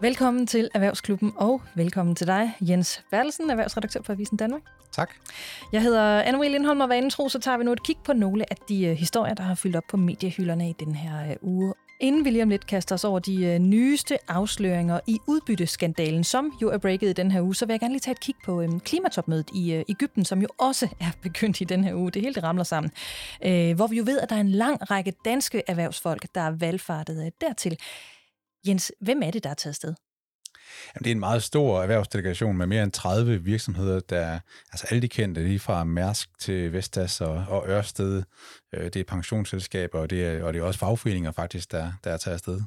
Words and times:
Velkommen 0.00 0.46
til 0.46 0.70
Erhvervsklubben, 0.74 1.32
og 1.36 1.62
velkommen 1.74 2.14
til 2.14 2.26
dig, 2.26 2.54
Jens 2.60 3.04
Bertelsen, 3.10 3.50
erhvervsredaktør 3.50 4.00
på 4.00 4.12
Avisen 4.12 4.36
Danmark. 4.36 4.62
Tak. 4.92 5.10
Jeg 5.72 5.82
hedder 5.82 6.22
Anne-Marie 6.22 6.48
Lindholm, 6.48 6.80
og 6.80 6.88
vanen 6.88 7.10
tro, 7.10 7.28
så 7.28 7.38
tager 7.38 7.58
vi 7.58 7.64
nu 7.64 7.72
et 7.72 7.82
kig 7.82 7.96
på 8.04 8.12
nogle 8.12 8.44
af 8.50 8.56
de 8.68 8.90
uh, 8.90 8.96
historier, 8.96 9.34
der 9.34 9.42
har 9.42 9.54
fyldt 9.54 9.76
op 9.76 9.82
på 9.90 9.96
mediehylderne 9.96 10.70
i 10.70 10.74
den 10.80 10.94
her 10.94 11.36
uh, 11.42 11.52
uge. 11.52 11.74
Inden 12.00 12.24
vi 12.24 12.30
lige 12.30 12.42
om 12.42 12.48
lidt 12.48 12.66
kaster 12.66 12.94
os 12.94 13.04
over 13.04 13.18
de 13.18 13.54
uh, 13.54 13.62
nyeste 13.62 14.18
afsløringer 14.30 15.00
i 15.06 15.18
udbytteskandalen, 15.26 16.24
som 16.24 16.52
jo 16.62 16.70
er 16.70 16.78
breaket 16.78 17.10
i 17.10 17.12
den 17.12 17.30
her 17.30 17.42
uge, 17.42 17.54
så 17.54 17.66
vil 17.66 17.72
jeg 17.72 17.80
gerne 17.80 17.94
lige 17.94 18.00
tage 18.00 18.12
et 18.12 18.20
kig 18.20 18.34
på 18.44 18.60
um, 18.60 18.80
klimatopmødet 18.80 19.50
i 19.54 19.76
uh, 19.76 19.82
Ægypten, 19.88 20.24
som 20.24 20.40
jo 20.42 20.48
også 20.58 20.88
er 21.00 21.10
begyndt 21.22 21.60
i 21.60 21.64
den 21.64 21.84
her 21.84 21.94
uge. 21.94 22.10
Det 22.10 22.22
hele 22.22 22.34
det 22.34 22.42
ramler 22.42 22.64
sammen. 22.64 22.92
Uh, 23.46 23.76
hvor 23.76 23.86
vi 23.86 23.96
jo 23.96 24.02
ved, 24.06 24.20
at 24.20 24.30
der 24.30 24.36
er 24.36 24.40
en 24.40 24.50
lang 24.50 24.90
række 24.90 25.12
danske 25.24 25.62
erhvervsfolk, 25.66 26.26
der 26.34 26.40
er 26.40 26.50
valgfartet 26.50 27.18
uh, 27.18 27.28
dertil. 27.40 27.78
Jens, 28.68 28.92
hvem 29.00 29.22
er 29.22 29.30
det, 29.30 29.44
der 29.44 29.50
er 29.50 29.54
taget 29.54 29.76
sted? 29.76 29.94
Jamen, 30.94 31.04
det 31.04 31.10
er 31.10 31.14
en 31.14 31.20
meget 31.20 31.42
stor 31.42 31.82
erhvervsdelegation 31.82 32.56
med 32.56 32.66
mere 32.66 32.82
end 32.82 32.92
30 32.92 33.44
virksomheder, 33.44 34.00
der 34.00 34.38
altså 34.72 34.86
alle 34.90 35.02
de 35.02 35.08
kendte, 35.08 35.44
lige 35.44 35.58
fra 35.58 35.84
Mærsk 35.84 36.38
til 36.38 36.72
Vestas 36.72 37.20
og, 37.20 37.44
og 37.48 37.68
Ørsted. 37.68 38.22
Øh, 38.74 38.84
det 38.84 38.96
er 38.96 39.04
pensionsselskaber, 39.04 39.98
og 39.98 40.10
det 40.10 40.24
er, 40.24 40.44
og 40.44 40.54
det 40.54 40.60
er 40.60 40.64
også 40.64 40.80
fagforeninger 40.80 41.32
faktisk, 41.32 41.72
der, 41.72 41.92
der 42.04 42.10
er 42.10 42.16
taget 42.16 42.34
afsted. 42.34 42.60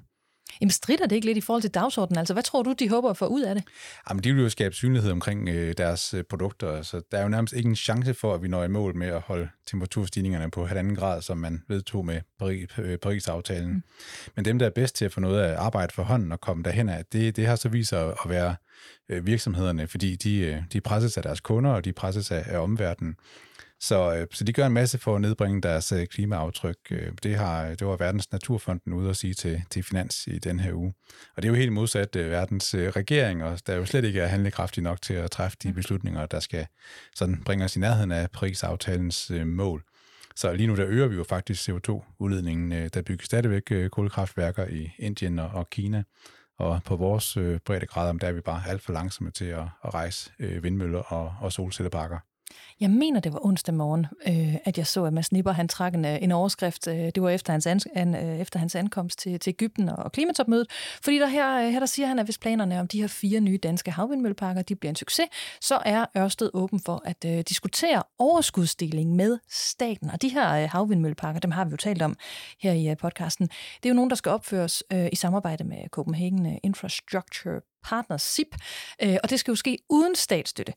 Jamen 0.61 0.71
strider 0.71 1.05
det 1.05 1.15
ikke 1.15 1.27
lidt 1.27 1.37
i 1.37 1.41
forhold 1.41 1.61
til 1.61 1.71
dagsordenen? 1.71 2.17
Altså, 2.17 2.33
hvad 2.33 2.43
tror 2.43 2.63
du, 2.63 2.73
de 2.79 2.89
håber 2.89 3.09
at 3.09 3.17
få 3.17 3.25
ud 3.25 3.41
af 3.41 3.55
det? 3.55 3.63
Jamen, 4.09 4.23
de 4.23 4.33
vil 4.33 4.43
jo 4.43 4.49
skabe 4.49 4.75
synlighed 4.75 5.11
omkring 5.11 5.49
øh, 5.49 5.73
deres 5.77 6.13
øh, 6.13 6.23
produkter, 6.23 6.81
så 6.81 7.01
der 7.11 7.17
er 7.17 7.23
jo 7.23 7.29
nærmest 7.29 7.53
ikke 7.53 7.69
en 7.69 7.75
chance 7.75 8.13
for, 8.13 8.33
at 8.33 8.43
vi 8.43 8.47
når 8.47 8.63
i 8.63 8.67
mål 8.67 8.95
med 8.95 9.07
at 9.07 9.21
holde 9.21 9.49
temperaturstigningerne 9.65 10.51
på 10.51 10.65
halvanden 10.65 10.95
grad, 10.95 11.21
som 11.21 11.37
man 11.37 11.63
vedtog 11.67 12.05
med 12.05 12.21
Paris, 12.39 12.69
øh, 12.77 12.97
Paris-aftalen. 12.97 13.73
Mm. 13.73 13.83
Men 14.35 14.45
dem, 14.45 14.59
der 14.59 14.65
er 14.65 14.69
bedst 14.69 14.95
til 14.95 15.05
at 15.05 15.13
få 15.13 15.19
noget 15.19 15.41
af 15.41 15.61
arbejde 15.61 15.93
for 15.93 16.03
hånden 16.03 16.31
og 16.31 16.41
komme 16.41 16.63
derhen 16.63 16.89
af, 16.89 17.05
det, 17.05 17.35
det 17.35 17.47
har 17.47 17.55
så 17.55 17.69
vist 17.69 17.89
sig 17.89 18.07
at 18.07 18.29
være 18.29 18.55
øh, 19.09 19.25
virksomhederne, 19.25 19.87
fordi 19.87 20.15
de, 20.15 20.37
øh, 20.37 20.57
de 20.73 20.81
presses 20.81 21.17
af 21.17 21.23
deres 21.23 21.39
kunder, 21.39 21.71
og 21.71 21.85
de 21.85 21.93
presses 21.93 22.31
af, 22.31 22.43
af 22.45 22.59
omverdenen. 22.59 23.15
Så, 23.83 24.15
øh, 24.15 24.27
så 24.31 24.43
de 24.43 24.53
gør 24.53 24.65
en 24.65 24.73
masse 24.73 24.97
for 24.97 25.15
at 25.15 25.21
nedbringe 25.21 25.61
deres 25.61 25.91
øh, 25.91 26.07
klimaaftryk. 26.07 26.77
Øh, 26.91 27.11
det, 27.23 27.35
har, 27.35 27.67
det 27.67 27.87
var 27.87 27.95
Verdens 27.95 28.31
Naturfonden 28.31 28.93
ude 28.93 29.09
at 29.09 29.17
sige 29.17 29.33
til, 29.33 29.63
til 29.69 29.83
Finans 29.83 30.27
i 30.27 30.39
den 30.39 30.59
her 30.59 30.73
uge. 30.73 30.93
Og 31.35 31.41
det 31.41 31.47
er 31.47 31.51
jo 31.51 31.57
helt 31.57 31.73
modsat 31.73 32.15
verdens 32.15 32.75
regering, 32.75 33.43
og 33.43 33.59
der 33.67 33.75
jo 33.75 33.85
slet 33.85 34.05
ikke 34.05 34.19
er 34.19 34.27
handlekraftig 34.27 34.83
nok 34.83 35.01
til 35.01 35.13
at 35.13 35.31
træffe 35.31 35.57
de 35.63 35.67
mm. 35.67 35.75
beslutninger, 35.75 36.25
der 36.25 36.39
skal 36.39 36.67
sådan 37.15 37.43
bringe 37.45 37.65
os 37.65 37.75
i 37.75 37.79
nærheden 37.79 38.11
af 38.11 38.31
Paris-aftalens 38.31 39.31
mål. 39.45 39.83
Så 40.35 40.53
lige 40.53 40.67
nu 40.67 40.75
der 40.75 40.85
øger 40.87 41.07
vi 41.07 41.15
jo 41.15 41.23
faktisk 41.23 41.69
CO2-udledningen. 41.69 42.89
Der 42.89 43.01
bygges 43.01 43.25
stadigvæk 43.25 43.89
kulkraftværker 43.91 44.67
i 44.67 44.91
Indien 44.99 45.39
og 45.39 45.69
Kina. 45.69 46.03
Og 46.57 46.81
på 46.85 46.95
vores 46.95 47.33
breddegrader, 47.65 48.13
der 48.13 48.27
er 48.27 48.31
vi 48.31 48.41
bare 48.41 48.63
alt 48.67 48.81
for 48.81 48.93
langsomme 48.93 49.31
til 49.31 49.45
at, 49.45 49.63
at 49.85 49.93
rejse 49.93 50.31
vindmøller 50.39 50.99
og, 50.99 51.35
og 51.41 51.51
solcelleparker. 51.51 52.30
Jeg 52.79 52.89
mener, 52.89 53.19
det 53.19 53.33
var 53.33 53.45
onsdag 53.45 53.75
morgen, 53.75 54.07
øh, 54.27 54.55
at 54.65 54.77
jeg 54.77 54.87
så, 54.87 55.03
at 55.03 55.13
Mads 55.13 55.31
Nipper 55.31 55.51
han 55.51 55.67
trak 55.67 55.93
en, 55.93 56.05
øh, 56.05 56.17
en 56.21 56.31
overskrift. 56.31 56.87
Øh, 56.87 56.95
det 56.95 57.21
var 57.21 57.29
efter 57.29 57.51
hans, 57.51 57.67
ans, 57.67 57.87
an, 57.95 58.15
øh, 58.15 58.39
efter 58.39 58.59
hans 58.59 58.75
ankomst 58.75 59.19
til, 59.19 59.39
til 59.39 59.51
Ægypten 59.51 59.89
og 59.89 60.11
klimatopmødet. 60.11 60.67
Fordi 61.03 61.19
der 61.19 61.27
her, 61.27 61.65
øh, 61.65 61.71
her 61.71 61.79
der 61.79 61.85
siger 61.85 62.07
han, 62.07 62.19
at 62.19 62.25
hvis 62.25 62.37
planerne 62.37 62.79
om 62.79 62.87
de 62.87 63.01
her 63.01 63.07
fire 63.07 63.39
nye 63.39 63.57
danske 63.57 63.91
havvindmølleparker 63.91 64.61
de 64.61 64.75
bliver 64.75 64.89
en 64.89 64.95
succes, 64.95 65.27
så 65.61 65.79
er 65.85 66.05
Ørsted 66.17 66.49
åben 66.53 66.79
for 66.79 67.01
at 67.05 67.25
øh, 67.25 67.43
diskutere 67.49 68.03
overskudsdeling 68.19 69.15
med 69.15 69.39
staten. 69.49 70.09
Og 70.09 70.21
de 70.21 70.29
her 70.29 70.63
øh, 70.63 70.69
havvindmølleparker, 70.69 71.39
dem 71.39 71.51
har 71.51 71.65
vi 71.65 71.71
jo 71.71 71.77
talt 71.77 72.01
om 72.01 72.15
her 72.61 72.71
i 72.71 72.89
øh, 72.89 72.97
podcasten. 72.97 73.47
Det 73.47 73.85
er 73.85 73.89
jo 73.89 73.95
nogen, 73.95 74.09
der 74.09 74.15
skal 74.15 74.29
opføres 74.31 74.83
øh, 74.93 75.09
i 75.11 75.15
samarbejde 75.15 75.63
med 75.63 75.89
Copenhagen 75.89 76.45
øh, 76.45 76.53
Infrastructure 76.63 77.61
Partners, 77.83 78.21
SIP, 78.21 78.55
øh, 79.03 79.17
og 79.23 79.29
det 79.29 79.39
skal 79.39 79.51
jo 79.51 79.55
ske 79.55 79.77
uden 79.89 80.15
statsstøtte. 80.15 80.73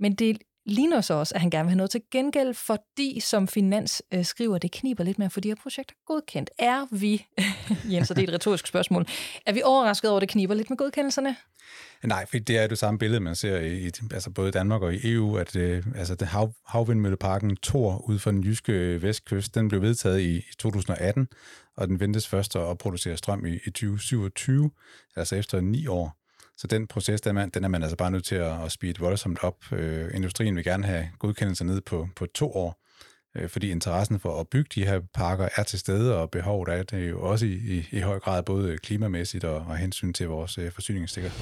Men 0.00 0.14
det 0.14 0.38
ligner 0.66 1.00
så 1.00 1.14
også, 1.14 1.34
at 1.34 1.40
han 1.40 1.50
gerne 1.50 1.64
vil 1.64 1.70
have 1.70 1.76
noget 1.76 1.90
til 1.90 2.02
gengæld, 2.10 2.54
fordi 2.54 3.20
som 3.20 3.48
Finans 3.48 4.02
øh, 4.14 4.24
skriver, 4.24 4.58
det 4.58 4.72
kniber 4.72 5.04
lidt 5.04 5.18
med 5.18 5.26
at 5.26 5.32
få 5.32 5.40
de 5.40 5.48
her 5.48 5.54
projekter 5.62 5.94
godkendt. 6.06 6.50
Er 6.58 6.86
vi, 6.90 7.26
Jens, 7.92 8.10
og 8.10 8.16
det 8.16 8.22
er 8.22 8.28
et 8.28 8.34
retorisk 8.34 8.66
spørgsmål, 8.66 9.06
er 9.46 9.52
vi 9.52 9.62
overrasket 9.64 10.10
over, 10.10 10.18
at 10.18 10.20
det 10.20 10.28
kniber 10.28 10.54
lidt 10.54 10.70
med 10.70 10.76
godkendelserne? 10.76 11.36
Nej, 12.04 12.26
for 12.26 12.38
det 12.38 12.58
er 12.58 12.66
det 12.66 12.78
samme 12.78 12.98
billede, 12.98 13.20
man 13.20 13.36
ser 13.36 13.58
i 13.58 13.90
altså 14.12 14.30
både 14.30 14.50
Danmark 14.52 14.82
og 14.82 14.94
i 14.94 15.12
EU, 15.12 15.36
at 15.36 15.56
øh, 15.56 15.86
altså 15.96 16.14
den 16.14 16.26
hav, 16.26 16.54
havvindmølleparken 16.66 17.56
Tor 17.56 18.08
ud 18.08 18.18
for 18.18 18.30
den 18.30 18.44
jyske 18.44 18.72
øh, 18.72 19.02
vestkyst, 19.02 19.54
den 19.54 19.68
blev 19.68 19.82
vedtaget 19.82 20.20
i, 20.20 20.36
i 20.36 20.54
2018, 20.58 21.28
og 21.76 21.88
den 21.88 22.00
ventes 22.00 22.28
først 22.28 22.56
at 22.56 22.78
producere 22.78 23.16
strøm 23.16 23.46
i, 23.46 23.58
i 23.66 23.70
2027, 23.70 24.70
altså 25.16 25.36
efter 25.36 25.60
ni 25.60 25.86
år. 25.86 26.21
Så 26.62 26.68
den 26.68 26.86
proces, 26.86 27.20
den 27.20 27.28
er 27.28 27.32
man, 27.32 27.50
den 27.50 27.64
er 27.64 27.68
man 27.68 27.82
altså 27.82 27.96
bare 27.96 28.10
nødt 28.10 28.24
til 28.24 28.34
at, 28.34 28.64
at 28.64 28.72
speede 28.72 29.00
voldsomt 29.00 29.44
op. 29.44 29.72
Øh, 29.72 30.10
industrien 30.14 30.56
vil 30.56 30.64
gerne 30.64 30.86
have 30.86 31.08
godkendelser 31.18 31.64
ned 31.64 31.80
på, 31.80 32.08
på 32.16 32.26
to 32.26 32.52
år, 32.52 32.80
øh, 33.36 33.48
fordi 33.48 33.70
interessen 33.70 34.20
for 34.20 34.40
at 34.40 34.48
bygge 34.48 34.70
de 34.74 34.86
her 34.86 35.00
parker 35.14 35.48
er 35.56 35.62
til 35.62 35.78
stede, 35.78 36.16
og 36.16 36.30
behovet 36.30 36.68
er 36.68 36.82
det 36.82 37.10
jo 37.10 37.22
også 37.22 37.46
i, 37.46 37.52
i, 37.52 37.88
i 37.92 38.00
høj 38.00 38.18
grad 38.18 38.42
både 38.42 38.78
klimamæssigt 38.78 39.44
og, 39.44 39.56
og 39.56 39.76
hensyn 39.76 40.12
til 40.12 40.28
vores 40.28 40.58
øh, 40.58 40.72
forsyningssikkerhed. 40.72 41.38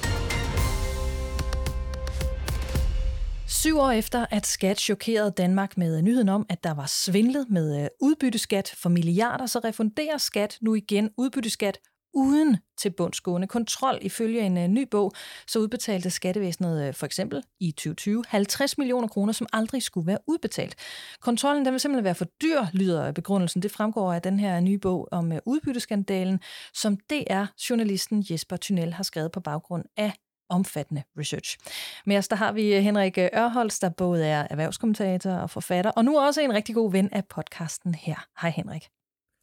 Syv 3.47 3.79
år 3.79 3.91
efter, 3.91 4.25
at 4.29 4.47
skat 4.47 4.79
chokerede 4.79 5.33
Danmark 5.37 5.77
med 5.77 5.97
øh, 5.97 6.03
nyheden 6.03 6.29
om, 6.29 6.45
at 6.49 6.63
der 6.63 6.73
var 6.73 6.85
svindlet 6.85 7.45
med 7.49 7.83
øh, 7.83 7.87
udbytteskat 8.01 8.73
for 8.77 8.89
milliarder, 8.89 9.45
så 9.45 9.59
refunderer 9.59 10.17
skat 10.17 10.57
nu 10.61 10.75
igen 10.75 11.09
udbytteskat 11.17 11.77
uden 12.13 12.57
til 12.77 12.89
bundsgående 12.89 13.47
kontrol. 13.47 13.97
Ifølge 14.01 14.41
en 14.41 14.57
uh, 14.57 14.63
ny 14.63 14.87
bog, 14.91 15.13
så 15.47 15.59
udbetalte 15.59 16.09
skattevæsenet 16.09 16.87
uh, 16.87 16.95
for 16.95 17.05
eksempel 17.05 17.43
i 17.59 17.71
2020 17.71 18.23
50 18.27 18.77
millioner 18.77 19.07
kroner, 19.07 19.33
som 19.33 19.47
aldrig 19.53 19.83
skulle 19.83 20.07
være 20.07 20.17
udbetalt. 20.27 20.75
Kontrollen 21.19 21.65
den 21.65 21.73
vil 21.73 21.79
simpelthen 21.79 22.05
være 22.05 22.15
for 22.15 22.25
dyr, 22.25 22.61
lyder 22.73 23.11
begrundelsen. 23.11 23.61
Det 23.61 23.71
fremgår 23.71 24.13
af 24.13 24.21
den 24.21 24.39
her 24.39 24.59
nye 24.59 24.77
bog 24.77 25.07
om 25.11 25.31
uh, 25.31 25.37
udbytteskandalen, 25.45 26.39
som 26.73 26.97
DR-journalisten 26.97 28.25
Jesper 28.29 28.57
Tunnel 28.57 28.93
har 28.93 29.03
skrevet 29.03 29.31
på 29.31 29.39
baggrund 29.39 29.83
af 29.97 30.13
omfattende 30.51 31.03
research. 31.19 31.57
Med 32.05 32.17
os 32.17 32.27
der 32.27 32.35
har 32.35 32.51
vi 32.51 32.73
Henrik 32.73 33.17
Ørholz, 33.17 33.79
der 33.79 33.89
både 33.89 34.25
er 34.25 34.47
erhvervskommentator 34.49 35.31
og 35.31 35.49
forfatter, 35.49 35.91
og 35.91 36.05
nu 36.05 36.19
også 36.19 36.41
en 36.41 36.53
rigtig 36.53 36.75
god 36.75 36.91
ven 36.91 37.13
af 37.13 37.25
podcasten 37.25 37.95
her. 37.95 38.25
Hej 38.41 38.49
Henrik. 38.49 38.87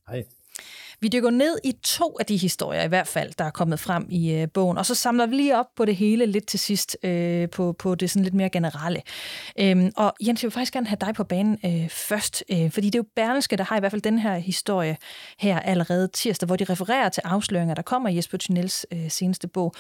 Hej. 0.09 0.25
Vi 1.01 1.09
dykker 1.09 1.31
ned 1.31 1.59
i 1.65 1.73
to 1.83 2.17
af 2.21 2.27
de 2.27 2.37
historier 2.37 2.83
i 2.83 2.89
hvert 2.89 3.07
fald, 3.07 3.33
der 3.39 3.45
er 3.45 3.51
kommet 3.51 3.81
frem 3.81 4.07
i 4.11 4.33
øh, 4.33 4.49
bogen, 4.55 4.79
og 4.79 4.87
så 4.87 4.95
samler 4.95 5.27
vi 5.27 5.35
lige 5.35 5.59
op 5.59 5.67
på 5.77 5.85
det 5.85 5.97
hele 5.97 6.27
lidt 6.27 6.47
til 6.47 6.59
sidst, 6.59 6.97
øh, 7.03 7.51
på, 7.51 7.73
på 7.79 7.95
det 7.95 8.11
sådan 8.11 8.23
lidt 8.23 8.35
mere 8.35 8.49
generelle. 8.49 9.03
Øhm, 9.61 9.93
og 9.97 10.15
Jens, 10.21 10.43
jeg 10.43 10.47
vil 10.47 10.53
faktisk 10.53 10.73
gerne 10.73 10.87
have 10.87 10.97
dig 11.01 11.15
på 11.15 11.25
banen 11.25 11.59
øh, 11.65 11.89
først, 11.89 12.45
øh, 12.53 12.71
fordi 12.71 12.87
det 12.87 12.95
er 12.95 12.99
jo 12.99 13.07
Berlingske, 13.17 13.57
der 13.57 13.65
har 13.65 13.77
i 13.77 13.81
hvert 13.81 13.93
fald 13.93 14.03
den 14.03 14.19
her 14.19 14.39
historie 14.39 14.97
her 15.39 15.61
allerede 15.61 16.09
tirsdag, 16.09 16.47
hvor 16.47 16.57
de 16.57 16.65
refererer 16.65 17.09
til 17.09 17.23
afsløringer, 17.25 17.75
der 17.75 17.83
kommer 17.83 18.09
i 18.09 18.17
Jesper 18.17 18.39
Tunnels 18.39 18.87
øh, 18.93 19.11
seneste 19.11 19.49
bog. 19.49 19.75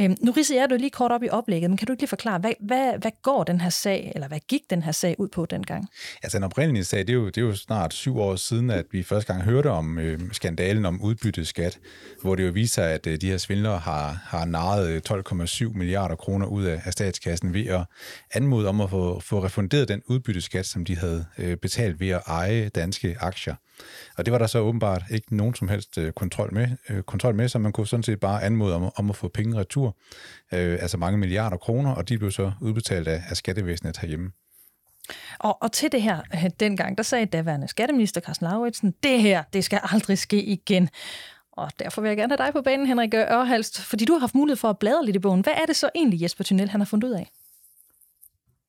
Øhm, 0.00 0.16
nu 0.20 0.32
ridser 0.32 0.60
jeg 0.60 0.70
det 0.70 0.80
lige 0.80 0.90
kort 0.90 1.12
op 1.12 1.22
i 1.22 1.28
oplægget, 1.28 1.70
men 1.70 1.76
kan 1.76 1.86
du 1.86 1.92
ikke 1.92 2.02
lige 2.02 2.08
forklare, 2.08 2.38
hvad, 2.38 2.52
hvad, 2.60 2.98
hvad 2.98 3.10
går 3.22 3.44
den 3.44 3.60
her 3.60 3.70
sag, 3.70 4.12
eller 4.14 4.28
hvad 4.28 4.40
gik 4.48 4.60
den 4.70 4.82
her 4.82 4.92
sag 4.92 5.20
ud 5.20 5.28
på 5.28 5.46
dengang? 5.46 5.88
Altså 6.22 6.38
den 6.38 6.44
oprindelige 6.44 6.84
sag, 6.84 6.98
det 6.98 7.10
er 7.10 7.14
jo, 7.14 7.26
det 7.26 7.38
er 7.38 7.42
jo 7.42 7.54
snart 7.54 7.94
syv 7.94 8.18
år 8.18 8.36
siden, 8.36 8.70
at 8.70 8.84
vi 8.90 9.02
første 9.02 9.32
gang 9.32 9.44
hørte 9.44 9.70
om 9.70 9.98
øh, 9.98 10.20
skandalen 10.32 10.86
om 10.86 11.02
udbytteskat, 11.02 11.78
hvor 12.22 12.34
det 12.34 12.46
jo 12.46 12.50
viser, 12.50 12.82
at 12.82 13.06
øh, 13.06 13.20
de 13.20 13.30
her 13.30 13.38
svindlere 13.38 13.78
har, 13.78 14.20
har 14.24 14.44
naret 14.44 15.10
12,7 15.10 15.64
øh, 15.64 15.76
milliarder 15.76 16.16
kroner 16.16 16.46
ud 16.46 16.64
af, 16.64 16.80
af 16.84 16.92
statskassen 16.92 17.54
ved 17.54 17.66
at 17.66 17.84
anmode 18.34 18.68
om 18.68 18.80
at 18.80 18.90
få, 18.90 19.20
få 19.20 19.44
refunderet 19.44 19.88
den 19.88 20.02
udbytteskat, 20.06 20.66
som 20.66 20.84
de 20.84 20.96
havde 20.96 21.24
øh, 21.38 21.56
betalt 21.56 22.00
ved 22.00 22.08
at 22.08 22.22
eje 22.26 22.68
danske 22.68 23.16
aktier. 23.20 23.54
Og 24.16 24.26
det 24.26 24.32
var 24.32 24.38
der 24.38 24.46
så 24.46 24.58
åbenbart 24.58 25.02
ikke 25.10 25.36
nogen 25.36 25.54
som 25.54 25.68
helst 25.68 25.98
øh, 25.98 26.12
kontrol 26.12 26.54
med, 26.54 26.68
øh, 26.90 27.02
kontrol 27.02 27.34
med 27.34 27.48
så 27.48 27.58
man 27.58 27.72
kunne 27.72 27.86
sådan 27.86 28.02
set 28.02 28.20
bare 28.20 28.42
anmode 28.42 28.74
om, 28.74 28.90
om 28.96 29.10
at 29.10 29.16
få 29.16 29.28
penge 29.28 29.58
retur, 29.58 29.83
øh, 30.52 30.78
altså 30.80 30.96
mange 30.96 31.18
milliarder 31.18 31.56
kroner, 31.56 31.94
og 31.94 32.08
de 32.08 32.18
blev 32.18 32.30
så 32.30 32.52
udbetalt 32.60 33.08
af, 33.08 33.22
af 33.30 33.36
skattevæsenet 33.36 33.96
herhjemme. 33.96 34.30
Og, 35.38 35.62
og 35.62 35.72
til 35.72 35.92
det 35.92 36.02
her, 36.02 36.20
øh, 36.34 36.50
dengang, 36.60 36.96
der 36.96 37.02
sagde 37.02 37.26
daværende 37.26 37.68
skatteminister 37.68 38.20
Carsten 38.20 38.46
Lauritsen, 38.46 38.94
det 39.02 39.22
her, 39.22 39.42
det 39.52 39.64
skal 39.64 39.80
aldrig 39.92 40.18
ske 40.18 40.42
igen. 40.42 40.88
Og 41.52 41.70
derfor 41.78 42.02
vil 42.02 42.08
jeg 42.08 42.16
gerne 42.16 42.36
have 42.38 42.46
dig 42.46 42.52
på 42.52 42.62
banen, 42.62 42.86
Henrik 42.86 43.14
Ørhalst, 43.14 43.80
fordi 43.80 44.04
du 44.04 44.12
har 44.12 44.20
haft 44.20 44.34
mulighed 44.34 44.56
for 44.56 44.70
at 44.70 44.78
bladre 44.78 45.04
lidt 45.04 45.16
i 45.16 45.18
bogen. 45.18 45.40
Hvad 45.40 45.52
er 45.52 45.66
det 45.66 45.76
så 45.76 45.90
egentlig, 45.94 46.22
Jesper 46.22 46.44
Tunnel, 46.44 46.68
han 46.68 46.80
har 46.80 46.84
fundet 46.84 47.08
ud 47.08 47.12
af? 47.12 47.30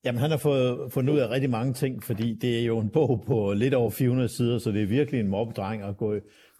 Jamen, 0.05 0.21
han 0.21 0.31
har 0.31 0.37
fået, 0.37 0.93
fundet 0.93 1.13
ud 1.13 1.19
af 1.19 1.29
rigtig 1.29 1.49
mange 1.49 1.73
ting, 1.73 2.03
fordi 2.03 2.33
det 2.33 2.59
er 2.59 2.63
jo 2.63 2.79
en 2.79 2.89
bog 2.89 3.23
på 3.27 3.53
lidt 3.53 3.73
over 3.73 3.89
400 3.89 4.29
sider, 4.29 4.59
så 4.59 4.71
det 4.71 4.81
er 4.81 4.87
virkelig 4.87 5.19
en 5.19 5.27
mobbedreng 5.27 5.83
at 5.83 5.97
gå, 5.97 6.15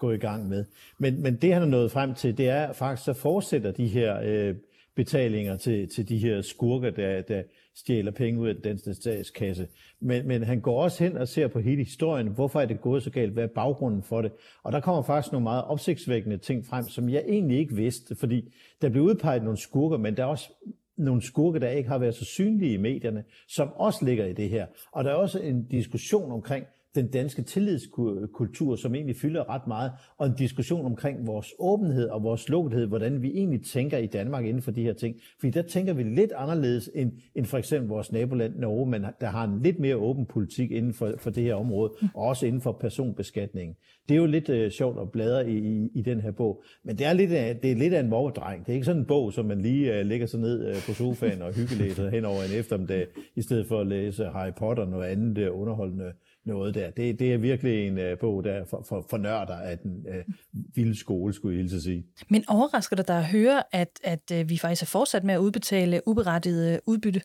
gå 0.06 0.12
i 0.12 0.18
gang 0.18 0.50
med. 0.50 0.66
Men, 0.98 1.22
men 1.22 1.36
det, 1.36 1.54
han 1.54 1.62
er 1.62 1.66
nået 1.66 1.92
frem 1.92 2.14
til, 2.14 2.38
det 2.38 2.50
er 2.50 2.74
faktisk, 2.74 3.06
så 3.06 3.14
fortsætter 3.14 3.72
de 3.72 3.88
her 3.88 4.20
øh, 4.24 4.56
betalinger 4.96 5.58
til, 5.58 5.90
til 5.90 6.10
de 6.10 6.18
her 6.18 6.42
skurker, 6.42 6.90
der, 6.90 7.22
der 7.22 7.44
stjæler 7.76 8.12
penge 8.12 8.40
ud 8.40 8.48
af 8.48 8.54
den 8.56 8.64
danske 8.64 8.94
statskasse. 8.94 9.68
Men, 10.00 10.28
men 10.28 10.44
han 10.44 10.62
går 10.62 10.84
også 10.84 11.04
hen 11.04 11.18
og 11.18 11.28
ser 11.28 11.48
på 11.48 11.60
hele 11.60 11.84
historien. 11.84 12.28
Hvorfor 12.28 12.62
er 12.62 12.66
det 12.66 12.82
gået 12.82 13.04
så 13.04 13.10
galt? 13.10 13.34
Hvad 13.34 13.44
er 13.44 13.48
baggrunden 13.48 14.04
for 14.04 14.22
det? 14.22 14.32
Og 14.64 14.72
der 14.72 14.80
kommer 14.80 15.02
faktisk 15.02 15.32
nogle 15.32 15.44
meget 15.44 15.64
opsigtsvækkende 15.64 16.38
ting 16.38 16.66
frem, 16.66 16.84
som 16.84 17.10
jeg 17.10 17.24
egentlig 17.28 17.58
ikke 17.58 17.76
vidste, 17.76 18.16
fordi 18.16 18.54
der 18.82 18.90
blev 18.90 19.04
udpeget 19.04 19.44
nogle 19.44 19.58
skurker, 19.58 19.98
men 19.98 20.18
der 20.18 20.24
er 20.24 20.28
også 20.28 20.50
nogle 20.98 21.22
skurke, 21.22 21.60
der 21.60 21.70
ikke 21.70 21.90
har 21.90 21.98
været 21.98 22.16
så 22.16 22.26
synlige 22.26 22.74
i 22.74 22.78
medierne, 22.78 23.24
som 23.48 23.70
også 23.76 24.06
ligger 24.06 24.26
i 24.26 24.34
det 24.34 24.50
her. 24.50 24.66
Og 24.92 25.04
der 25.04 25.12
er 25.12 25.16
også 25.16 25.40
en 25.40 25.64
diskussion 25.64 26.32
omkring, 26.32 26.66
den 26.96 27.08
danske 27.08 27.42
tillidskultur, 27.42 28.76
som 28.76 28.96
egentlig 28.96 29.16
fylder 29.16 29.50
ret 29.50 29.68
meget, 29.68 29.92
og 30.18 30.28
en 30.28 30.34
diskussion 30.38 30.86
omkring 30.86 31.28
vores 31.28 31.54
åbenhed 31.60 32.10
og 32.10 32.24
vores 32.24 32.50
lukkethed, 32.50 32.88
hvordan 32.88 33.22
vi 33.22 33.32
egentlig 33.34 33.64
tænker 33.64 33.98
i 33.98 34.08
Danmark 34.08 34.46
inden 34.46 34.62
for 34.62 34.72
de 34.72 34.84
her 34.84 34.94
ting. 34.94 35.16
Fordi 35.40 35.52
der 35.52 35.62
tænker 35.62 35.94
vi 35.94 36.04
lidt 36.04 36.32
anderledes 36.36 36.90
end, 36.96 37.12
end 37.36 37.46
for 37.46 37.58
eksempel 37.58 37.90
vores 37.90 38.12
naboland 38.12 38.56
Norge, 38.56 38.90
men 38.90 39.06
der 39.22 39.28
har 39.28 39.44
en 39.44 39.62
lidt 39.64 39.80
mere 39.80 39.96
åben 39.96 40.26
politik 40.26 40.72
inden 40.72 40.94
for, 40.94 41.14
for 41.18 41.30
det 41.30 41.44
her 41.44 41.56
område, 41.56 41.94
og 42.14 42.24
også 42.24 42.46
inden 42.46 42.62
for 42.62 42.72
personbeskatningen. 42.72 43.76
Det 44.10 44.16
er 44.16 44.20
jo 44.20 44.26
lidt 44.26 44.50
øh, 44.50 44.72
sjovt 44.72 45.00
at 45.02 45.12
bladre 45.12 45.50
i, 45.50 45.58
i, 45.58 45.90
i 45.96 46.02
den 46.02 46.22
her 46.22 46.32
bog, 46.32 46.64
men 46.84 46.98
det 46.98 47.06
er 47.06 47.14
lidt 47.14 47.32
af, 47.32 47.58
det 47.58 47.72
er 47.72 47.76
lidt 47.76 47.94
af 47.94 48.00
en 48.00 48.10
mobbedreng. 48.10 48.66
Det 48.66 48.70
er 48.70 48.74
ikke 48.74 48.86
sådan 48.86 49.02
en 49.02 49.08
bog, 49.08 49.34
som 49.34 49.46
man 49.46 49.62
lige 49.62 50.00
øh, 50.00 50.06
lægger 50.06 50.28
sig 50.28 50.40
ned 50.40 50.68
øh, 50.68 50.76
på 50.76 50.94
sofaen 50.94 51.42
og 51.42 51.54
hyggelæser 51.54 52.10
hen 52.10 52.26
over 52.26 52.44
en 52.44 52.60
eftermiddag, 52.60 53.08
i 53.36 53.42
stedet 53.42 53.68
for 53.68 53.80
at 53.80 53.88
læse 53.88 54.26
Harry 54.26 54.54
Potter 54.58 54.84
og 54.84 54.90
noget 54.90 55.06
andet 55.06 55.38
øh, 55.38 55.60
underholdende 55.60 56.12
noget 56.46 56.76
der. 56.76 56.90
Det, 56.90 57.20
det 57.20 57.34
er 57.34 57.38
virkelig 57.38 57.88
en 57.88 57.98
uh, 57.98 58.20
bog, 58.20 58.44
der 58.44 58.66
for, 58.66 58.86
for, 58.90 59.06
for 59.10 59.18
nørder 59.18 59.56
af 59.56 59.78
den 59.78 60.06
uh, 60.08 60.34
vilde 60.76 61.00
skole, 61.00 61.34
skulle 61.34 61.56
jeg 61.56 61.64
hilse 61.64 61.82
sige. 61.82 62.06
Men 62.30 62.44
overrasker 62.48 62.96
det 62.96 63.08
dig 63.08 63.18
at 63.18 63.26
høre, 63.26 63.64
at, 63.72 63.90
at 64.04 64.32
uh, 64.34 64.50
vi 64.50 64.58
faktisk 64.58 64.82
er 64.82 64.88
fortsat 64.88 65.24
med 65.24 65.34
at 65.34 65.40
udbetale 65.40 66.02
uberettiget 66.06 66.80
udbytte? 66.86 67.22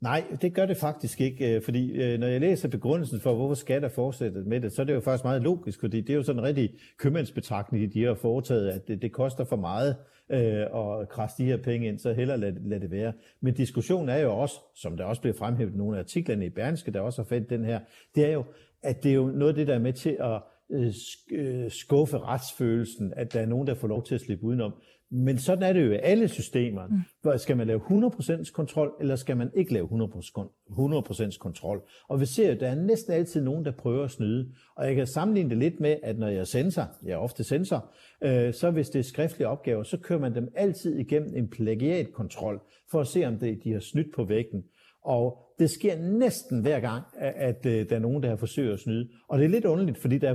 Nej, 0.00 0.24
det 0.42 0.54
gør 0.54 0.66
det 0.66 0.76
faktisk 0.76 1.20
ikke, 1.20 1.60
fordi 1.64 2.16
når 2.16 2.26
jeg 2.26 2.40
læser 2.40 2.68
begrundelsen 2.68 3.20
for, 3.20 3.34
hvorfor 3.34 3.54
skat 3.54 3.84
er 3.84 3.88
fortsættet 3.88 4.46
med 4.46 4.60
det, 4.60 4.72
så 4.72 4.82
er 4.82 4.86
det 4.86 4.94
jo 4.94 5.00
faktisk 5.00 5.24
meget 5.24 5.42
logisk, 5.42 5.80
fordi 5.80 6.00
det 6.00 6.10
er 6.10 6.14
jo 6.14 6.22
sådan 6.22 6.38
en 6.38 6.44
rigtig 6.44 6.70
købmandsbetragtning, 6.98 7.94
de 7.94 8.04
har 8.04 8.14
foretaget, 8.14 8.68
at 8.68 8.88
det, 8.88 9.02
det 9.02 9.12
koster 9.12 9.44
for 9.44 9.56
meget 9.56 9.96
øh, 10.30 10.66
og 10.70 11.08
krasse 11.08 11.38
de 11.38 11.44
her 11.44 11.56
penge 11.56 11.88
ind, 11.88 11.98
så 11.98 12.12
hellere 12.12 12.38
lad, 12.38 12.52
lad 12.52 12.80
det 12.80 12.90
være. 12.90 13.12
Men 13.40 13.54
diskussionen 13.54 14.08
er 14.08 14.18
jo 14.18 14.38
også, 14.38 14.54
som 14.74 14.96
der 14.96 15.04
også 15.04 15.20
bliver 15.20 15.34
fremhævet 15.34 15.74
i 15.74 15.76
nogle 15.76 15.96
af 15.96 16.00
artiklerne 16.00 16.46
i 16.46 16.50
Berlingske, 16.50 16.90
der 16.90 17.00
også 17.00 17.22
har 17.22 17.26
fandt 17.28 17.50
den 17.50 17.64
her, 17.64 17.80
det 18.14 18.24
er 18.24 18.32
jo, 18.32 18.44
at 18.82 19.02
det 19.02 19.10
er 19.10 19.14
jo 19.14 19.26
noget 19.26 19.48
af 19.48 19.54
det, 19.54 19.66
der 19.66 19.74
er 19.74 19.78
med 19.78 19.92
til 19.92 20.16
at 20.20 20.42
øh, 20.70 20.92
øh 21.32 21.70
skuffe 21.70 22.18
retsfølelsen, 22.18 23.12
at 23.16 23.32
der 23.32 23.40
er 23.40 23.46
nogen, 23.46 23.66
der 23.66 23.74
får 23.74 23.88
lov 23.88 24.04
til 24.04 24.14
at 24.14 24.20
slippe 24.20 24.44
udenom. 24.44 24.74
Men 25.10 25.38
sådan 25.38 25.62
er 25.62 25.72
det 25.72 25.86
jo 25.86 25.92
i 25.92 25.98
alle 26.02 26.28
systemer. 26.28 26.86
Mm. 26.86 27.38
Skal 27.38 27.56
man 27.56 27.66
lave 27.66 27.80
100% 27.80 28.52
kontrol, 28.52 28.92
eller 29.00 29.16
skal 29.16 29.36
man 29.36 29.50
ikke 29.54 29.72
lave 29.72 29.86
100% 29.86 31.38
kontrol? 31.38 31.82
Og 32.08 32.20
vi 32.20 32.26
ser, 32.26 32.52
at 32.52 32.60
der 32.60 32.68
er 32.68 32.74
næsten 32.74 33.12
altid 33.12 33.42
nogen, 33.42 33.64
der 33.64 33.70
prøver 33.70 34.04
at 34.04 34.10
snyde. 34.10 34.52
Og 34.76 34.86
jeg 34.86 34.94
kan 34.94 35.06
sammenligne 35.06 35.50
det 35.50 35.58
lidt 35.58 35.80
med, 35.80 35.96
at 36.02 36.18
når 36.18 36.28
jeg 36.28 36.38
er 36.38 36.44
sensor, 36.44 36.84
jeg 37.04 37.12
er 37.12 37.16
ofte 37.16 37.44
sensor, 37.44 37.92
øh, 38.22 38.54
så 38.54 38.70
hvis 38.70 38.88
det 38.88 38.98
er 38.98 39.02
skriftlige 39.02 39.48
opgaver, 39.48 39.82
så 39.82 39.96
kører 39.96 40.20
man 40.20 40.34
dem 40.34 40.48
altid 40.54 40.98
igennem 40.98 41.36
en 41.36 41.48
plagiatkontrol, 41.48 42.60
for 42.90 43.00
at 43.00 43.06
se, 43.06 43.24
om 43.24 43.38
det, 43.38 43.60
de 43.64 43.72
har 43.72 43.80
snydt 43.80 44.14
på 44.14 44.24
vægten. 44.24 44.64
Og 45.04 45.38
det 45.58 45.70
sker 45.70 45.98
næsten 45.98 46.60
hver 46.60 46.80
gang, 46.80 47.04
at, 47.18 47.34
at 47.34 47.66
øh, 47.66 47.88
der 47.88 47.96
er 47.96 48.00
nogen, 48.00 48.22
der 48.22 48.28
har 48.28 48.36
forsøgt 48.36 48.72
at 48.72 48.80
snyde. 48.80 49.08
Og 49.28 49.38
det 49.38 49.44
er 49.44 49.48
lidt 49.48 49.64
underligt, 49.64 49.98
fordi 49.98 50.18
der 50.18 50.30
er 50.30 50.34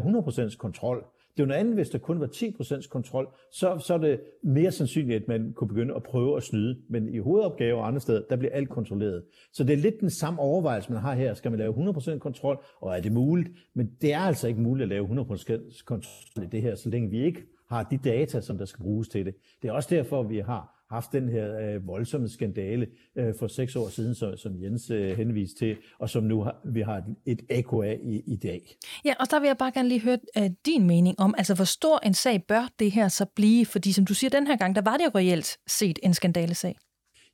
100% 0.51 0.57
kontrol. 0.57 1.05
Det 1.33 1.39
er 1.39 1.43
jo 1.43 1.47
noget 1.47 1.59
andet, 1.59 1.73
hvis 1.73 1.89
der 1.89 1.97
kun 1.97 2.19
var 2.19 2.27
10% 2.27 2.87
kontrol, 2.89 3.27
så, 3.51 3.77
så 3.77 3.93
er 3.93 3.97
det 3.97 4.21
mere 4.43 4.71
sandsynligt, 4.71 5.21
at 5.21 5.27
man 5.27 5.53
kunne 5.53 5.67
begynde 5.67 5.95
at 5.95 6.03
prøve 6.03 6.37
at 6.37 6.43
snyde. 6.43 6.77
Men 6.89 7.09
i 7.09 7.17
hovedopgaver 7.17 7.79
og 7.79 7.87
andre 7.87 7.99
steder, 7.99 8.21
der 8.29 8.35
bliver 8.35 8.53
alt 8.53 8.69
kontrolleret. 8.69 9.23
Så 9.53 9.63
det 9.63 9.73
er 9.73 9.77
lidt 9.77 9.99
den 9.99 10.09
samme 10.09 10.39
overvejelse, 10.39 10.91
man 10.91 11.01
har 11.01 11.13
her. 11.13 11.33
Skal 11.33 11.51
man 11.51 11.59
lave 11.59 11.73
100% 11.73 12.17
kontrol, 12.17 12.63
og 12.81 12.97
er 12.97 13.01
det 13.01 13.11
muligt? 13.11 13.49
Men 13.75 13.91
det 14.01 14.13
er 14.13 14.19
altså 14.19 14.47
ikke 14.47 14.61
muligt 14.61 14.83
at 14.83 14.89
lave 14.89 15.07
100% 15.07 15.83
kontrol 15.85 16.43
i 16.43 16.47
det 16.51 16.61
her, 16.61 16.75
så 16.75 16.89
længe 16.89 17.09
vi 17.09 17.23
ikke 17.23 17.43
har 17.69 17.83
de 17.83 17.97
data, 17.97 18.41
som 18.41 18.57
der 18.57 18.65
skal 18.65 18.83
bruges 18.83 19.09
til 19.09 19.25
det. 19.25 19.35
Det 19.61 19.67
er 19.67 19.71
også 19.71 19.95
derfor, 19.95 20.23
vi 20.23 20.39
har 20.39 20.72
haft 20.89 21.11
den 21.11 21.29
her 21.29 21.59
øh, 21.59 21.87
voldsomme 21.87 22.29
skandale 22.29 22.87
øh, 23.17 23.33
for 23.39 23.47
seks 23.47 23.75
år 23.75 23.89
siden, 23.89 24.15
så, 24.15 24.35
som 24.37 24.63
Jens 24.63 24.89
øh, 24.89 25.17
henviste 25.17 25.59
til, 25.59 25.77
og 25.99 26.09
som 26.09 26.23
nu 26.23 26.41
har, 26.41 26.55
vi 26.73 26.81
har 26.81 27.03
et, 27.25 27.41
ekko 27.49 27.81
af 27.81 27.99
i, 28.03 28.21
i 28.27 28.35
dag. 28.35 28.61
Ja, 29.05 29.13
og 29.19 29.31
der 29.31 29.39
vil 29.39 29.47
jeg 29.47 29.57
bare 29.57 29.71
gerne 29.71 29.89
lige 29.89 30.01
høre 30.01 30.17
øh, 30.37 30.49
din 30.65 30.87
mening 30.87 31.19
om, 31.19 31.35
altså 31.37 31.55
hvor 31.55 31.65
stor 31.65 31.99
en 32.05 32.13
sag 32.13 32.43
bør 32.47 32.69
det 32.79 32.91
her 32.91 33.07
så 33.07 33.25
blive? 33.35 33.65
Fordi 33.65 33.91
som 33.91 34.05
du 34.05 34.13
siger, 34.13 34.29
den 34.29 34.47
her 34.47 34.55
gang, 34.55 34.75
der 34.75 34.81
var 34.81 34.97
det 34.97 35.05
jo 35.05 35.11
reelt 35.15 35.57
set 35.67 35.99
en 36.03 36.13
skandalesag. 36.13 36.75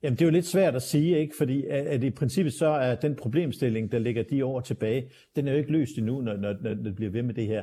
Jamen, 0.02 0.16
det 0.16 0.22
er 0.22 0.26
jo 0.26 0.32
lidt 0.32 0.46
svært 0.46 0.76
at 0.76 0.82
sige, 0.82 1.18
ikke? 1.18 1.34
fordi 1.38 1.64
at, 1.66 1.86
at 1.86 2.02
i 2.02 2.10
princippet 2.10 2.52
så 2.52 2.66
er 2.66 2.94
den 2.94 3.16
problemstilling, 3.16 3.92
der 3.92 3.98
ligger 3.98 4.22
de 4.22 4.44
år 4.44 4.60
tilbage, 4.60 5.10
den 5.36 5.48
er 5.48 5.52
jo 5.52 5.58
ikke 5.58 5.72
løst 5.72 5.98
endnu, 5.98 6.20
når, 6.20 6.36
når, 6.36 6.54
når 6.62 6.74
det 6.74 6.94
bliver 6.96 7.10
ved 7.10 7.22
med 7.22 7.34
det 7.34 7.46
her. 7.46 7.62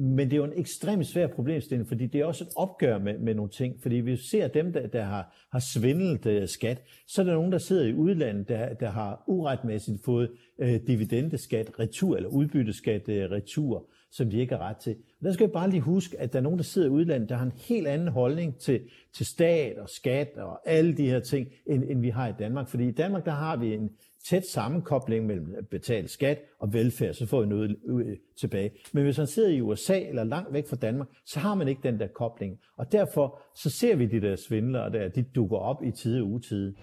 Men 0.00 0.18
det 0.18 0.32
er 0.32 0.36
jo 0.36 0.44
en 0.44 0.52
ekstremt 0.56 1.06
svær 1.06 1.26
problemstilling, 1.26 1.88
fordi 1.88 2.06
det 2.06 2.20
er 2.20 2.24
også 2.24 2.44
et 2.44 2.50
opgør 2.56 2.98
med, 2.98 3.18
med 3.18 3.34
nogle 3.34 3.50
ting. 3.50 3.82
Fordi 3.82 3.96
vi 3.96 4.16
ser 4.16 4.48
dem, 4.48 4.72
der, 4.72 4.86
der 4.86 5.02
har, 5.02 5.48
har 5.52 5.58
svindlet 5.58 6.42
uh, 6.42 6.48
skat, 6.48 6.82
så 7.06 7.22
er 7.22 7.26
der 7.26 7.34
nogen, 7.34 7.52
der 7.52 7.58
sidder 7.58 7.86
i 7.86 7.94
udlandet, 7.94 8.48
der, 8.48 8.74
der 8.74 8.90
har 8.90 9.24
uretmæssigt 9.26 10.04
fået 10.04 10.30
uh, 10.58 10.68
dividendeskat 10.86 11.70
retur, 11.78 12.16
eller 12.16 12.28
udbytteskat 12.28 13.08
uh, 13.08 13.14
retur, 13.14 13.86
som 14.10 14.30
de 14.30 14.38
ikke 14.38 14.54
har 14.54 14.68
ret 14.68 14.76
til. 14.76 14.96
Og 15.20 15.24
der 15.24 15.32
skal 15.32 15.46
vi 15.46 15.52
bare 15.52 15.70
lige 15.70 15.80
huske, 15.80 16.20
at 16.20 16.32
der 16.32 16.38
er 16.38 16.42
nogen, 16.42 16.58
der 16.58 16.64
sidder 16.64 16.88
i 16.88 16.90
udlandet, 16.90 17.28
der 17.28 17.36
har 17.36 17.46
en 17.46 17.52
helt 17.68 17.86
anden 17.86 18.08
holdning 18.08 18.58
til, 18.58 18.80
til 19.16 19.26
stat 19.26 19.78
og 19.78 19.88
skat 19.88 20.28
og 20.36 20.68
alle 20.70 20.96
de 20.96 21.06
her 21.10 21.20
ting, 21.20 21.48
end, 21.66 21.84
end 21.84 22.00
vi 22.00 22.08
har 22.08 22.28
i 22.28 22.32
Danmark. 22.38 22.68
Fordi 22.68 22.88
i 22.88 22.92
Danmark, 22.92 23.24
der 23.24 23.30
har 23.30 23.56
vi 23.56 23.74
en, 23.74 23.90
tæt 24.28 24.46
sammenkobling 24.46 25.26
mellem 25.26 25.54
at 25.58 25.68
betale 25.68 26.08
skat 26.08 26.38
og 26.60 26.72
velfærd, 26.72 27.14
så 27.14 27.26
får 27.26 27.40
vi 27.40 27.46
noget 27.46 27.76
øh, 27.88 28.16
tilbage. 28.36 28.70
Men 28.92 29.04
hvis 29.04 29.18
man 29.18 29.26
sidder 29.26 29.48
i 29.48 29.60
USA 29.60 30.00
eller 30.00 30.24
langt 30.24 30.52
væk 30.52 30.68
fra 30.68 30.76
Danmark, 30.76 31.08
så 31.26 31.40
har 31.40 31.54
man 31.54 31.68
ikke 31.68 31.80
den 31.82 32.00
der 32.00 32.06
kobling. 32.06 32.58
Og 32.76 32.92
derfor 32.92 33.40
så 33.54 33.70
ser 33.70 33.96
vi 33.96 34.06
de 34.06 34.20
der 34.20 34.36
svindlere 34.36 34.92
der, 34.92 35.08
de 35.08 35.22
dukker 35.22 35.56
op 35.56 35.82
i 35.82 35.90
tide 35.90 36.22
og 36.22 36.28
utide. 36.28 36.74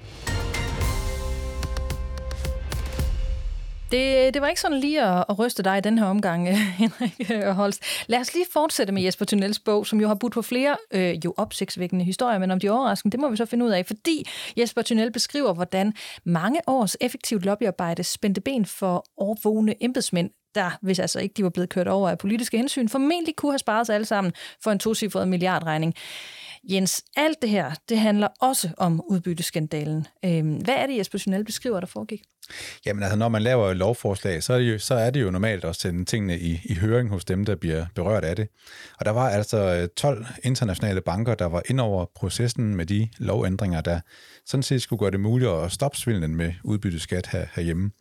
Det, 3.96 4.34
det 4.34 4.42
var 4.42 4.48
ikke 4.48 4.62
sådan 4.62 4.80
lige 4.80 5.04
at, 5.04 5.26
at 5.30 5.40
ryste 5.40 5.64
dig 5.64 5.78
i 5.78 5.82
den 5.82 5.98
her 5.98 6.06
omgang, 6.06 6.58
Henrik 6.82 7.32
Holst. 7.54 7.84
Lad 8.08 8.20
os 8.20 8.34
lige 8.34 8.46
fortsætte 8.52 8.94
med 8.94 9.02
Jesper 9.02 9.26
Tunnels 9.26 9.60
bog, 9.60 9.88
som 9.88 10.02
jo 10.02 10.08
har 10.08 10.16
budt 10.16 10.34
på 10.34 10.42
flere 10.42 10.78
øh, 10.92 11.26
jo 11.26 11.34
opsigtsvækkende 11.38 12.06
historier, 12.06 12.40
men 12.40 12.52
om 12.52 12.60
de 12.60 12.70
overraskende, 12.70 13.12
det 13.12 13.20
må 13.20 13.30
vi 13.30 13.38
så 13.38 13.46
finde 13.46 13.66
ud 13.66 13.70
af, 13.70 13.86
fordi 13.86 14.26
Jesper 14.58 14.82
Tunnel 14.82 15.12
beskriver, 15.12 15.54
hvordan 15.54 15.94
mange 16.24 16.60
års 16.68 16.96
effektivt 17.02 17.46
lobbyarbejde 17.46 18.04
spændte 18.04 18.42
ben 18.42 18.66
for 18.66 19.06
overvågne 19.18 19.84
embedsmænd, 19.84 20.30
der, 20.56 20.78
hvis 20.82 21.00
altså 21.00 21.20
ikke 21.20 21.34
de 21.34 21.44
var 21.44 21.50
blevet 21.50 21.70
kørt 21.70 21.88
over 21.88 22.10
af 22.10 22.18
politiske 22.18 22.58
hensyn, 22.58 22.90
formentlig 22.90 23.36
kunne 23.36 23.52
have 23.52 23.60
sparet 23.60 23.86
sig 23.86 23.96
alle 23.96 24.06
sammen 24.06 24.34
for 24.64 24.72
en 24.72 24.80
tocifret 24.80 25.28
milliardregning. 25.28 25.94
Jens, 26.64 27.04
alt 27.16 27.42
det 27.42 27.50
her, 27.50 27.72
det 27.90 28.00
handler 28.00 28.28
også 28.42 28.70
om 28.78 29.02
udbytteskandalen. 29.10 30.08
Øhm, 30.26 30.56
hvad 30.56 30.76
er 30.76 30.88
det, 30.88 30.98
Jesper 30.98 31.18
Tunnel 31.18 31.46
beskriver, 31.46 31.80
der 31.80 31.88
foregik? 31.88 32.22
Jamen 32.86 33.04
altså, 33.04 33.18
når 33.18 33.30
man 33.30 33.42
laver 33.42 33.72
et 33.72 33.78
lovforslag, 33.78 34.44
så 34.44 34.54
er 34.54 34.58
det 34.58 34.74
jo, 34.74 34.80
så 34.80 34.96
er 34.96 35.10
det 35.10 35.22
jo 35.22 35.32
normalt 35.32 35.66
at 35.66 35.76
sende 35.76 36.06
tingene 36.06 36.40
i, 36.40 36.62
i 36.64 36.76
høring 36.76 37.10
hos 37.10 37.26
dem, 37.26 37.46
der 37.46 37.56
bliver 37.56 37.86
berørt 37.96 38.24
af 38.24 38.36
det. 38.36 38.48
Og 39.00 39.06
der 39.06 39.12
var 39.12 39.30
altså 39.30 39.58
øh, 39.58 39.88
12 39.98 40.26
internationale 40.44 41.02
banker, 41.02 41.36
der 41.36 41.46
var 41.46 41.62
ind 41.70 41.80
over 41.80 42.06
processen 42.16 42.76
med 42.76 42.86
de 42.86 43.10
lovændringer, 43.18 43.82
der 43.82 44.00
sådan 44.46 44.64
set 44.64 44.82
skulle 44.82 45.00
gøre 45.00 45.12
det 45.12 45.20
muligt 45.20 45.52
at 45.52 45.72
stoppe 45.72 45.98
svindlen 45.98 46.36
med 46.36 46.54
udbytteskat 46.64 47.28
her, 47.28 47.46
herhjemme. 47.56 47.92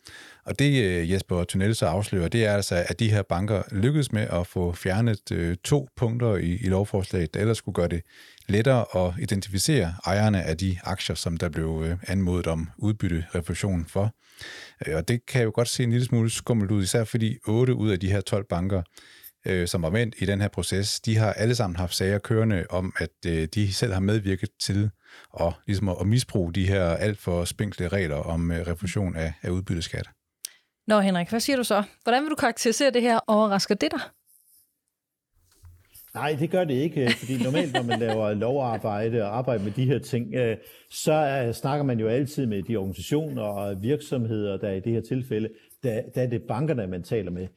Og 0.45 0.59
det 0.59 0.83
øh, 0.83 1.11
Jesper 1.11 1.43
Tunnel 1.43 1.75
så 1.75 1.85
afslører, 1.85 2.27
det 2.27 2.45
er 2.45 2.53
altså, 2.53 2.85
at 2.87 2.99
de 2.99 3.11
her 3.11 3.21
banker 3.21 3.61
lykkedes 3.71 4.11
med 4.11 4.21
at 4.21 4.47
få 4.47 4.71
fjernet 4.71 5.31
øh, 5.31 5.57
to 5.63 5.87
punkter 5.95 6.35
i, 6.35 6.57
i 6.61 6.67
lovforslaget, 6.67 7.33
der 7.33 7.39
ellers 7.39 7.57
skulle 7.57 7.75
gøre 7.75 7.87
det 7.87 8.01
lettere 8.47 9.05
at 9.05 9.13
identificere 9.19 9.93
ejerne 10.05 10.43
af 10.43 10.57
de 10.57 10.77
aktier, 10.83 11.15
som 11.15 11.37
der 11.37 11.49
blev 11.49 11.83
øh, 11.85 11.97
anmodet 12.07 12.47
om 12.47 12.69
udbytterefusion 12.77 13.85
for. 13.85 14.13
Øh, 14.87 14.95
og 14.95 15.07
det 15.07 15.25
kan 15.25 15.43
jo 15.43 15.51
godt 15.55 15.67
se 15.67 15.83
en 15.83 15.91
lille 15.91 16.05
smule 16.05 16.29
skummelt 16.29 16.71
ud, 16.71 16.83
især 16.83 17.03
fordi 17.03 17.37
8 17.47 17.73
ud 17.73 17.89
af 17.91 17.99
de 17.99 18.11
her 18.11 18.21
12 18.21 18.45
banker, 18.49 18.81
øh, 19.45 19.67
som 19.67 19.81
var 19.81 19.89
med 19.89 20.07
i 20.17 20.25
den 20.25 20.41
her 20.41 20.47
proces, 20.47 20.99
de 20.99 21.17
har 21.17 21.33
alle 21.33 21.55
sammen 21.55 21.75
haft 21.75 21.95
sager 21.95 22.19
kørende 22.19 22.65
om, 22.69 22.93
at 22.97 23.09
øh, 23.27 23.47
de 23.55 23.73
selv 23.73 23.93
har 23.93 23.99
medvirket 23.99 24.49
til 24.61 24.89
at, 25.39 25.53
ligesom 25.67 25.89
at 25.89 26.07
misbruge 26.07 26.53
de 26.53 26.67
her 26.67 26.83
alt 26.85 27.19
for 27.19 27.45
spinkle 27.45 27.87
regler 27.87 28.15
om 28.15 28.51
øh, 28.51 28.67
refusion 28.67 29.15
af, 29.15 29.33
af 29.41 29.49
udbytteskat. 29.49 30.09
Nå 30.87 30.99
Henrik, 30.99 31.29
hvad 31.29 31.39
siger 31.39 31.57
du 31.57 31.63
så? 31.63 31.83
Hvordan 32.03 32.23
vil 32.23 32.29
du 32.29 32.35
karakterisere 32.35 32.91
det 32.91 33.01
her? 33.01 33.19
Overrasker 33.27 33.75
det 33.75 33.91
dig? 33.91 33.99
Nej, 36.15 36.35
det 36.39 36.49
gør 36.49 36.63
det 36.63 36.73
ikke, 36.73 37.03
øh, 37.03 37.11
fordi 37.11 37.43
normalt, 37.43 37.73
når 37.73 37.83
man 37.83 37.99
laver 37.99 38.33
lovarbejde 38.33 39.23
og 39.23 39.37
arbejder 39.37 39.63
med 39.63 39.71
de 39.71 39.85
her 39.85 39.99
ting, 39.99 40.35
øh, 40.35 40.57
så 40.89 41.13
øh, 41.13 41.53
snakker 41.53 41.83
man 41.83 41.99
jo 41.99 42.07
altid 42.07 42.45
med 42.45 42.63
de 42.63 42.77
organisationer 42.77 43.41
og 43.41 43.83
virksomheder, 43.83 44.57
der 44.57 44.71
i 44.71 44.79
det 44.79 44.93
her 44.93 45.01
tilfælde, 45.01 45.49
der, 45.83 46.01
der 46.15 46.21
er 46.21 46.27
det 46.27 46.43
bankerne, 46.43 46.87
man 46.87 47.03
taler 47.03 47.31
med. 47.31 47.47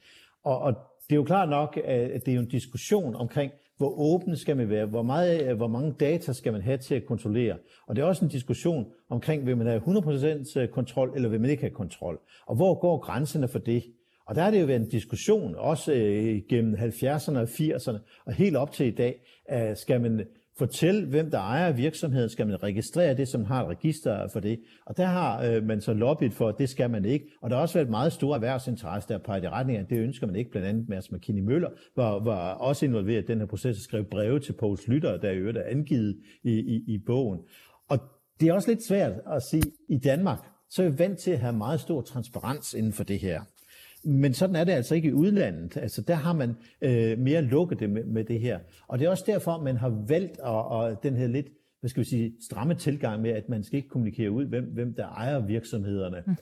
Og, 0.45 0.59
og 0.59 0.75
det 1.09 1.13
er 1.13 1.17
jo 1.17 1.25
klart 1.25 1.49
nok, 1.49 1.81
at 1.85 2.27
det 2.27 2.33
er 2.33 2.35
jo 2.35 2.41
en 2.41 2.49
diskussion 2.49 3.15
omkring, 3.15 3.53
hvor 3.77 3.99
åben 3.99 4.37
skal 4.37 4.57
man 4.57 4.69
være, 4.71 4.87
hvor, 4.87 5.03
meget, 5.03 5.57
hvor 5.57 5.69
mange 5.69 5.95
data 6.01 6.33
skal 6.33 6.53
man 6.53 6.63
have 6.63 6.79
til 6.79 6.95
at 6.95 7.07
kontrollere. 7.07 7.57
Og 7.87 7.97
det 7.97 8.03
er 8.03 8.07
også 8.07 8.25
en 8.25 8.31
diskussion 8.31 8.87
omkring, 9.11 9.47
vil 9.47 9.57
man 9.57 9.67
have 9.67 9.81
100% 9.81 10.67
kontrol, 10.67 11.13
eller 11.17 11.29
vil 11.29 11.41
man 11.41 11.51
ikke 11.51 11.63
have 11.63 11.75
kontrol. 11.75 12.21
Og 12.47 12.57
hvor 12.57 12.81
går 12.81 12.99
grænserne 12.99 13.49
for 13.49 13.59
det? 13.59 13.83
Og 14.29 14.35
der 14.35 14.43
har 14.43 14.51
det 14.51 14.61
jo 14.61 14.67
været 14.67 14.81
en 14.81 14.89
diskussion, 14.89 15.55
også 15.55 15.93
øh, 15.93 16.41
gennem 16.49 16.75
70'erne 16.75 17.39
og 17.39 17.43
80'erne, 17.43 17.99
og 18.27 18.33
helt 18.33 18.57
op 18.57 18.73
til 18.73 18.87
i 18.87 18.91
dag, 18.91 19.21
skal 19.75 20.01
man 20.01 20.27
fortælle, 20.59 21.07
hvem 21.07 21.31
der 21.31 21.39
ejer 21.39 21.73
virksomheden, 21.73 22.29
skal 22.29 22.47
man 22.47 22.63
registrere 22.63 23.17
det, 23.17 23.29
som 23.29 23.45
har 23.45 23.65
et 23.65 23.69
register 23.69 24.29
for 24.29 24.41
det. 24.41 24.61
Og 24.87 24.97
der 24.97 25.07
har 25.07 25.45
øh, 25.45 25.65
man 25.65 25.81
så 25.81 25.93
lobbyet 25.93 26.35
for, 26.35 26.49
at 26.49 26.55
det 26.59 26.69
skal 26.69 26.91
man 26.91 27.05
ikke. 27.05 27.27
Og 27.43 27.51
der 27.51 27.57
har 27.57 27.63
også 27.63 27.75
været 27.75 27.91
meget 27.91 28.13
store 28.13 28.35
erhvervsinteresse, 28.35 29.09
der 29.09 29.19
peger 29.19 29.43
i 29.43 29.49
retning 29.49 29.79
af, 29.79 29.87
det 29.87 29.99
ønsker 29.99 30.27
man 30.27 30.37
ikke. 30.37 30.51
Blandt 30.51 30.69
andet 30.69 30.89
Mads 30.89 31.13
McKinney 31.13 31.43
Møller 31.43 31.71
var, 31.97 32.25
var 32.25 32.53
også 32.53 32.87
involveret 32.87 33.23
i 33.23 33.27
den 33.27 33.39
her 33.39 33.47
proces 33.47 33.77
og 33.77 33.83
skrev 33.83 34.05
breve 34.05 34.41
til 34.41 34.53
Pouls 34.53 34.89
Lytter, 34.89 35.17
der 35.17 35.31
i 35.31 35.37
øvrigt 35.37 35.59
er 35.59 35.65
angivet 35.67 36.17
i, 36.45 36.51
i, 36.51 36.95
i 36.95 36.99
bogen. 37.07 37.41
Og 37.89 37.99
det 38.41 38.49
er 38.49 38.53
også 38.53 38.71
lidt 38.71 38.87
svært 38.87 39.13
at 39.33 39.43
sige, 39.43 39.63
i 39.89 39.99
Danmark, 39.99 40.39
så 40.71 40.83
er 40.83 40.89
vi 40.89 40.99
vant 40.99 41.19
til 41.19 41.31
at 41.31 41.39
have 41.39 41.53
meget 41.53 41.81
stor 41.81 42.01
transparens 42.01 42.75
inden 42.75 42.93
for 42.93 43.05
det 43.05 43.19
her. 43.19 43.41
Men 44.05 44.35
sådan 44.35 44.57
er 44.57 44.65
det 44.65 44.73
altså 44.73 44.95
ikke 44.95 45.09
i 45.09 45.13
udlandet. 45.13 45.77
Altså, 45.77 46.03
der 46.03 46.15
har 46.15 46.33
man 46.33 46.55
øh, 46.83 47.19
mere 47.19 47.43
lukket 47.43 47.81
det 47.81 47.91
med, 47.91 48.05
med 48.05 48.25
det 48.25 48.41
her. 48.41 48.59
Og 48.89 48.99
det 48.99 49.07
er 49.07 49.11
også 49.11 49.25
derfor, 49.27 49.63
man 49.63 49.77
har 49.77 50.05
valgt 50.09 50.39
at, 50.45 50.91
at 50.91 51.03
den 51.03 51.17
her 51.17 51.27
lidt 51.27 51.47
hvad 51.81 51.91
skal 51.91 52.01
vi 52.01 52.09
sige, 52.09 52.35
stramme 52.41 52.75
tilgang 52.75 53.23
med, 53.23 53.31
at 53.31 53.49
man 53.49 53.63
skal 53.63 53.77
ikke 53.77 53.89
kommunikere 53.89 54.31
ud, 54.31 54.45
hvem, 54.45 54.65
hvem 54.65 54.95
der 54.95 55.09
ejer 55.09 55.47
virksomhederne. 55.47 56.23
Mm. 56.27 56.37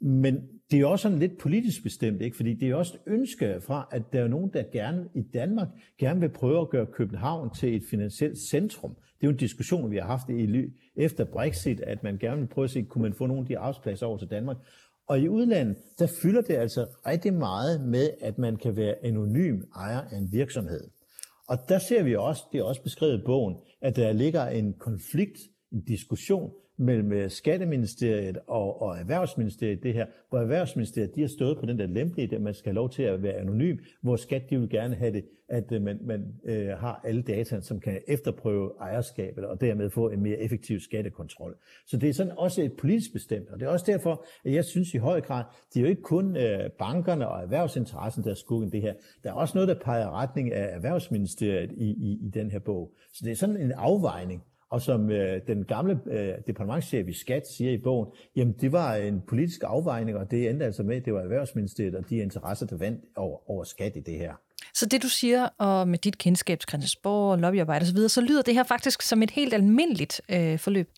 Men 0.00 0.48
det 0.70 0.80
er 0.80 0.86
også 0.86 1.02
sådan 1.02 1.18
lidt 1.18 1.38
politisk 1.38 1.82
bestemt, 1.82 2.22
ikke? 2.22 2.36
fordi 2.36 2.54
det 2.54 2.70
er 2.70 2.74
også 2.74 2.94
et 2.94 3.12
ønske 3.12 3.60
fra, 3.60 3.88
at 3.92 4.12
der 4.12 4.20
er 4.20 4.28
nogen, 4.28 4.50
der 4.52 4.62
gerne 4.72 5.08
i 5.14 5.22
Danmark 5.22 5.68
gerne 5.98 6.20
vil 6.20 6.28
prøve 6.28 6.60
at 6.60 6.70
gøre 6.70 6.86
København 6.86 7.54
til 7.54 7.76
et 7.76 7.82
finansielt 7.90 8.38
centrum. 8.38 8.90
Det 8.94 9.26
er 9.26 9.26
jo 9.26 9.30
en 9.30 9.36
diskussion, 9.36 9.90
vi 9.90 9.96
har 9.96 10.06
haft 10.06 10.28
i, 10.28 10.64
efter 10.96 11.24
Brexit, 11.24 11.80
at 11.80 12.02
man 12.02 12.18
gerne 12.18 12.40
vil 12.40 12.48
prøve 12.48 12.64
at 12.64 12.70
se, 12.70 12.82
kunne 12.82 13.02
man 13.02 13.14
få 13.14 13.26
nogle 13.26 13.40
af 13.40 13.46
de 13.46 13.58
arbejdspladser 13.58 14.06
over 14.06 14.18
til 14.18 14.28
Danmark. 14.28 14.56
Og 15.08 15.20
i 15.20 15.28
udlandet, 15.28 15.76
der 15.98 16.06
fylder 16.22 16.40
det 16.40 16.54
altså 16.54 16.86
rigtig 17.06 17.34
meget 17.34 17.80
med, 17.80 18.10
at 18.20 18.38
man 18.38 18.56
kan 18.56 18.76
være 18.76 19.04
anonym 19.04 19.62
ejer 19.76 20.00
af 20.00 20.16
en 20.16 20.32
virksomhed. 20.32 20.90
Og 21.48 21.58
der 21.68 21.78
ser 21.78 22.02
vi 22.02 22.16
også, 22.16 22.42
det 22.52 22.58
er 22.58 22.64
også 22.64 22.82
beskrevet 22.82 23.18
i 23.18 23.22
bogen, 23.26 23.56
at 23.80 23.96
der 23.96 24.12
ligger 24.12 24.46
en 24.46 24.74
konflikt, 24.78 25.38
en 25.72 25.84
diskussion 25.84 26.52
mellem 26.82 27.12
øh, 27.12 27.30
Skatteministeriet 27.30 28.38
og, 28.46 28.82
og 28.82 28.98
Erhvervsministeriet 28.98 29.82
det 29.82 29.94
her, 29.94 30.06
hvor 30.28 30.38
Erhvervsministeriet 30.38 31.14
de 31.14 31.20
har 31.20 31.28
stået 31.28 31.58
på 31.58 31.66
den 31.66 31.78
der 31.78 31.86
lempelige, 31.86 32.34
at 32.34 32.42
man 32.42 32.54
skal 32.54 32.70
have 32.70 32.74
lov 32.74 32.90
til 32.90 33.02
at 33.02 33.22
være 33.22 33.34
anonym, 33.34 33.76
hvor 34.02 34.16
Skat 34.16 34.50
de 34.50 34.58
vil 34.58 34.70
gerne 34.70 34.94
have 34.94 35.12
det, 35.12 35.24
at 35.48 35.72
øh, 35.72 35.82
man, 35.82 35.98
man 36.02 36.34
øh, 36.44 36.68
har 36.68 37.00
alle 37.04 37.22
data, 37.22 37.60
som 37.60 37.80
kan 37.80 38.00
efterprøve 38.08 38.70
ejerskabet 38.80 39.44
og 39.44 39.60
dermed 39.60 39.90
få 39.90 40.08
en 40.08 40.22
mere 40.22 40.36
effektiv 40.36 40.80
skattekontrol. 40.80 41.56
Så 41.86 41.96
det 41.96 42.08
er 42.08 42.12
sådan 42.12 42.32
også 42.38 42.62
et 42.62 42.72
politisk 42.72 43.12
bestemt, 43.12 43.50
og 43.50 43.60
det 43.60 43.66
er 43.66 43.70
også 43.70 43.86
derfor, 43.88 44.24
at 44.44 44.52
jeg 44.52 44.64
synes 44.64 44.94
i 44.94 44.98
høj 44.98 45.20
grad, 45.20 45.44
det 45.74 45.80
er 45.80 45.84
jo 45.84 45.88
ikke 45.88 46.02
kun 46.02 46.36
øh, 46.36 46.70
bankerne 46.78 47.28
og 47.28 47.42
erhvervsinteressen, 47.42 48.24
der 48.24 48.30
er 48.30 48.34
skuggen 48.34 48.72
det 48.72 48.82
her. 48.82 48.94
Der 49.24 49.30
er 49.30 49.34
også 49.34 49.52
noget, 49.54 49.68
der 49.68 49.74
peger 49.84 50.10
retning 50.20 50.52
af 50.52 50.74
Erhvervsministeriet 50.74 51.72
i, 51.72 51.90
i, 51.90 52.18
i 52.26 52.30
den 52.34 52.50
her 52.50 52.58
bog. 52.58 52.92
Så 53.12 53.20
det 53.24 53.30
er 53.30 53.36
sådan 53.36 53.56
en 53.56 53.72
afvejning. 53.72 54.42
Og 54.72 54.82
som 54.82 55.10
øh, 55.10 55.40
den 55.46 55.64
gamle 55.64 56.00
øh, 56.10 56.34
departementchef 56.46 57.08
i 57.08 57.12
Skat 57.12 57.42
siger 57.56 57.72
i 57.72 57.78
bogen, 57.78 58.08
jamen 58.36 58.54
det 58.60 58.72
var 58.72 58.94
en 58.94 59.20
politisk 59.28 59.60
afvejning, 59.64 60.16
og 60.16 60.30
det 60.30 60.50
endte 60.50 60.64
altså 60.64 60.82
med, 60.82 60.96
at 60.96 61.04
det 61.04 61.14
var 61.14 61.20
Erhvervsministeriet 61.20 61.94
og 61.94 62.10
de 62.10 62.16
interesser, 62.16 62.66
der 62.66 62.76
vandt 62.76 63.04
over, 63.16 63.50
over 63.50 63.64
Skat 63.64 63.96
i 63.96 64.00
det 64.00 64.18
her. 64.18 64.34
Så 64.74 64.86
det 64.86 65.02
du 65.02 65.08
siger, 65.08 65.48
og 65.58 65.88
med 65.88 65.98
dit 65.98 66.18
kendskab 66.18 66.58
til 66.58 66.68
Christiansborg, 66.68 67.38
lobbyarbejde 67.38 67.82
osv., 67.82 68.08
så 68.08 68.20
lyder 68.20 68.42
det 68.42 68.54
her 68.54 68.62
faktisk 68.62 69.02
som 69.02 69.22
et 69.22 69.30
helt 69.30 69.54
almindeligt 69.54 70.20
øh, 70.28 70.58
forløb. 70.58 70.88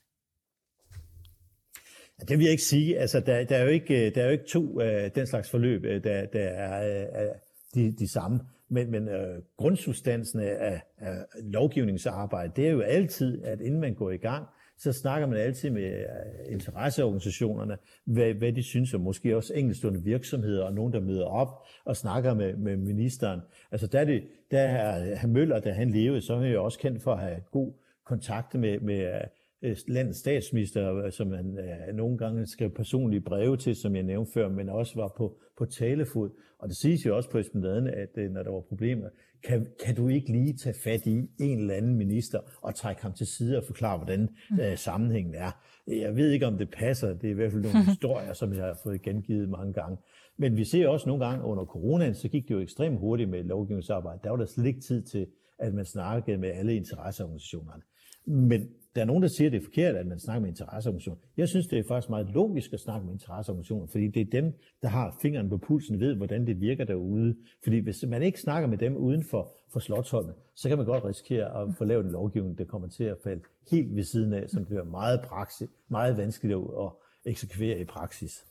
Ja, 2.20 2.24
det 2.28 2.38
vil 2.38 2.44
jeg 2.44 2.52
ikke 2.52 2.62
sige. 2.62 2.98
Altså, 2.98 3.20
der, 3.20 3.44
der, 3.44 3.56
er, 3.56 3.62
jo 3.62 3.68
ikke, 3.68 4.10
der 4.10 4.20
er 4.22 4.26
jo 4.26 4.32
ikke 4.32 4.46
to 4.48 4.80
øh, 4.80 5.10
den 5.14 5.26
slags 5.26 5.50
forløb, 5.50 5.84
øh, 5.84 6.04
der, 6.04 6.26
der 6.26 6.48
er 6.48 7.02
øh, 7.06 7.28
de, 7.74 7.92
de 7.98 8.12
samme. 8.12 8.40
Men, 8.74 8.90
men 8.90 9.08
øh, 9.08 9.42
grundsubstansen 9.56 10.40
af, 10.40 10.82
af 10.98 11.24
lovgivningsarbejde, 11.42 12.52
det 12.56 12.66
er 12.66 12.70
jo 12.70 12.80
altid, 12.80 13.44
at 13.44 13.60
inden 13.60 13.80
man 13.80 13.94
går 13.94 14.10
i 14.10 14.16
gang, 14.16 14.46
så 14.78 14.92
snakker 14.92 15.26
man 15.26 15.38
altid 15.38 15.70
med 15.70 15.82
øh, 15.82 16.52
interesseorganisationerne, 16.52 17.76
hvad, 18.04 18.34
hvad 18.34 18.52
de 18.52 18.62
synes, 18.62 18.94
og 18.94 19.00
måske 19.00 19.36
også 19.36 19.54
enkeltstående 19.54 20.02
virksomheder, 20.02 20.64
og 20.64 20.74
nogen, 20.74 20.92
der 20.92 21.00
møder 21.00 21.24
op 21.24 21.48
og 21.84 21.96
snakker 21.96 22.34
med, 22.34 22.56
med 22.56 22.76
ministeren. 22.76 23.40
Altså 23.72 23.86
der 23.86 24.00
er 24.00 24.04
det, 24.04 24.24
der 24.50 24.60
er 24.60 25.14
herr 25.14 25.28
Møller, 25.28 25.60
da 25.60 25.72
han 25.72 25.90
levede, 25.90 26.20
så 26.20 26.34
er 26.34 26.38
han 26.38 26.52
jo 26.52 26.64
også 26.64 26.78
kendt 26.78 27.02
for 27.02 27.12
at 27.12 27.20
have 27.20 27.40
god 27.52 27.72
kontakt 28.06 28.54
med, 28.54 28.80
med 28.80 29.20
øh, 29.62 29.76
landets 29.88 30.18
statsminister, 30.18 31.10
som 31.10 31.32
han 31.32 31.58
øh, 31.58 31.94
nogle 31.94 32.18
gange 32.18 32.46
skrev 32.46 32.70
personlige 32.70 33.20
breve 33.20 33.56
til, 33.56 33.76
som 33.76 33.96
jeg 33.96 34.02
nævnte 34.02 34.32
før, 34.32 34.48
men 34.48 34.68
også 34.68 34.94
var 34.96 35.14
på, 35.16 35.38
på 35.58 35.64
talefod. 35.64 36.30
Og 36.58 36.68
det 36.68 36.76
siges 36.76 37.06
jo 37.06 37.16
også 37.16 37.30
på 37.30 37.38
Espenladen, 37.38 37.87
at 37.87 38.08
øh, 38.16 38.30
når 38.30 38.42
der 38.42 38.50
var 38.50 38.61
problemer, 38.61 39.08
kan, 39.44 39.66
kan 39.84 39.94
du 39.94 40.08
ikke 40.08 40.32
lige 40.32 40.56
tage 40.56 40.76
fat 40.84 41.06
i 41.06 41.28
en 41.40 41.58
eller 41.58 41.75
anden 41.75 41.94
minister 41.94 42.38
og 42.62 42.75
trække 42.75 43.02
ham 43.02 43.12
til 43.12 43.26
side 43.26 43.58
og 43.58 43.64
forklare, 43.64 43.96
hvordan 43.96 44.28
mm. 44.50 44.61
øh, 44.61 44.78
sammenhængen 44.78 45.34
er. 45.34 45.50
Jeg 45.87 46.16
ved 46.16 46.30
ikke, 46.30 46.46
om 46.46 46.58
det 46.58 46.70
passer. 46.70 47.14
Det 47.14 47.25
er 47.25 47.30
i 47.30 47.34
hvert 47.34 47.52
fald 47.52 47.62
nogle 47.62 47.84
historier, 47.92 48.32
som 48.32 48.52
jeg 48.52 48.64
har 48.64 48.78
fået 48.82 49.02
gengivet 49.02 49.49
mange 49.49 49.73
gange. 49.73 49.96
Men 50.38 50.56
vi 50.56 50.64
ser 50.64 50.88
også 50.88 51.08
nogle 51.08 51.26
gange 51.26 51.44
under 51.44 51.64
coronaen, 51.64 52.14
så 52.14 52.28
gik 52.28 52.49
det 52.49 52.54
jo 52.54 52.61
ekstremt 52.61 52.99
hurtigt 52.99 53.30
med 53.30 53.44
lovgivningsarbejde. 53.44 54.20
Der 54.25 54.30
var 54.30 54.37
der 54.37 54.46
slet 54.46 54.66
ikke 54.66 54.80
tid 54.80 55.02
til, 55.02 55.26
at 55.58 55.75
man 55.75 55.84
snakkede 55.84 56.38
med 56.38 56.50
alle 56.50 56.76
interesseorganisationerne. 56.76 57.82
Men 58.26 58.68
der 58.94 59.00
er 59.00 59.04
nogen, 59.04 59.22
der 59.22 59.28
siger, 59.28 59.48
at 59.48 59.52
det 59.52 59.58
er 59.58 59.64
forkert, 59.64 59.96
at 59.96 60.06
man 60.06 60.18
snakker 60.18 60.40
med 60.40 60.48
interesseorganisationer. 60.48 61.20
Jeg 61.36 61.48
synes, 61.48 61.66
det 61.66 61.78
er 61.78 61.82
faktisk 61.88 62.10
meget 62.10 62.26
logisk 62.30 62.72
at 62.72 62.80
snakke 62.80 63.06
med 63.06 63.12
interesseorganisationer, 63.12 63.86
fordi 63.86 64.08
det 64.08 64.20
er 64.20 64.40
dem, 64.40 64.52
der 64.82 64.88
har 64.88 65.18
fingeren 65.22 65.48
på 65.48 65.58
pulsen, 65.58 66.00
ved, 66.00 66.14
hvordan 66.14 66.46
det 66.46 66.60
virker 66.60 66.84
derude. 66.84 67.36
Fordi 67.62 67.78
hvis 67.78 68.04
man 68.08 68.22
ikke 68.22 68.40
snakker 68.40 68.68
med 68.68 68.78
dem 68.78 68.96
uden 68.96 69.24
for, 69.30 69.52
for 69.72 69.80
Slottholmen, 69.80 70.34
så 70.56 70.68
kan 70.68 70.78
man 70.78 70.86
godt 70.86 71.04
risikere 71.04 71.62
at 71.62 71.74
få 71.78 71.84
lavet 71.84 72.04
en 72.04 72.12
lovgivning, 72.12 72.58
der 72.58 72.64
kommer 72.64 72.88
til 72.88 73.04
at 73.04 73.16
falde 73.24 73.42
helt 73.70 73.96
ved 73.96 74.04
siden 74.04 74.32
af, 74.32 74.48
som 74.48 74.64
bliver 74.64 74.84
meget, 74.84 75.20
praksis, 75.22 75.68
meget 75.90 76.16
vanskeligt 76.16 76.56
at 76.56 76.90
eksekvere 77.26 77.80
i 77.80 77.84
praksis. 77.84 78.44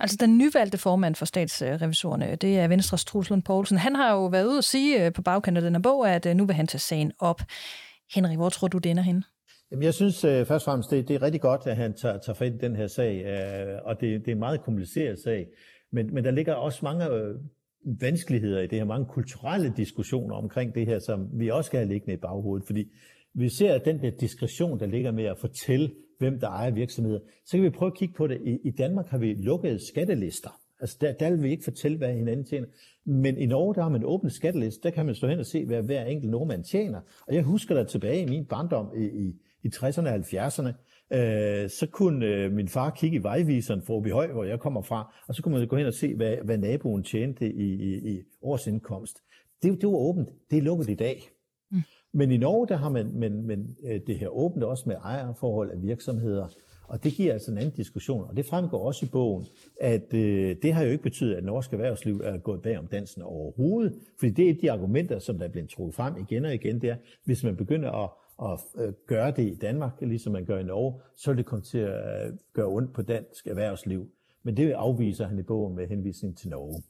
Altså 0.00 0.16
den 0.20 0.38
nyvalgte 0.38 0.78
formand 0.78 1.14
for 1.14 1.24
statsrevisorerne, 1.24 2.36
det 2.36 2.58
er 2.58 2.68
Venstres 2.68 3.04
Truslund 3.04 3.42
Poulsen. 3.42 3.78
Han 3.78 3.94
har 3.94 4.12
jo 4.12 4.26
været 4.26 4.46
ude 4.46 4.58
at 4.58 4.64
sige 4.64 5.06
øh, 5.06 5.12
på 5.12 5.22
bagkanten 5.22 5.56
af 5.56 5.62
den 5.62 5.74
her 5.74 5.82
bog, 5.82 6.10
at 6.10 6.26
øh, 6.26 6.34
nu 6.34 6.46
vil 6.46 6.56
han 6.56 6.66
tage 6.66 6.80
sagen 6.80 7.12
op. 7.18 7.40
Henrik, 8.14 8.36
hvor 8.36 8.48
tror 8.48 8.68
du, 8.68 8.78
den 8.78 8.90
ender 8.90 9.02
henne? 9.02 9.22
Jamen, 9.70 9.82
jeg 9.82 9.94
synes 9.94 10.24
uh, 10.24 10.30
først 10.30 10.50
og 10.50 10.62
fremmest, 10.62 10.90
det, 10.90 11.08
det 11.08 11.14
er 11.16 11.22
rigtig 11.22 11.40
godt, 11.40 11.66
at 11.66 11.76
han 11.76 11.94
tager, 11.94 12.18
tager 12.18 12.34
fat 12.34 12.52
i 12.52 12.58
den 12.58 12.76
her 12.76 12.86
sag, 12.86 13.24
uh, 13.24 13.86
og 13.86 14.00
det, 14.00 14.20
det 14.20 14.28
er 14.28 14.32
en 14.32 14.38
meget 14.38 14.62
kompliceret 14.62 15.18
sag. 15.18 15.46
Men, 15.90 16.14
men 16.14 16.24
der 16.24 16.30
ligger 16.30 16.54
også 16.54 16.80
mange 16.82 17.04
uh, 17.10 17.40
vanskeligheder 18.00 18.60
i 18.60 18.66
det 18.66 18.78
her, 18.78 18.84
mange 18.84 19.06
kulturelle 19.06 19.72
diskussioner 19.76 20.34
omkring 20.34 20.74
det 20.74 20.86
her, 20.86 20.98
som 20.98 21.28
vi 21.32 21.48
også 21.48 21.68
skal 21.68 21.78
have 21.78 21.88
liggende 21.88 22.14
i 22.14 22.16
baghovedet, 22.16 22.66
fordi 22.66 22.84
vi 23.34 23.48
ser, 23.48 23.74
at 23.74 23.84
den 23.84 24.02
der 24.02 24.10
diskretion, 24.10 24.80
der 24.80 24.86
ligger 24.86 25.12
med 25.12 25.24
at 25.24 25.38
fortælle, 25.38 25.90
hvem 26.18 26.40
der 26.40 26.48
ejer 26.48 26.70
virksomheder, 26.70 27.18
så 27.44 27.56
kan 27.56 27.62
vi 27.62 27.70
prøve 27.70 27.92
at 27.92 27.98
kigge 27.98 28.14
på 28.14 28.26
det. 28.26 28.40
I, 28.44 28.58
i 28.64 28.70
Danmark 28.70 29.06
har 29.06 29.18
vi 29.18 29.34
lukket 29.34 29.80
skattelister. 29.82 30.60
Altså 30.80 30.96
der, 31.00 31.12
der 31.12 31.30
vil 31.30 31.42
vi 31.42 31.50
ikke 31.50 31.64
fortælle, 31.64 31.98
hvad 31.98 32.14
hinanden 32.14 32.46
tjener. 32.46 32.66
Men 33.04 33.38
i 33.38 33.46
Norge, 33.46 33.74
der 33.74 33.82
har 33.82 33.88
man 33.88 34.04
åbent 34.04 34.32
skatteliste, 34.32 34.82
der 34.82 34.90
kan 34.90 35.06
man 35.06 35.14
stå 35.14 35.28
hen 35.28 35.38
og 35.38 35.46
se, 35.46 35.66
hvad 35.66 35.82
hver 35.82 36.04
enkelt 36.04 36.30
nordmand 36.30 36.64
tjener. 36.64 37.00
Og 37.28 37.34
jeg 37.34 37.42
husker 37.42 37.74
da 37.74 37.84
tilbage 37.84 38.22
i 38.22 38.26
min 38.26 38.46
barndom 38.46 38.92
i, 38.96 39.04
i 39.04 39.34
i 39.62 39.68
60'erne 39.68 40.08
og 40.08 40.14
70'erne, 40.14 40.72
øh, 41.16 41.70
så 41.70 41.86
kunne 41.92 42.26
øh, 42.26 42.52
min 42.52 42.68
far 42.68 42.90
kigge 42.90 43.16
i 43.16 43.22
vejviseren 43.22 43.82
for 43.82 43.94
Åby 43.94 44.12
Høj, 44.12 44.26
hvor 44.26 44.44
jeg 44.44 44.60
kommer 44.60 44.82
fra, 44.82 45.14
og 45.28 45.34
så 45.34 45.42
kunne 45.42 45.58
man 45.58 45.68
gå 45.68 45.76
hen 45.76 45.86
og 45.86 45.94
se, 45.94 46.14
hvad, 46.14 46.36
hvad 46.44 46.58
naboen 46.58 47.02
tjente 47.02 47.52
i, 47.52 47.74
i, 47.74 48.14
i 48.14 48.22
årsindkomst. 48.42 49.18
Det, 49.62 49.80
det 49.80 49.88
var 49.88 49.96
åbent. 49.96 50.28
Det 50.50 50.58
er 50.58 50.62
lukket 50.62 50.90
i 50.90 50.94
dag. 50.94 51.22
Mm. 51.70 51.82
Men 52.12 52.30
i 52.30 52.36
Norge, 52.36 52.68
der 52.68 52.76
har 52.76 52.88
man 52.88 53.10
men, 53.14 53.46
men, 53.46 53.76
øh, 53.84 54.00
det 54.06 54.18
her 54.18 54.28
åbent 54.28 54.64
også 54.64 54.84
med 54.86 54.96
ejerforhold 55.04 55.70
af 55.70 55.82
virksomheder, 55.82 56.48
og 56.90 57.04
det 57.04 57.12
giver 57.12 57.32
altså 57.32 57.50
en 57.50 57.58
anden 57.58 57.74
diskussion, 57.76 58.24
og 58.28 58.36
det 58.36 58.46
fremgår 58.46 58.86
også 58.86 59.06
i 59.06 59.08
bogen, 59.08 59.46
at 59.80 60.14
øh, 60.14 60.56
det 60.62 60.72
har 60.72 60.82
jo 60.82 60.90
ikke 60.90 61.02
betydet, 61.02 61.34
at 61.34 61.44
norsk 61.44 61.72
erhvervsliv 61.72 62.20
er 62.24 62.38
gået 62.38 62.62
bag 62.62 62.78
om 62.78 62.86
dansen 62.86 63.22
overhovedet, 63.22 63.94
fordi 64.18 64.32
det 64.32 64.50
er 64.50 64.54
de 64.60 64.72
argumenter, 64.72 65.18
som 65.18 65.38
der 65.38 65.44
er 65.44 65.50
blevet 65.50 65.70
trukket 65.70 65.94
frem 65.94 66.14
igen 66.16 66.44
og 66.44 66.54
igen, 66.54 66.80
det 66.80 66.90
er, 66.90 66.96
hvis 67.24 67.44
man 67.44 67.56
begynder 67.56 67.90
at 68.04 68.10
at 68.42 68.84
øh, 68.84 68.92
gøre 69.06 69.30
det 69.30 69.42
i 69.42 69.54
Danmark, 69.54 69.92
ligesom 70.00 70.32
man 70.32 70.44
gør 70.44 70.58
i 70.58 70.62
Norge, 70.62 71.00
så 71.16 71.30
vil 71.30 71.38
det 71.38 71.46
komme 71.46 71.64
til 71.64 71.78
at 71.78 72.26
øh, 72.26 72.32
gøre 72.52 72.66
ondt 72.66 72.94
på 72.94 73.02
dansk 73.02 73.46
erhvervsliv. 73.46 74.06
Men 74.42 74.56
det 74.56 74.72
afviser 74.72 75.26
han 75.26 75.38
i 75.38 75.42
bogen 75.42 75.76
med 75.76 75.88
henvisning 75.88 76.36
til 76.38 76.48
Norge. 76.48 76.82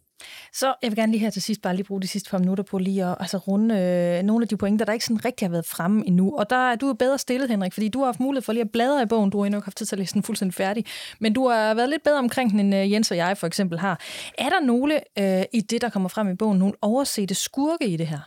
Så 0.52 0.74
jeg 0.82 0.90
vil 0.90 0.96
gerne 0.96 1.12
lige 1.12 1.20
her 1.20 1.30
til 1.30 1.42
sidst 1.42 1.62
bare 1.62 1.76
lige 1.76 1.84
bruge 1.84 2.02
de 2.02 2.08
sidste 2.08 2.30
par 2.30 2.38
minutter 2.38 2.64
på 2.64 2.78
lige 2.78 3.04
at 3.04 3.16
altså, 3.20 3.36
runde 3.38 3.74
øh, 3.74 4.22
nogle 4.22 4.44
af 4.44 4.48
de 4.48 4.56
pointer, 4.56 4.84
der 4.84 4.92
ikke 4.92 5.04
sådan 5.04 5.24
rigtig 5.24 5.48
har 5.48 5.50
været 5.50 5.66
fremme 5.66 6.06
endnu. 6.06 6.36
Og 6.36 6.50
der 6.50 6.70
er 6.70 6.76
du 6.76 6.88
er 6.88 6.94
bedre 6.94 7.18
stillet, 7.18 7.50
Henrik, 7.50 7.72
fordi 7.72 7.88
du 7.88 7.98
har 7.98 8.06
haft 8.06 8.20
mulighed 8.20 8.42
for 8.42 8.52
lige 8.52 8.64
at 8.64 8.70
bladre 8.70 9.02
i 9.02 9.06
bogen. 9.06 9.30
Du 9.30 9.38
har 9.38 9.46
endnu 9.46 9.58
ikke 9.58 9.66
haft 9.66 9.76
tid 9.76 9.86
til 9.86 9.94
at 9.94 9.98
læse 9.98 10.14
den 10.14 10.22
fuldstændig 10.22 10.54
færdig. 10.54 10.84
Men 11.18 11.32
du 11.32 11.48
har 11.48 11.74
været 11.74 11.88
lidt 11.88 12.02
bedre 12.02 12.18
omkring 12.18 12.50
den, 12.50 12.60
end 12.60 12.74
øh, 12.74 12.92
Jens 12.92 13.10
og 13.10 13.16
jeg 13.16 13.38
for 13.38 13.46
eksempel 13.46 13.78
har. 13.78 14.00
Er 14.38 14.48
der 14.48 14.60
nogle 14.60 14.94
øh, 15.18 15.44
i 15.52 15.60
det, 15.60 15.80
der 15.80 15.88
kommer 15.88 16.08
frem 16.08 16.30
i 16.30 16.34
bogen, 16.34 16.58
nogle 16.58 16.74
oversete 16.82 17.34
skurke 17.34 17.88
i 17.88 17.96
det 17.96 18.06
her? 18.06 18.20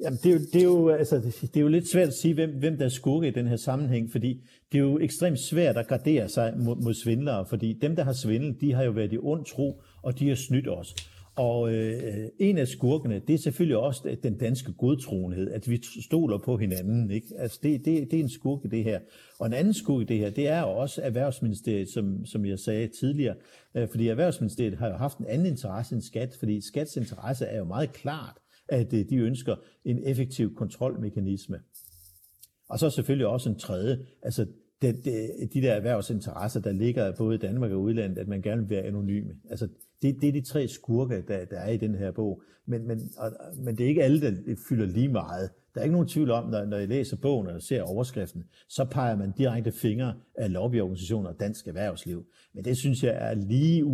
Jamen, 0.00 0.18
det, 0.22 0.26
er 0.26 0.32
jo, 0.32 0.38
det, 0.52 0.60
er 0.60 0.64
jo, 0.64 0.88
altså, 0.88 1.16
det 1.40 1.56
er 1.56 1.60
jo 1.60 1.68
lidt 1.68 1.88
svært 1.88 2.08
at 2.08 2.14
sige, 2.14 2.34
hvem, 2.34 2.50
hvem 2.50 2.76
der 2.78 2.84
er 2.84 2.88
skurke 2.88 3.28
i 3.28 3.30
den 3.30 3.46
her 3.46 3.56
sammenhæng, 3.56 4.10
fordi 4.10 4.46
det 4.72 4.78
er 4.78 4.82
jo 4.82 4.98
ekstremt 4.98 5.38
svært 5.38 5.76
at 5.76 5.86
gardere 5.86 6.28
sig 6.28 6.54
mod, 6.58 6.76
mod 6.76 6.94
svindlere, 6.94 7.46
fordi 7.46 7.78
dem, 7.82 7.96
der 7.96 8.04
har 8.04 8.12
svindlet, 8.12 8.60
de 8.60 8.72
har 8.72 8.84
jo 8.84 8.90
været 8.90 9.12
i 9.12 9.18
ond 9.18 9.44
tro, 9.44 9.82
og 10.02 10.18
de 10.18 10.28
har 10.28 10.34
snydt 10.34 10.68
os. 10.68 10.94
Og 11.36 11.72
øh, 11.72 12.28
en 12.40 12.58
af 12.58 12.68
skurkene, 12.68 13.20
det 13.26 13.34
er 13.34 13.38
selvfølgelig 13.38 13.76
også 13.76 14.16
den 14.22 14.38
danske 14.38 14.72
godtroenhed, 14.72 15.50
at 15.50 15.70
vi 15.70 15.82
stoler 16.04 16.38
på 16.38 16.56
hinanden. 16.56 17.10
Ikke? 17.10 17.26
Altså 17.38 17.58
det, 17.62 17.84
det, 17.84 18.10
det 18.10 18.18
er 18.18 18.22
en 18.22 18.30
skurk 18.30 18.64
i 18.64 18.68
det 18.68 18.84
her. 18.84 19.00
Og 19.38 19.46
en 19.46 19.52
anden 19.52 19.74
skurk 19.74 20.02
i 20.02 20.04
det 20.04 20.18
her, 20.18 20.30
det 20.30 20.48
er 20.48 20.60
jo 20.60 20.68
også 20.68 21.00
Erhvervsministeriet, 21.02 21.88
som, 21.88 22.26
som 22.26 22.46
jeg 22.46 22.58
sagde 22.58 22.88
tidligere. 23.00 23.34
Øh, 23.74 23.88
fordi 23.88 24.08
Erhvervsministeriet 24.08 24.78
har 24.78 24.88
jo 24.88 24.96
haft 24.96 25.18
en 25.18 25.26
anden 25.26 25.46
interesse 25.46 25.94
end 25.94 26.02
skat, 26.02 26.36
fordi 26.38 26.60
skats 26.60 26.96
interesse 26.96 27.44
er 27.44 27.58
jo 27.58 27.64
meget 27.64 27.92
klart, 27.92 28.36
at 28.68 28.92
øh, 28.92 29.04
de 29.10 29.16
ønsker 29.16 29.56
en 29.84 29.98
effektiv 30.04 30.54
kontrolmekanisme. 30.54 31.60
Og 32.68 32.78
så 32.78 32.90
selvfølgelig 32.90 33.26
også 33.26 33.50
en 33.50 33.58
tredje, 33.58 33.98
altså 34.22 34.46
de, 34.82 34.92
de, 34.92 35.48
de 35.54 35.62
der 35.62 35.72
erhvervsinteresser, 35.72 36.60
der 36.60 36.72
ligger 36.72 37.12
både 37.16 37.34
i 37.34 37.38
Danmark 37.38 37.70
og 37.72 37.80
udlandet, 37.80 38.18
at 38.18 38.28
man 38.28 38.42
gerne 38.42 38.60
vil 38.60 38.70
være 38.70 38.82
anonyme. 38.82 39.34
Altså 39.50 39.68
det, 40.02 40.16
det 40.20 40.28
er 40.28 40.32
de 40.32 40.40
tre 40.40 40.68
skurke, 40.68 41.24
der, 41.28 41.44
der 41.44 41.58
er 41.58 41.70
i 41.70 41.76
den 41.76 41.94
her 41.94 42.10
bog. 42.10 42.42
Men, 42.66 42.86
men, 42.86 43.10
og, 43.18 43.32
men 43.56 43.78
det 43.78 43.84
er 43.84 43.88
ikke 43.88 44.04
alle, 44.04 44.20
der 44.20 44.56
fylder 44.68 44.86
lige 44.86 45.08
meget. 45.08 45.50
Der 45.76 45.80
er 45.80 45.84
ikke 45.84 45.92
nogen 45.92 46.08
tvivl 46.08 46.30
om, 46.30 46.48
når, 46.48 46.64
når 46.64 46.76
jeg 46.76 46.88
læser 46.88 47.16
bogen 47.16 47.46
og 47.46 47.62
ser 47.62 47.82
overskriften, 47.82 48.44
så 48.68 48.84
peger 48.84 49.16
man 49.16 49.32
direkte 49.32 49.72
fingre 49.72 50.14
af 50.34 50.52
lobbyorganisationer 50.52 51.30
og 51.30 51.40
dansk 51.40 51.66
erhvervsliv. 51.68 52.24
Men 52.54 52.64
det 52.64 52.76
synes 52.76 53.02
jeg 53.02 53.16
er 53.20 53.34
lige 53.34 53.84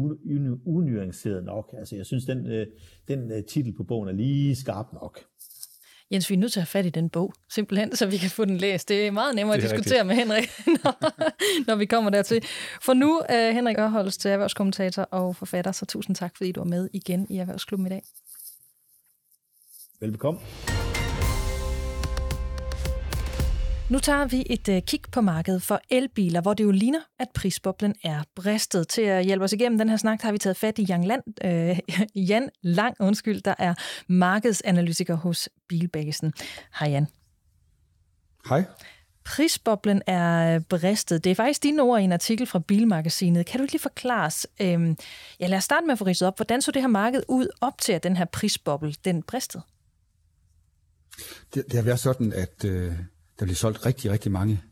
unuanceret 0.66 1.44
nok. 1.44 1.74
Altså 1.78 1.96
jeg 1.96 2.06
synes, 2.06 2.24
den, 2.24 2.46
øh, 2.46 2.66
den 3.08 3.32
øh, 3.32 3.44
titel 3.44 3.72
på 3.72 3.84
bogen 3.84 4.08
er 4.08 4.12
lige 4.12 4.56
skarp 4.56 4.86
nok. 4.92 5.20
Jens, 6.12 6.30
vi 6.30 6.34
er 6.34 6.38
nødt 6.38 6.52
til 6.52 6.60
at 6.60 6.62
have 6.62 6.82
fat 6.82 6.86
i 6.86 6.90
den 6.90 7.10
bog, 7.10 7.32
simpelthen, 7.50 7.96
så 7.96 8.06
vi 8.06 8.16
kan 8.16 8.30
få 8.30 8.44
den 8.44 8.56
læst. 8.56 8.88
Det 8.88 9.06
er 9.06 9.10
meget 9.10 9.34
nemmere 9.34 9.56
at 9.56 9.62
diskutere 9.62 10.02
rigtigt. 10.02 10.06
med 10.06 10.14
Henrik, 10.16 10.50
når, 10.84 11.66
når 11.66 11.76
vi 11.76 11.86
kommer 11.86 12.10
dertil. 12.10 12.44
For 12.82 12.94
nu, 12.94 13.18
uh, 13.18 13.54
Henrik 13.54 13.76
til 14.10 14.30
erhvervskommentator 14.30 15.02
og 15.02 15.36
forfatter, 15.36 15.72
så 15.72 15.86
tusind 15.86 16.16
tak, 16.16 16.36
fordi 16.36 16.52
du 16.52 16.60
er 16.60 16.64
med 16.64 16.88
igen 16.92 17.26
i 17.30 17.38
Erhvervsklubben 17.38 17.86
i 17.86 17.90
dag. 17.90 18.02
Velbekomme. 20.00 20.40
Nu 23.92 23.98
tager 23.98 24.26
vi 24.26 24.46
et 24.50 24.68
uh, 24.68 24.78
kig 24.86 25.00
på 25.12 25.20
markedet 25.20 25.62
for 25.62 25.80
elbiler, 25.90 26.40
hvor 26.40 26.54
det 26.54 26.64
jo 26.64 26.70
ligner, 26.70 27.00
at 27.18 27.28
prisboblen 27.34 27.94
er 28.04 28.22
bristet. 28.34 28.88
Til 28.88 29.02
at 29.02 29.24
hjælpe 29.24 29.44
os 29.44 29.52
igennem 29.52 29.78
den 29.78 29.88
her 29.88 29.96
snak, 29.96 30.22
har 30.22 30.32
vi 30.32 30.38
taget 30.38 30.56
fat 30.56 30.78
i 30.78 30.82
Jan, 30.82 31.04
Land, 31.04 31.22
uh, 32.16 32.30
Jan 32.30 32.48
Lang, 32.62 32.96
undskyld, 33.00 33.40
der 33.40 33.54
er 33.58 33.74
markedsanalytiker 34.08 35.14
hos 35.14 35.48
Bilbasen. 35.68 36.32
Hej 36.78 36.88
Jan. 36.88 37.06
Hej. 38.48 38.64
Prisboblen 39.24 40.02
er 40.06 40.58
bristet. 40.58 41.24
Det 41.24 41.30
er 41.30 41.34
faktisk 41.34 41.62
dine 41.62 41.82
ord 41.82 42.00
i 42.00 42.04
en 42.04 42.12
artikel 42.12 42.46
fra 42.46 42.58
Bilmagasinet. 42.58 43.46
Kan 43.46 43.60
du 43.60 43.66
lige 43.70 43.80
forklare 43.80 44.26
os? 44.26 44.46
Øhm, 44.60 44.96
ja, 45.40 45.46
lad 45.46 45.58
os 45.58 45.64
starte 45.64 45.86
med 45.86 45.92
at 45.92 45.98
få 45.98 46.04
ridset 46.04 46.28
op. 46.28 46.38
Hvordan 46.38 46.62
så 46.62 46.70
det 46.70 46.82
her 46.82 46.88
marked 46.88 47.22
ud 47.28 47.46
op 47.60 47.78
til, 47.78 47.92
at 47.92 48.02
den 48.02 48.16
her 48.16 48.24
prisboble, 48.24 48.94
den 49.04 49.22
bristede? 49.22 49.62
Det, 51.54 51.64
det 51.66 51.74
har 51.74 51.82
været 51.82 52.00
sådan, 52.00 52.32
at 52.32 52.64
øh, 52.64 52.92
der 53.38 53.44
blev 53.44 53.56
solgt 53.56 53.86
rigtig, 53.86 54.10
rigtig 54.10 54.32
mange 54.32 54.62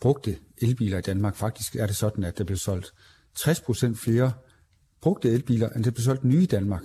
brugte 0.00 0.38
elbiler 0.58 0.98
i 0.98 1.00
Danmark. 1.00 1.36
Faktisk 1.36 1.76
er 1.76 1.86
det 1.86 1.96
sådan, 1.96 2.24
at 2.24 2.38
der 2.38 2.44
blev 2.44 2.56
solgt 2.56 2.94
60% 3.38 3.94
flere 3.94 4.32
brugte 5.00 5.30
elbiler, 5.30 5.68
end 5.68 5.84
der 5.84 5.90
blev 5.90 6.02
solgt 6.02 6.24
nye 6.24 6.42
i 6.42 6.46
Danmark. 6.46 6.82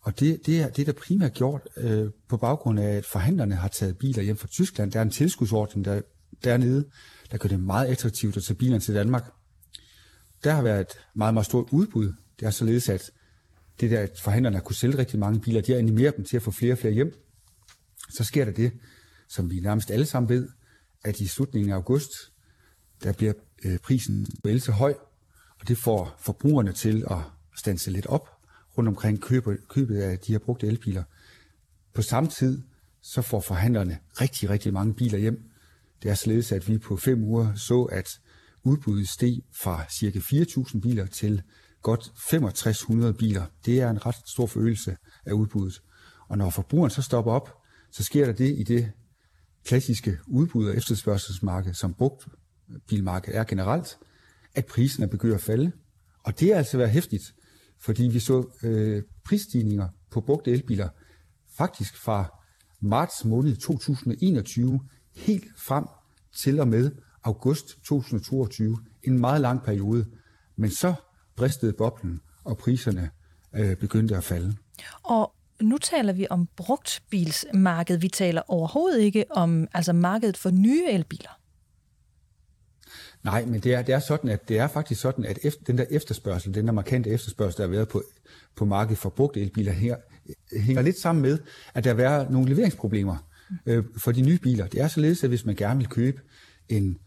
Og 0.00 0.20
det, 0.20 0.46
det, 0.46 0.60
er, 0.60 0.68
det 0.68 0.88
er 0.88 0.92
der 0.92 1.00
primært 1.00 1.32
gjort 1.32 1.68
øh, 1.76 2.10
på 2.28 2.36
baggrund 2.36 2.80
af, 2.80 2.96
at 2.96 3.06
forhandlerne 3.06 3.54
har 3.54 3.68
taget 3.68 3.98
biler 3.98 4.22
hjem 4.22 4.36
fra 4.36 4.48
Tyskland. 4.48 4.92
Der 4.92 4.98
er 4.98 5.02
en 5.02 5.10
tilskudsordning 5.10 5.84
der, 5.84 6.00
dernede, 6.44 6.84
der 7.30 7.38
gør 7.38 7.48
det 7.48 7.60
meget 7.60 7.86
attraktivt 7.86 8.36
at 8.36 8.42
tage 8.42 8.56
bilerne 8.56 8.80
til 8.80 8.94
Danmark. 8.94 9.32
Der 10.44 10.52
har 10.52 10.62
været 10.62 10.80
et 10.80 10.98
meget, 11.14 11.34
meget 11.34 11.46
stort 11.46 11.68
udbud. 11.70 12.12
Det 12.40 12.46
er 12.46 12.50
således, 12.50 12.88
at 12.88 13.10
det 13.80 13.90
der, 13.90 14.00
at 14.00 14.20
forhandlerne 14.20 14.56
har 14.56 14.62
kunne 14.62 14.76
sælge 14.76 14.98
rigtig 14.98 15.18
mange 15.18 15.40
biler, 15.40 15.60
de 15.60 15.72
har 15.72 15.78
animeret 15.78 16.16
dem 16.16 16.24
til 16.24 16.36
at 16.36 16.42
få 16.42 16.50
flere 16.50 16.72
og 16.72 16.78
flere 16.78 16.94
hjem. 16.94 17.12
Så 18.10 18.24
sker 18.24 18.44
der 18.44 18.52
det, 18.52 18.72
som 19.28 19.50
vi 19.50 19.60
nærmest 19.60 19.90
alle 19.90 20.06
sammen 20.06 20.28
ved, 20.28 20.48
at 21.04 21.20
i 21.20 21.26
slutningen 21.26 21.72
af 21.72 21.74
august, 21.74 22.10
der 23.02 23.12
bliver 23.12 23.32
øh, 23.64 23.78
prisen 23.78 24.26
på 24.42 24.48
el 24.48 24.60
så 24.60 24.72
høj, 24.72 24.94
og 25.60 25.68
det 25.68 25.78
får 25.78 26.16
forbrugerne 26.18 26.72
til 26.72 27.04
at 27.10 27.18
stanse 27.56 27.90
lidt 27.90 28.06
op 28.06 28.28
rundt 28.78 28.88
omkring 28.88 29.20
købet, 29.20 29.58
købet 29.68 29.96
af 29.96 30.18
de 30.18 30.32
her 30.32 30.38
brugte 30.38 30.66
elbiler. 30.66 31.02
På 31.94 32.02
samme 32.02 32.28
tid, 32.28 32.62
så 33.02 33.22
får 33.22 33.40
forhandlerne 33.40 33.98
rigtig, 34.20 34.50
rigtig 34.50 34.72
mange 34.72 34.94
biler 34.94 35.18
hjem. 35.18 35.50
Det 36.02 36.10
er 36.10 36.14
således, 36.14 36.52
at 36.52 36.68
vi 36.68 36.78
på 36.78 36.96
fem 36.96 37.22
uger 37.22 37.54
så, 37.54 37.82
at 37.82 38.08
udbuddet 38.62 39.08
steg 39.08 39.42
fra 39.62 39.84
ca. 39.90 40.18
4.000 40.18 40.80
biler 40.80 41.06
til 41.06 41.42
godt 41.82 42.12
6500 42.30 43.14
biler. 43.14 43.46
Det 43.66 43.80
er 43.80 43.90
en 43.90 44.06
ret 44.06 44.16
stor 44.26 44.46
forøgelse 44.46 44.96
af 45.26 45.32
udbuddet. 45.32 45.82
Og 46.28 46.38
når 46.38 46.50
forbrugeren 46.50 46.90
så 46.90 47.02
stopper 47.02 47.32
op, 47.32 47.62
så 47.92 48.04
sker 48.04 48.26
der 48.26 48.32
det 48.32 48.58
i 48.58 48.62
det 48.62 48.92
klassiske 49.66 50.18
udbud- 50.26 50.68
og 50.68 50.76
efterspørgselsmarked, 50.76 51.74
som 51.74 51.94
brugt 51.94 52.28
bilmarked 52.88 53.34
er 53.34 53.44
generelt, 53.44 53.98
at 54.54 54.66
prisen 54.66 55.02
er 55.02 55.06
begyndt 55.06 55.34
at 55.34 55.40
falde. 55.40 55.72
Og 56.24 56.40
det 56.40 56.48
har 56.48 56.56
altså 56.56 56.78
været 56.78 56.90
hæftigt, 56.90 57.34
fordi 57.80 58.02
vi 58.02 58.18
så 58.18 58.48
øh, 58.62 59.02
prisstigninger 59.24 59.88
på 60.10 60.20
brugte 60.20 60.50
elbiler 60.50 60.88
faktisk 61.56 61.96
fra 61.96 62.40
marts 62.80 63.24
måned 63.24 63.56
2021 63.56 64.80
helt 65.16 65.44
frem 65.56 65.84
til 66.36 66.60
og 66.60 66.68
med 66.68 66.90
august 67.24 67.66
2022. 67.84 68.78
En 69.02 69.18
meget 69.18 69.40
lang 69.40 69.62
periode. 69.62 70.06
Men 70.56 70.70
så 70.70 70.94
bristede 71.36 71.72
boblen, 71.72 72.20
og 72.44 72.58
priserne 72.58 73.10
øh, 73.54 73.76
begyndte 73.76 74.16
at 74.16 74.24
falde. 74.24 74.56
Og 75.02 75.35
nu 75.60 75.78
taler 75.78 76.12
vi 76.12 76.26
om 76.30 76.48
brugtbilsmarkedet. 76.56 78.02
Vi 78.02 78.08
taler 78.08 78.42
overhovedet 78.48 79.00
ikke 79.00 79.24
om 79.30 79.68
altså 79.74 79.92
markedet 79.92 80.36
for 80.36 80.50
nye 80.50 80.84
elbiler. 80.88 81.40
Nej, 83.24 83.44
men 83.44 83.60
det 83.60 83.74
er, 83.74 83.82
det 83.82 83.94
er 83.94 83.98
sådan, 83.98 84.30
at 84.30 84.48
det 84.48 84.58
er 84.58 84.68
faktisk 84.68 85.00
sådan, 85.00 85.24
at 85.24 85.38
efter, 85.42 85.64
den 85.64 85.78
der 85.78 85.84
efterspørgsel, 85.90 86.54
den 86.54 86.66
der 86.66 86.72
markante 86.72 87.10
efterspørgsel, 87.10 87.58
der 87.58 87.64
har 87.64 87.70
været 87.70 87.88
på, 87.88 88.02
på 88.56 88.64
markedet 88.64 88.98
for 88.98 89.08
brugte 89.08 89.40
elbiler 89.40 89.72
her, 89.72 89.96
hænger 90.52 90.82
lidt 90.82 90.98
sammen 90.98 91.22
med, 91.22 91.38
at 91.74 91.84
der 91.84 91.94
været 91.94 92.30
nogle 92.30 92.48
leveringsproblemer 92.48 93.16
øh, 93.66 93.84
for 93.96 94.12
de 94.12 94.22
nye 94.22 94.38
biler. 94.38 94.66
Det 94.66 94.80
er 94.80 94.88
således, 94.88 95.24
at 95.24 95.30
hvis 95.30 95.44
man 95.44 95.56
gerne 95.56 95.78
vil 95.78 95.88
købe 95.88 96.20
en 96.68 96.98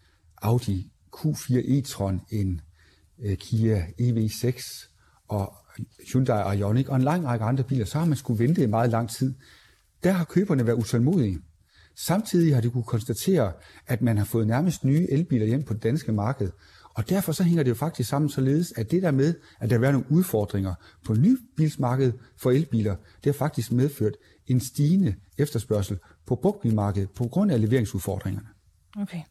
Audi 0.41 0.91
Q4 1.15 1.55
e-tron, 1.55 2.27
en 2.29 2.61
øh, 3.19 3.37
Kia 3.37 3.85
EV6 4.01 4.87
og 5.27 5.53
Hyundai 6.13 6.57
Ioniq 6.57 6.89
og 6.89 6.95
en 6.95 7.01
lang 7.01 7.25
række 7.25 7.45
andre 7.45 7.63
biler, 7.63 7.85
så 7.85 7.99
har 7.99 8.05
man 8.05 8.17
skulle 8.17 8.43
vente 8.43 8.63
i 8.63 8.65
meget 8.65 8.89
lang 8.89 9.09
tid. 9.09 9.33
Der 10.03 10.11
har 10.11 10.25
køberne 10.25 10.65
været 10.67 10.77
utålmodige. 10.77 11.39
Samtidig 11.95 12.53
har 12.55 12.61
de 12.61 12.69
kunne 12.69 12.83
konstatere, 12.83 13.51
at 13.87 14.01
man 14.01 14.17
har 14.17 14.25
fået 14.25 14.47
nærmest 14.47 14.83
nye 14.83 15.07
elbiler 15.09 15.45
hjem 15.45 15.63
på 15.63 15.73
det 15.73 15.83
danske 15.83 16.11
marked. 16.11 16.51
Og 16.93 17.09
derfor 17.09 17.31
så 17.31 17.43
hænger 17.43 17.63
det 17.63 17.69
jo 17.69 17.75
faktisk 17.75 18.09
sammen 18.09 18.29
således, 18.29 18.73
at 18.75 18.91
det 18.91 19.03
der 19.03 19.11
med, 19.11 19.33
at 19.59 19.69
der 19.69 19.75
er 19.79 19.91
nogle 19.91 20.11
udfordringer 20.11 20.73
på 21.05 21.13
nybilsmarkedet 21.13 22.13
for 22.37 22.51
elbiler, 22.51 22.95
det 22.95 23.25
har 23.25 23.33
faktisk 23.33 23.71
medført 23.71 24.13
en 24.47 24.59
stigende 24.59 25.15
efterspørgsel 25.37 25.97
på 26.27 26.35
brugtbilmarkedet 26.35 27.09
på 27.09 27.27
grund 27.27 27.51
af 27.51 27.61
leveringsudfordringerne. 27.61 28.47
Okay. 28.97 29.21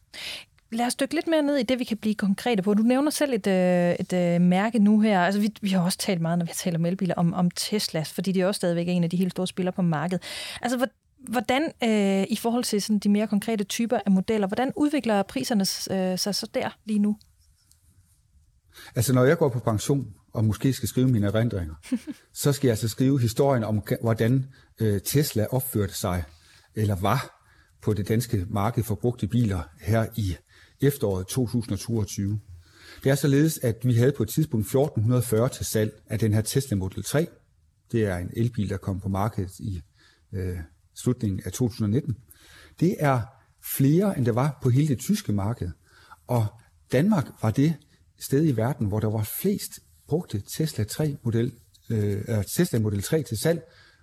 Lad 0.71 0.85
os 0.85 0.95
dykke 0.95 1.15
lidt 1.15 1.27
mere 1.27 1.41
ned 1.41 1.57
i 1.57 1.63
det, 1.63 1.79
vi 1.79 1.83
kan 1.83 1.97
blive 1.97 2.15
konkrete 2.15 2.63
på. 2.63 2.73
Du 2.73 2.83
nævner 2.83 3.11
selv 3.11 3.33
et, 3.33 3.47
øh, 3.47 3.95
et, 3.99 4.13
øh, 4.13 4.41
mærke 4.41 4.79
nu 4.79 4.99
her. 4.99 5.19
Altså, 5.19 5.41
vi, 5.41 5.53
vi 5.61 5.69
har 5.69 5.81
også 5.81 5.97
talt 5.97 6.21
meget, 6.21 6.37
når 6.37 6.45
vi 6.45 6.51
taler 6.55 6.79
om 6.79 6.85
elbiler, 6.85 7.15
om, 7.15 7.33
om 7.33 7.51
Tesla, 7.51 8.01
fordi 8.01 8.31
det 8.31 8.41
er 8.41 8.47
også 8.47 8.57
stadigvæk 8.57 8.87
en 8.87 9.03
af 9.03 9.09
de 9.09 9.17
helt 9.17 9.31
store 9.31 9.47
spillere 9.47 9.73
på 9.73 9.81
markedet. 9.81 10.23
Altså, 10.61 10.87
hvordan 11.29 11.63
øh, 11.83 12.25
i 12.29 12.35
forhold 12.35 12.63
til 12.63 12.81
sådan 12.81 12.99
de 12.99 13.09
mere 13.09 13.27
konkrete 13.27 13.63
typer 13.63 13.99
af 14.05 14.11
modeller, 14.11 14.47
hvordan 14.47 14.71
udvikler 14.75 15.23
priserne 15.23 15.61
øh, 15.91 16.19
sig 16.19 16.35
så 16.35 16.47
der 16.53 16.77
lige 16.85 16.99
nu? 16.99 17.17
Altså, 18.95 19.13
når 19.13 19.23
jeg 19.23 19.37
går 19.37 19.49
på 19.49 19.59
pension, 19.59 20.13
og 20.33 20.45
måske 20.45 20.73
skal 20.73 20.89
skrive 20.89 21.07
mine 21.07 21.27
erindringer, 21.27 21.75
så 22.33 22.51
skal 22.51 22.67
jeg 22.67 22.71
altså 22.71 22.87
skrive 22.87 23.21
historien 23.21 23.63
om, 23.63 23.83
hvordan 24.01 24.45
øh, 24.79 25.01
Tesla 25.01 25.45
opførte 25.51 25.93
sig, 25.93 26.23
eller 26.75 26.95
var 26.95 27.45
på 27.81 27.93
det 27.93 28.07
danske 28.07 28.45
marked 28.49 28.83
for 28.83 28.95
brugte 28.95 29.27
biler 29.27 29.61
her 29.81 30.05
i 30.15 30.35
efteråret 30.81 31.27
2022. 31.27 32.39
Det 33.03 33.09
er 33.09 33.15
således, 33.15 33.57
at 33.57 33.75
vi 33.83 33.93
havde 33.93 34.11
på 34.11 34.23
et 34.23 34.29
tidspunkt 34.29 34.65
1440 34.65 35.49
til 35.49 35.65
salg 35.65 36.01
af 36.07 36.19
den 36.19 36.33
her 36.33 36.41
Tesla 36.41 36.77
Model 36.77 37.03
3. 37.03 37.27
Det 37.91 38.05
er 38.05 38.17
en 38.17 38.29
elbil, 38.33 38.69
der 38.69 38.77
kom 38.77 38.99
på 38.99 39.09
markedet 39.09 39.59
i 39.59 39.81
øh, 40.33 40.57
slutningen 40.95 41.41
af 41.45 41.51
2019. 41.51 42.15
Det 42.79 42.95
er 42.99 43.21
flere, 43.63 44.17
end 44.17 44.25
der 44.25 44.31
var 44.31 44.59
på 44.61 44.69
hele 44.69 44.87
det 44.87 44.99
tyske 44.99 45.33
marked. 45.33 45.69
Og 46.27 46.45
Danmark 46.91 47.25
var 47.41 47.51
det 47.51 47.75
sted 48.19 48.45
i 48.45 48.57
verden, 48.57 48.87
hvor 48.87 48.99
der 48.99 49.09
var 49.09 49.29
flest 49.41 49.79
brugte 50.07 50.41
Tesla 50.57 50.83
3 50.83 51.17
model, 51.23 51.51
øh, 51.89 52.23
øh, 52.27 52.43
Tesla 52.55 52.79
Model 52.79 53.01
3 53.01 53.23
til 53.23 53.37
salg 53.37 53.61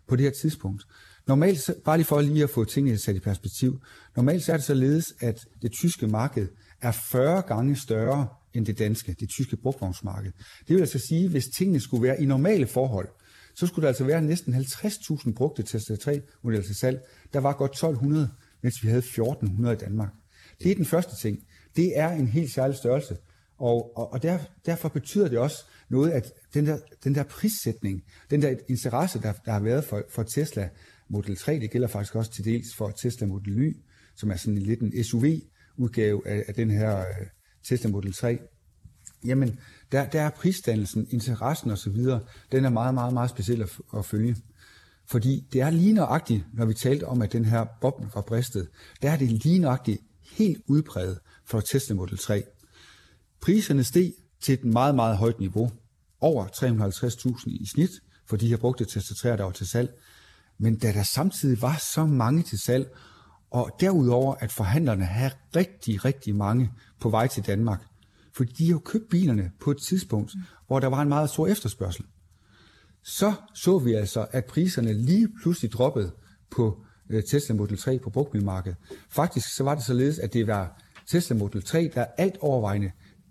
på 0.08 0.16
det 0.16 0.24
her 0.24 0.30
tidspunkt. 0.30 0.82
Normalt, 1.26 1.70
bare 1.84 1.96
lige 1.96 2.06
for 2.06 2.20
lige 2.20 2.42
at 2.42 2.50
få 2.50 2.64
tingene 2.64 2.98
sat 2.98 3.16
i 3.16 3.20
perspektiv, 3.20 3.80
normalt 4.16 4.44
så 4.44 4.52
er 4.52 4.56
det 4.56 4.64
således, 4.66 5.14
at 5.20 5.46
det 5.62 5.72
tyske 5.72 6.06
marked 6.06 6.48
er 6.80 6.92
40 6.92 7.42
gange 7.42 7.76
større 7.76 8.28
end 8.54 8.66
det 8.66 8.78
danske, 8.78 9.16
det 9.20 9.28
tyske 9.28 9.56
brugvognsmarked. 9.56 10.32
Det 10.68 10.74
vil 10.74 10.80
altså 10.80 10.98
sige, 10.98 11.24
at 11.24 11.30
hvis 11.30 11.46
tingene 11.56 11.80
skulle 11.80 12.02
være 12.02 12.22
i 12.22 12.26
normale 12.26 12.66
forhold, 12.66 13.08
så 13.54 13.66
skulle 13.66 13.82
der 13.82 13.88
altså 13.88 14.04
være 14.04 14.22
næsten 14.22 14.54
50.000 14.54 15.32
brugte 15.32 15.62
Tesla 15.62 15.96
3 15.96 16.22
modeller 16.42 16.66
til 16.66 16.74
salg. 16.74 17.00
Der 17.32 17.40
var 17.40 17.52
godt 17.52 17.70
1200, 17.70 18.30
mens 18.62 18.74
vi 18.82 18.88
havde 18.88 18.98
1400 18.98 19.76
i 19.76 19.78
Danmark. 19.78 20.12
Det 20.62 20.70
er 20.70 20.74
den 20.74 20.84
første 20.84 21.16
ting. 21.16 21.38
Det 21.76 21.98
er 21.98 22.10
en 22.10 22.28
helt 22.28 22.52
særlig 22.54 22.76
størrelse. 22.76 23.16
Og, 23.58 23.96
og, 23.96 24.12
og 24.12 24.22
der, 24.22 24.38
derfor 24.66 24.88
betyder 24.88 25.28
det 25.28 25.38
også 25.38 25.64
noget, 25.88 26.10
at 26.10 26.32
den 26.54 26.66
der, 26.66 26.78
den 27.04 27.14
der 27.14 27.22
prissætning, 27.22 28.02
den 28.30 28.42
der 28.42 28.54
interesse, 28.68 29.22
der, 29.22 29.32
der 29.32 29.52
har 29.52 29.60
været 29.60 29.84
for, 29.84 30.02
for 30.10 30.22
Tesla 30.22 30.68
Model 31.08 31.36
3, 31.36 31.60
det 31.60 31.70
gælder 31.70 31.88
faktisk 31.88 32.14
også 32.14 32.30
til 32.32 32.44
dels 32.44 32.74
for 32.76 32.90
Tesla 32.90 33.26
Model 33.26 33.58
Y, 33.58 33.76
som 34.16 34.30
er 34.30 34.36
sådan 34.36 34.54
en 34.54 34.62
lidt 34.62 34.80
en 34.80 34.92
udgave 35.78 36.28
af, 36.28 36.44
af 36.48 36.54
den 36.54 36.70
her 36.70 36.98
øh, 36.98 37.26
Tesla 37.68 37.90
Model 37.90 38.12
3. 38.12 38.38
Jamen, 39.24 39.58
der, 39.92 40.06
der 40.06 40.20
er 40.20 40.30
prisdannelsen, 40.30 41.06
interessen 41.10 41.70
osv., 41.70 41.96
den 42.52 42.64
er 42.64 42.68
meget, 42.68 42.94
meget, 42.94 43.14
meget 43.14 43.30
speciel 43.30 43.62
at, 43.62 43.78
at 43.96 44.04
følge. 44.04 44.36
Fordi 45.10 45.46
det 45.52 45.60
er 45.60 45.70
lige 45.70 45.92
nøjagtigt, 45.92 46.44
når 46.54 46.66
vi 46.66 46.74
talte 46.74 47.04
om, 47.04 47.22
at 47.22 47.32
den 47.32 47.44
her 47.44 47.64
boble 47.80 48.10
var 48.14 48.20
bristet, 48.20 48.68
der 49.02 49.10
er 49.10 49.16
det 49.16 49.28
lige 49.28 49.58
nøjagtigt 49.58 50.00
helt 50.30 50.62
udbredt 50.66 51.18
for 51.46 51.60
Tesla 51.60 51.94
Model 51.94 52.18
3. 52.18 52.44
Priserne 53.40 53.84
steg 53.84 54.12
til 54.40 54.54
et 54.54 54.64
meget, 54.64 54.94
meget 54.94 55.16
højt 55.16 55.40
niveau, 55.40 55.70
over 56.20 56.46
350.000 56.46 57.50
i 57.50 57.66
snit 57.66 57.90
for 58.28 58.36
de 58.36 58.48
her 58.48 58.56
brugte 58.56 58.84
Tesla 58.84 59.30
3'er, 59.32 59.36
der 59.36 59.44
var 59.44 59.50
til 59.50 59.68
salg. 59.68 59.90
Men 60.58 60.78
da 60.78 60.92
der 60.92 61.02
samtidig 61.02 61.62
var 61.62 61.82
så 61.94 62.06
mange 62.06 62.42
til 62.42 62.58
salg, 62.58 62.88
og 63.50 63.70
derudover 63.80 64.34
at 64.34 64.52
forhandlerne 64.52 65.04
har 65.04 65.32
rigtig, 65.56 66.04
rigtig 66.04 66.36
mange 66.36 66.70
på 67.00 67.10
vej 67.10 67.26
til 67.26 67.46
Danmark, 67.46 67.82
fordi 68.32 68.52
de 68.52 68.70
har 68.70 68.78
købt 68.78 69.08
bilerne 69.10 69.50
på 69.60 69.70
et 69.70 69.78
tidspunkt, 69.82 70.32
hvor 70.66 70.80
der 70.80 70.86
var 70.86 71.02
en 71.02 71.08
meget 71.08 71.30
stor 71.30 71.46
efterspørgsel. 71.46 72.04
Så 73.02 73.32
så 73.54 73.78
vi 73.78 73.92
altså, 73.92 74.26
at 74.30 74.44
priserne 74.44 74.92
lige 74.92 75.28
pludselig 75.42 75.72
droppede 75.72 76.12
på 76.50 76.84
øh, 77.10 77.22
Tesla 77.22 77.54
Model 77.54 77.78
3 77.78 77.98
på 77.98 78.10
brugtbilmarkedet. 78.10 78.78
Faktisk 79.10 79.56
så 79.56 79.64
var 79.64 79.74
det 79.74 79.84
således, 79.84 80.18
at 80.18 80.32
det 80.32 80.46
var 80.46 80.82
Tesla 81.06 81.36
Model 81.36 81.62
3, 81.62 81.90
der 81.94 82.04
alt 82.18 82.36
overvejende 82.40 82.90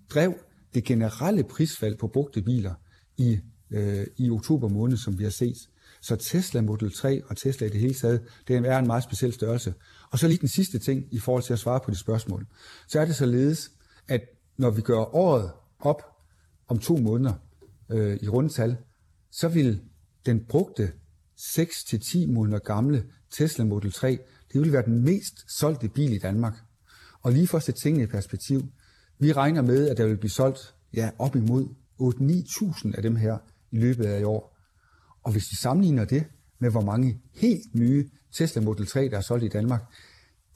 drev 0.09 0.33
det 0.73 0.83
generelle 0.83 1.43
prisfald 1.43 1.97
på 1.97 2.07
brugte 2.07 2.41
biler 2.41 2.73
i, 3.17 3.39
øh, 3.71 4.07
i 4.17 4.29
oktober 4.29 4.67
måned, 4.67 4.97
som 4.97 5.19
vi 5.19 5.23
har 5.23 5.31
set. 5.31 5.57
Så 6.05 6.15
Tesla 6.15 6.61
Model 6.61 6.91
3 6.91 7.23
og 7.29 7.37
Tesla 7.37 7.67
i 7.67 7.69
det 7.69 7.79
hele 7.79 7.93
taget, 7.93 8.21
det 8.47 8.55
er 8.55 8.79
en 8.79 8.87
meget 8.87 9.03
speciel 9.03 9.33
størrelse. 9.33 9.73
Og 10.11 10.19
så 10.19 10.27
lige 10.27 10.37
den 10.37 10.47
sidste 10.47 10.79
ting 10.79 11.07
i 11.11 11.19
forhold 11.19 11.43
til 11.43 11.53
at 11.53 11.59
svare 11.59 11.79
på 11.79 11.91
de 11.91 11.97
spørgsmål. 11.97 12.45
Så 12.87 12.99
er 12.99 13.05
det 13.05 13.15
således, 13.15 13.71
at 14.07 14.21
når 14.57 14.69
vi 14.69 14.81
gør 14.81 15.15
året 15.15 15.51
op 15.79 16.01
om 16.67 16.79
to 16.79 16.97
måneder 16.97 17.33
øh, 17.89 18.17
i 18.21 18.27
rundtal, 18.27 18.77
så 19.31 19.47
vil 19.47 19.81
den 20.25 20.45
brugte 20.49 20.91
6-10 21.39 22.31
måneder 22.31 22.59
gamle 22.59 23.05
Tesla 23.31 23.65
Model 23.65 23.91
3, 23.91 24.19
det 24.53 24.61
vil 24.61 24.71
være 24.71 24.85
den 24.85 25.03
mest 25.03 25.57
solgte 25.59 25.89
bil 25.89 26.13
i 26.13 26.19
Danmark. 26.19 26.53
Og 27.21 27.31
lige 27.31 27.47
for 27.47 27.57
at 27.57 27.63
sætte 27.63 27.81
tingene 27.81 28.03
i 28.03 28.07
perspektiv, 28.07 28.71
vi 29.19 29.31
regner 29.31 29.61
med, 29.61 29.89
at 29.89 29.97
der 29.97 30.05
vil 30.05 30.17
blive 30.17 30.31
solgt 30.31 30.75
ja, 30.93 31.09
op 31.19 31.35
imod 31.35 31.67
8-9.000 32.01 32.95
af 32.95 33.01
dem 33.01 33.15
her 33.15 33.37
i 33.71 33.77
løbet 33.77 34.05
af 34.05 34.19
i 34.19 34.23
år. 34.23 34.54
Og 35.25 35.31
hvis 35.31 35.51
vi 35.51 35.55
sammenligner 35.55 36.05
det 36.05 36.25
med, 36.59 36.71
hvor 36.71 36.81
mange 36.81 37.21
helt 37.35 37.75
nye 37.75 38.09
Tesla 38.31 38.61
Model 38.61 38.87
3, 38.87 39.09
der 39.09 39.17
er 39.17 39.21
solgt 39.21 39.45
i 39.45 39.47
Danmark, 39.47 39.81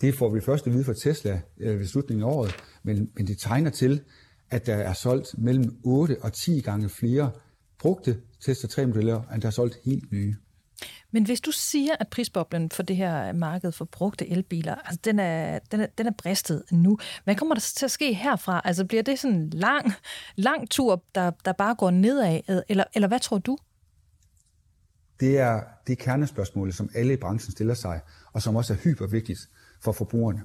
det 0.02 0.16
får 0.16 0.30
vi 0.30 0.42
først 0.42 0.68
at 0.68 0.74
vide 0.74 0.84
fra 0.84 0.94
Tesla 0.94 1.42
øh, 1.60 1.80
ved 1.80 1.88
slutningen 1.88 2.24
af 2.24 2.30
året, 2.32 2.56
men, 2.84 3.10
men 3.16 3.28
det 3.28 3.40
tegner 3.40 3.70
til, 3.70 4.02
at 4.50 4.66
der 4.66 4.76
er 4.76 4.94
solgt 4.94 5.38
mellem 5.38 5.80
8 5.84 6.18
og 6.22 6.34
10 6.34 6.62
gange 6.62 6.90
flere 6.90 7.32
brugte 7.80 8.18
Tesla 8.46 8.84
3-modeller, 8.84 9.34
end 9.34 9.42
der 9.42 9.48
er 9.48 9.52
solgt 9.52 9.78
helt 9.86 10.12
nye. 10.12 10.36
Men 11.12 11.26
hvis 11.26 11.42
du 11.42 11.52
siger, 11.52 11.96
at 12.00 12.08
prisboblen 12.08 12.72
for 12.72 12.84
det 12.84 12.96
her 12.96 13.34
marked 13.34 13.72
for 13.72 13.86
brugte 13.86 14.30
elbiler, 14.30 14.76
altså 14.76 15.00
den 15.04 15.20
er, 15.20 15.60
den 15.72 15.80
er, 15.80 15.86
den 15.98 16.08
er 16.08 16.12
bristet 16.18 16.64
nu, 16.72 16.98
hvad 17.24 17.36
kommer 17.36 17.56
der 17.56 17.62
til 17.76 17.86
at 17.86 17.92
ske 17.92 18.14
herfra? 18.14 18.62
Altså 18.64 18.86
bliver 18.86 19.04
det 19.04 19.20
sådan 19.20 19.38
en 19.38 19.50
lang, 19.50 19.94
lang 20.36 20.70
tur, 20.70 21.04
der, 21.16 21.32
der 21.46 21.52
bare 21.52 21.76
går 21.76 21.92
nedad, 21.92 22.64
eller, 22.70 22.84
eller 22.94 23.08
hvad 23.08 23.20
tror 23.20 23.38
du? 23.38 23.58
Det 25.20 25.38
er 25.38 25.64
det 25.88 25.98
kernespørgsmål, 25.98 26.74
som 26.74 26.90
alle 26.94 27.14
i 27.14 27.18
branchen 27.18 27.52
stiller 27.52 27.74
sig, 27.74 28.02
og 28.34 28.42
som 28.42 28.56
også 28.56 28.74
er 28.74 28.78
hypervigtigt 28.78 29.40
for 29.82 29.92
forbrugerne. 29.92 30.44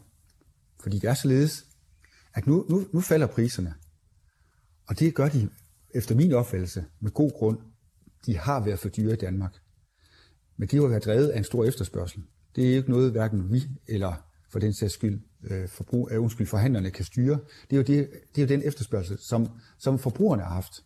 Fordi 0.82 0.98
det 0.98 1.10
er 1.10 1.14
således, 1.14 1.66
at 2.34 2.46
nu, 2.46 2.66
nu, 2.70 2.86
nu 2.92 3.00
falder 3.00 3.26
priserne, 3.26 3.74
og 4.86 4.98
det 4.98 5.14
gør 5.14 5.28
de 5.28 5.48
efter 5.94 6.14
min 6.14 6.32
opfattelse 6.32 6.84
med 7.00 7.10
god 7.10 7.32
grund. 7.32 7.58
De 8.26 8.38
har 8.38 8.60
været 8.60 8.78
for 8.78 8.88
dyre 8.88 9.12
i 9.12 9.16
Danmark. 9.16 9.54
Men 10.56 10.68
de 10.68 10.76
har 10.76 10.86
været 10.86 11.04
drevet 11.04 11.28
af 11.28 11.38
en 11.38 11.44
stor 11.44 11.64
efterspørgsel. 11.64 12.22
Det 12.56 12.70
er 12.70 12.76
ikke 12.76 12.90
noget, 12.90 13.10
hverken 13.10 13.52
vi 13.52 13.68
eller 13.86 14.14
for 14.50 14.58
den 14.58 14.72
sags 14.72 14.94
skyld, 14.94 15.20
øh, 15.44 15.68
forbrug, 15.68 16.08
øh, 16.12 16.22
undskyld, 16.22 16.46
forhandlerne 16.46 16.90
kan 16.90 17.04
styre. 17.04 17.38
Det 17.70 17.72
er 17.72 17.76
jo, 17.76 17.82
det, 17.82 18.10
det 18.34 18.42
er 18.42 18.46
jo 18.46 18.48
den 18.48 18.68
efterspørgsel, 18.68 19.18
som, 19.18 19.48
som 19.78 19.98
forbrugerne 19.98 20.42
har 20.42 20.54
haft. 20.54 20.84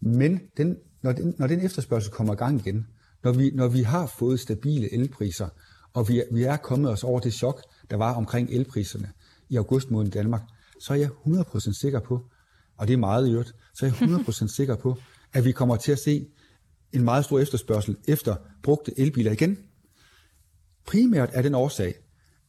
Men 0.00 0.40
den, 0.56 0.76
når, 1.02 1.12
den, 1.12 1.34
når 1.38 1.46
den 1.46 1.60
efterspørgsel 1.60 2.12
kommer 2.12 2.32
i 2.32 2.36
gang 2.36 2.60
igen, 2.66 2.86
når 3.24 3.32
vi, 3.32 3.50
når 3.54 3.68
vi 3.68 3.82
har 3.82 4.06
fået 4.06 4.40
stabile 4.40 4.92
elpriser, 4.92 5.48
og 5.94 6.08
vi, 6.08 6.22
vi 6.32 6.42
er 6.42 6.56
kommet 6.56 6.90
os 6.90 7.04
over 7.04 7.20
det 7.20 7.34
chok, 7.34 7.62
der 7.90 7.96
var 7.96 8.14
omkring 8.14 8.50
elpriserne 8.50 9.10
i 9.48 9.56
august 9.56 9.90
måned 9.90 10.08
i 10.08 10.10
Danmark, 10.10 10.42
så 10.80 10.92
er 10.92 10.96
jeg 10.96 11.10
100% 11.26 11.80
sikker 11.80 12.00
på, 12.00 12.26
og 12.76 12.88
det 12.88 12.94
er 12.94 12.98
meget 12.98 13.28
i 13.28 13.30
øvrigt, 13.30 13.54
så 13.74 13.86
er 13.86 13.90
jeg 14.00 14.08
100% 14.08 14.54
sikker 14.54 14.76
på, 14.76 14.96
at 15.32 15.44
vi 15.44 15.52
kommer 15.52 15.76
til 15.76 15.92
at 15.92 15.98
se 15.98 16.26
en 16.92 17.02
meget 17.02 17.24
stor 17.24 17.38
efterspørgsel 17.38 17.96
efter 18.08 18.36
brugte 18.62 19.00
elbiler 19.00 19.32
igen. 19.32 19.58
Primært 20.86 21.30
er 21.32 21.42
den 21.42 21.54
årsag, 21.54 21.94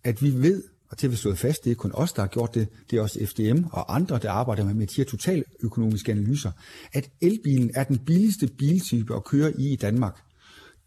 at 0.03 0.21
vi 0.21 0.41
ved, 0.41 0.63
og 0.89 0.97
til 0.97 1.07
at 1.07 1.11
vi 1.11 1.17
slået 1.17 1.37
fast, 1.37 1.63
det 1.65 1.71
er 1.71 1.75
kun 1.75 1.91
os, 1.93 2.13
der 2.13 2.21
har 2.21 2.27
gjort 2.27 2.55
det, 2.55 2.67
det 2.91 2.97
er 2.97 3.01
også 3.01 3.25
FDM 3.25 3.63
og 3.71 3.95
andre, 3.95 4.19
der 4.19 4.31
arbejder 4.31 4.65
med, 4.65 4.73
med 4.73 4.87
de 4.87 4.95
her 4.97 5.05
totaløkonomiske 5.05 6.11
analyser, 6.11 6.51
at 6.93 7.09
elbilen 7.21 7.71
er 7.75 7.83
den 7.83 7.97
billigste 7.97 8.47
biltype 8.47 9.15
at 9.15 9.23
køre 9.23 9.59
i 9.59 9.73
i 9.73 9.75
Danmark. 9.75 10.19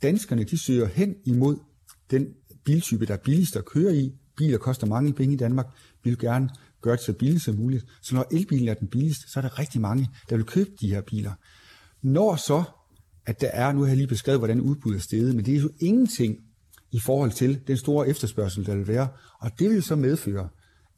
Danskerne 0.02 0.44
de 0.44 0.58
søger 0.58 0.86
hen 0.86 1.14
imod 1.24 1.56
den 2.10 2.26
biltype, 2.64 3.06
der 3.06 3.14
er 3.14 3.18
billigst 3.24 3.56
at 3.56 3.64
køre 3.64 3.96
i. 3.96 4.12
Biler 4.36 4.58
koster 4.58 4.86
mange 4.86 5.12
penge 5.12 5.34
i 5.34 5.36
Danmark. 5.36 5.66
Vi 6.04 6.10
vil 6.10 6.18
gerne 6.18 6.48
gøre 6.80 6.96
det 6.96 7.04
så 7.04 7.12
billigt 7.12 7.44
som 7.44 7.54
muligt. 7.54 7.86
Så 8.02 8.14
når 8.14 8.26
elbilen 8.32 8.68
er 8.68 8.74
den 8.74 8.88
billigste, 8.88 9.30
så 9.30 9.40
er 9.40 9.42
der 9.42 9.58
rigtig 9.58 9.80
mange, 9.80 10.08
der 10.30 10.36
vil 10.36 10.44
købe 10.44 10.70
de 10.80 10.88
her 10.88 11.00
biler. 11.00 11.32
Når 12.02 12.36
så, 12.36 12.62
at 13.26 13.40
der 13.40 13.48
er, 13.48 13.72
nu 13.72 13.80
har 13.80 13.88
jeg 13.88 13.96
lige 13.96 14.06
beskrevet, 14.06 14.40
hvordan 14.40 14.60
udbuddet 14.60 14.98
er 14.98 15.02
steget, 15.02 15.36
men 15.36 15.44
det 15.44 15.56
er 15.56 15.60
jo 15.60 15.70
ingenting 15.80 16.38
i 16.92 17.00
forhold 17.00 17.30
til 17.30 17.60
den 17.66 17.76
store 17.76 18.08
efterspørgsel, 18.08 18.66
der 18.66 18.76
vil 18.76 18.88
være. 18.88 19.08
Og 19.40 19.50
det 19.58 19.70
vil 19.70 19.82
så 19.82 19.96
medføre, 19.96 20.48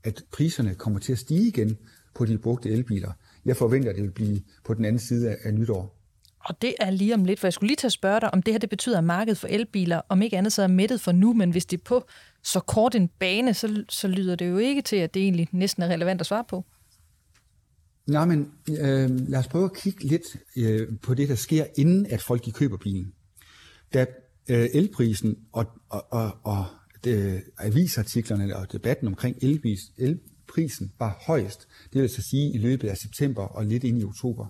at 0.04 0.24
priserne 0.32 0.74
kommer 0.74 0.98
til 0.98 1.12
at 1.12 1.18
stige 1.18 1.48
igen 1.48 1.76
på 2.14 2.24
de 2.24 2.38
brugte 2.38 2.70
elbiler. 2.70 3.12
Jeg 3.44 3.56
forventer, 3.56 3.90
at 3.90 3.96
det 3.96 4.04
vil 4.04 4.10
blive 4.10 4.40
på 4.64 4.74
den 4.74 4.84
anden 4.84 4.98
side 4.98 5.36
af 5.44 5.54
nytår. 5.54 6.03
Og 6.44 6.62
det 6.62 6.74
er 6.80 6.90
lige 6.90 7.14
om 7.14 7.24
lidt, 7.24 7.40
for 7.40 7.46
jeg 7.46 7.52
skulle 7.52 7.68
lige 7.68 7.76
tage 7.76 7.88
at 7.88 7.92
spørge 7.92 8.20
dig, 8.20 8.34
om 8.34 8.42
det 8.42 8.54
her 8.54 8.58
det 8.58 8.70
betyder, 8.70 8.98
at 8.98 9.04
markedet 9.04 9.38
for 9.38 9.48
elbiler, 9.48 10.00
om 10.08 10.22
ikke 10.22 10.38
andet 10.38 10.52
så 10.52 10.62
er 10.62 10.66
mættet 10.66 11.00
for 11.00 11.12
nu, 11.12 11.32
men 11.32 11.50
hvis 11.50 11.66
det 11.66 11.78
er 11.78 11.84
på 11.84 12.06
så 12.42 12.60
kort 12.60 12.94
en 12.94 13.08
bane, 13.08 13.54
så, 13.54 13.84
så 13.88 14.08
lyder 14.08 14.36
det 14.36 14.48
jo 14.48 14.58
ikke 14.58 14.82
til, 14.82 14.96
at 14.96 15.14
det 15.14 15.22
egentlig 15.22 15.48
næsten 15.52 15.82
er 15.82 15.88
relevant 15.88 16.20
at 16.20 16.26
svare 16.26 16.44
på. 16.48 16.64
Nej, 18.06 18.24
men 18.24 18.52
øh, 18.68 19.28
lad 19.28 19.38
os 19.38 19.48
prøve 19.48 19.64
at 19.64 19.76
kigge 19.76 20.04
lidt 20.04 20.36
øh, 20.56 20.88
på 21.02 21.14
det, 21.14 21.28
der 21.28 21.34
sker, 21.34 21.64
inden 21.76 22.06
at 22.06 22.22
folk 22.22 22.44
de 22.44 22.52
køber 22.52 22.76
bilen. 22.76 23.12
Da 23.94 24.06
øh, 24.48 24.68
elprisen 24.74 25.36
og, 25.52 25.66
og, 25.88 26.12
og, 26.12 26.36
og 26.42 26.66
det, 27.04 27.42
avisartiklerne 27.58 28.56
og 28.56 28.72
debatten 28.72 29.08
omkring 29.08 29.36
elpris, 29.42 29.80
elprisen 29.98 30.92
var 30.98 31.22
højst, 31.26 31.68
det 31.84 31.94
vil 31.94 32.02
altså 32.02 32.22
sige 32.22 32.52
i 32.52 32.58
løbet 32.58 32.88
af 32.88 32.96
september 32.96 33.42
og 33.42 33.66
lidt 33.66 33.84
ind 33.84 34.00
i 34.00 34.04
oktober, 34.04 34.46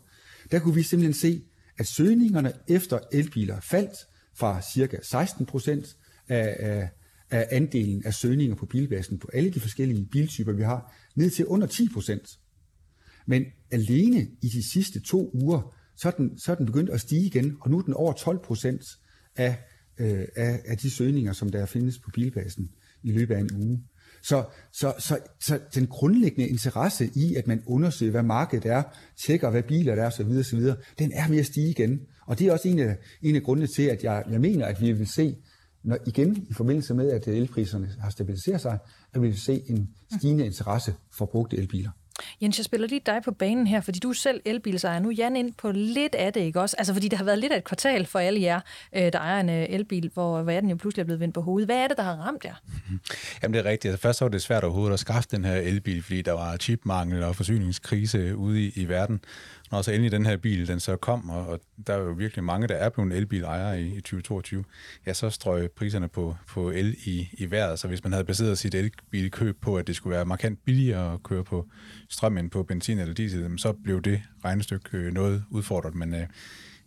der 0.51 0.59
kunne 0.59 0.75
vi 0.75 0.83
simpelthen 0.83 1.15
se, 1.15 1.43
at 1.79 1.87
søgningerne 1.87 2.53
efter 2.69 2.99
elbiler 3.13 3.61
faldt 3.61 3.97
fra 4.35 4.63
cirka 4.75 4.97
16% 4.97 5.97
af, 6.29 6.57
af, 6.59 6.89
af 7.31 7.49
andelen 7.51 8.07
af 8.07 8.15
søgninger 8.15 8.57
på 8.57 8.67
bilbasen 8.67 9.19
på 9.19 9.29
alle 9.33 9.51
de 9.51 9.61
forskellige 9.61 10.07
biltyper, 10.13 10.53
vi 10.53 10.63
har, 10.63 10.95
ned 11.17 11.31
til 11.31 11.47
under 11.47 11.67
10%. 11.67 13.25
Men 13.27 13.45
alene 13.71 14.29
i 14.43 14.49
de 14.49 14.71
sidste 14.73 15.01
to 15.01 15.31
uger, 15.35 15.75
så 15.97 16.09
er 16.09 16.13
den, 16.13 16.39
så 16.39 16.53
er 16.53 16.57
den 16.57 16.67
begyndt 16.67 16.91
at 16.91 17.01
stige 17.01 17.27
igen, 17.27 17.57
og 17.61 17.71
nu 17.71 17.79
er 17.79 17.83
den 17.83 17.95
over 17.95 18.13
12% 18.13 19.33
af, 19.37 19.59
øh, 19.99 20.25
af, 20.37 20.61
af 20.65 20.79
de 20.79 20.91
søgninger, 20.91 21.33
som 21.33 21.49
der 21.49 21.67
findes 21.67 21.99
på 21.99 22.11
bilbasen 22.15 22.71
i 23.03 23.13
løbet 23.13 23.35
af 23.35 23.41
en 23.41 23.51
uge. 23.57 23.85
Så, 24.29 24.45
så, 24.73 24.95
så, 24.99 25.19
så 25.41 25.61
den 25.75 25.87
grundlæggende 25.87 26.49
interesse 26.49 27.11
i, 27.15 27.35
at 27.35 27.47
man 27.47 27.63
undersøger, 27.67 28.11
hvad 28.11 28.23
markedet 28.23 28.67
er, 28.67 28.83
tjekker, 29.27 29.51
hvad 29.51 29.63
biler 29.63 29.95
der 29.95 30.03
er 30.03 30.07
osv., 30.07 30.39
osv., 30.39 30.61
den 30.99 31.13
er 31.13 31.29
ved 31.29 31.39
at 31.39 31.47
stige 31.47 31.71
igen. 31.71 32.01
Og 32.27 32.39
det 32.39 32.47
er 32.47 32.53
også 32.53 32.69
en 32.69 32.79
af, 32.79 32.97
en 33.23 33.37
af 33.37 33.43
grundene 33.43 33.67
til, 33.67 33.83
at 33.83 34.05
jeg, 34.05 34.25
jeg 34.31 34.41
mener, 34.41 34.67
at 34.67 34.81
vi 34.81 34.93
vil 34.93 35.07
se, 35.07 35.37
når, 35.85 35.99
igen 36.07 36.47
i 36.51 36.53
forbindelse 36.53 36.95
med, 36.95 37.11
at 37.11 37.29
elpriserne 37.29 37.95
har 38.01 38.11
stabiliseret 38.11 38.61
sig, 38.61 38.79
at 39.15 39.23
vi 39.23 39.27
vil 39.27 39.41
se 39.41 39.63
en 39.67 39.89
stigende 40.17 40.47
interesse 40.47 40.95
for 41.19 41.27
brugte 41.27 41.57
elbiler. 41.57 41.91
Jens, 42.43 42.59
jeg 42.59 42.65
spiller 42.65 42.89
lige 42.89 43.01
dig 43.07 43.21
på 43.25 43.31
banen 43.31 43.67
her, 43.67 43.81
fordi 43.81 43.99
du 43.99 44.11
er 44.11 44.15
selv 44.15 44.41
elbilsejer. 44.45 44.99
Nu 44.99 45.09
er 45.09 45.13
Jan 45.13 45.37
ind 45.37 45.53
på 45.53 45.71
lidt 45.73 46.15
af 46.15 46.33
det, 46.33 46.41
ikke 46.41 46.61
også? 46.61 46.77
Altså, 46.79 46.93
fordi 46.93 47.09
det 47.09 47.19
har 47.19 47.25
været 47.25 47.39
lidt 47.39 47.53
af 47.53 47.57
et 47.57 47.65
kvartal 47.65 48.07
for 48.07 48.19
alle 48.19 48.41
jer, 48.41 48.61
øh, 48.97 49.13
der 49.13 49.19
ejer 49.19 49.41
en 49.41 49.49
øh, 49.49 49.67
elbil, 49.69 50.11
hvor 50.15 50.43
verden 50.43 50.71
jo 50.71 50.77
pludselig 50.77 51.03
er 51.03 51.05
blevet 51.05 51.21
vendt 51.21 51.35
på 51.35 51.41
hovedet. 51.41 51.69
Hvad 51.69 51.77
er 51.77 51.89
det, 51.89 51.97
der 51.97 52.03
har 52.03 52.15
ramt 52.15 52.45
jer? 52.45 52.55
Jamen, 53.43 53.55
det 53.55 53.67
er 53.67 53.71
rigtigt. 53.71 53.93
Altså, 53.93 54.03
først 54.03 54.21
var 54.21 54.29
det 54.29 54.43
svært 54.43 54.65
overhovedet 54.65 54.93
at 54.93 55.01
skaffe 55.01 55.29
den 55.31 55.45
her 55.45 55.57
elbil, 55.57 56.03
fordi 56.03 56.23
der 56.23 56.33
var 56.33 56.57
chipmangel 56.57 57.23
og 57.23 57.37
forsyningskrise 57.37 58.37
ude 58.37 58.65
i, 58.65 58.73
i 58.77 58.89
verden 58.89 59.21
når 59.75 59.83
så 59.83 59.93
endelig 59.93 60.13
den 60.13 60.27
her 60.27 60.37
bil, 60.37 60.69
den 60.69 60.81
så 60.81 60.97
kom, 60.97 61.31
og, 61.31 61.47
og 61.47 61.61
der 61.87 61.95
er 61.95 61.99
jo 61.99 62.13
virkelig 62.13 62.45
mange, 62.45 62.69
der 62.69 62.75
er 62.75 62.89
blevet 62.89 63.13
elbilejere 63.13 63.83
i, 63.83 63.87
i 63.87 64.01
2022, 64.01 64.65
ja, 65.07 65.15
så 65.15 65.31
strøg 65.31 65.71
priserne 65.71 66.09
på, 66.09 66.37
på 66.49 66.71
el 66.71 66.97
i, 67.05 67.29
i 67.33 67.51
vejret. 67.51 67.79
Så 67.79 67.89
hvis 67.89 68.05
man 68.05 68.13
havde 68.13 68.25
baseret 68.25 68.59
sit 68.59 68.75
elbilkøb 68.75 69.61
på, 69.61 69.79
at 69.79 69.87
det 69.87 69.97
skulle 69.97 70.17
være 70.17 70.25
markant 70.25 70.65
billigere 70.65 71.13
at 71.15 71.23
køre 71.23 71.45
på 71.45 71.67
strøm 72.09 72.39
end 72.39 72.51
på 72.51 72.63
benzin 72.63 72.99
eller 72.99 73.15
diesel, 73.15 73.59
så 73.59 73.73
blev 73.73 74.03
det 74.03 74.23
regnestykke 74.45 74.89
øh, 74.93 75.13
noget 75.13 75.45
udfordret. 75.51 75.95
Men 75.95 76.15
øh, 76.15 76.27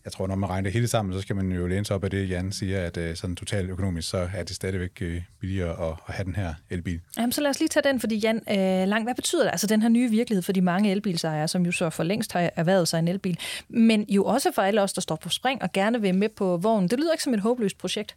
jeg 0.08 0.14
tror, 0.14 0.28
når 0.28 0.36
man 0.36 0.50
regner 0.50 0.64
det 0.64 0.74
hele 0.74 0.88
sammen, 0.88 1.14
så 1.14 1.22
skal 1.22 1.36
man 1.36 1.52
jo 1.52 1.68
læne 1.68 1.86
sig 1.86 1.96
op 1.96 2.04
af 2.04 2.10
det, 2.10 2.30
Jan 2.30 2.52
siger, 2.52 2.86
at 2.86 2.98
øh, 2.98 3.16
sådan 3.16 3.36
totalt 3.36 3.70
økonomisk, 3.70 4.10
så 4.10 4.30
er 4.36 4.44
det 4.44 4.56
stadigvæk 4.56 5.02
øh, 5.02 5.22
billigere 5.40 5.88
at, 5.88 5.96
at 6.08 6.14
have 6.14 6.26
den 6.26 6.36
her 6.36 6.54
elbil. 6.70 7.00
Jamen, 7.18 7.32
så 7.32 7.42
lad 7.42 7.50
os 7.50 7.60
lige 7.60 7.70
tage 7.70 7.84
den, 7.84 8.00
fordi 8.00 8.18
Jan, 8.18 8.36
øh, 8.50 8.88
langt, 8.88 9.06
hvad 9.06 9.16
betyder 9.16 9.44
det, 9.44 9.52
altså 9.52 9.68
den 9.68 9.82
her 9.82 9.90
nye 9.90 10.10
virkelighed 10.10 10.42
for 10.42 10.52
de 10.52 10.62
mange 10.62 10.92
elbilsejere, 10.92 11.48
som 11.48 11.66
jo 11.66 11.72
så 11.72 11.90
for 11.90 12.04
længst 12.04 12.34
har 12.34 12.50
erhvervet 12.56 12.88
sig 12.88 13.00
en 13.00 13.08
elbil, 13.08 13.40
men 13.70 14.06
jo 14.10 14.26
også 14.26 14.52
for 14.56 14.62
alle 14.62 14.82
os, 14.82 14.94
der 14.94 15.02
står 15.02 15.16
på 15.16 15.30
spring 15.30 15.62
og 15.62 15.72
gerne 15.72 16.02
vil 16.02 16.16
med 16.16 16.30
på 16.30 16.58
vognen. 16.58 16.90
Det 16.90 17.00
lyder 17.00 17.12
ikke 17.12 17.24
som 17.24 17.34
et 17.34 17.40
håbløst 17.40 17.78
projekt. 17.78 18.16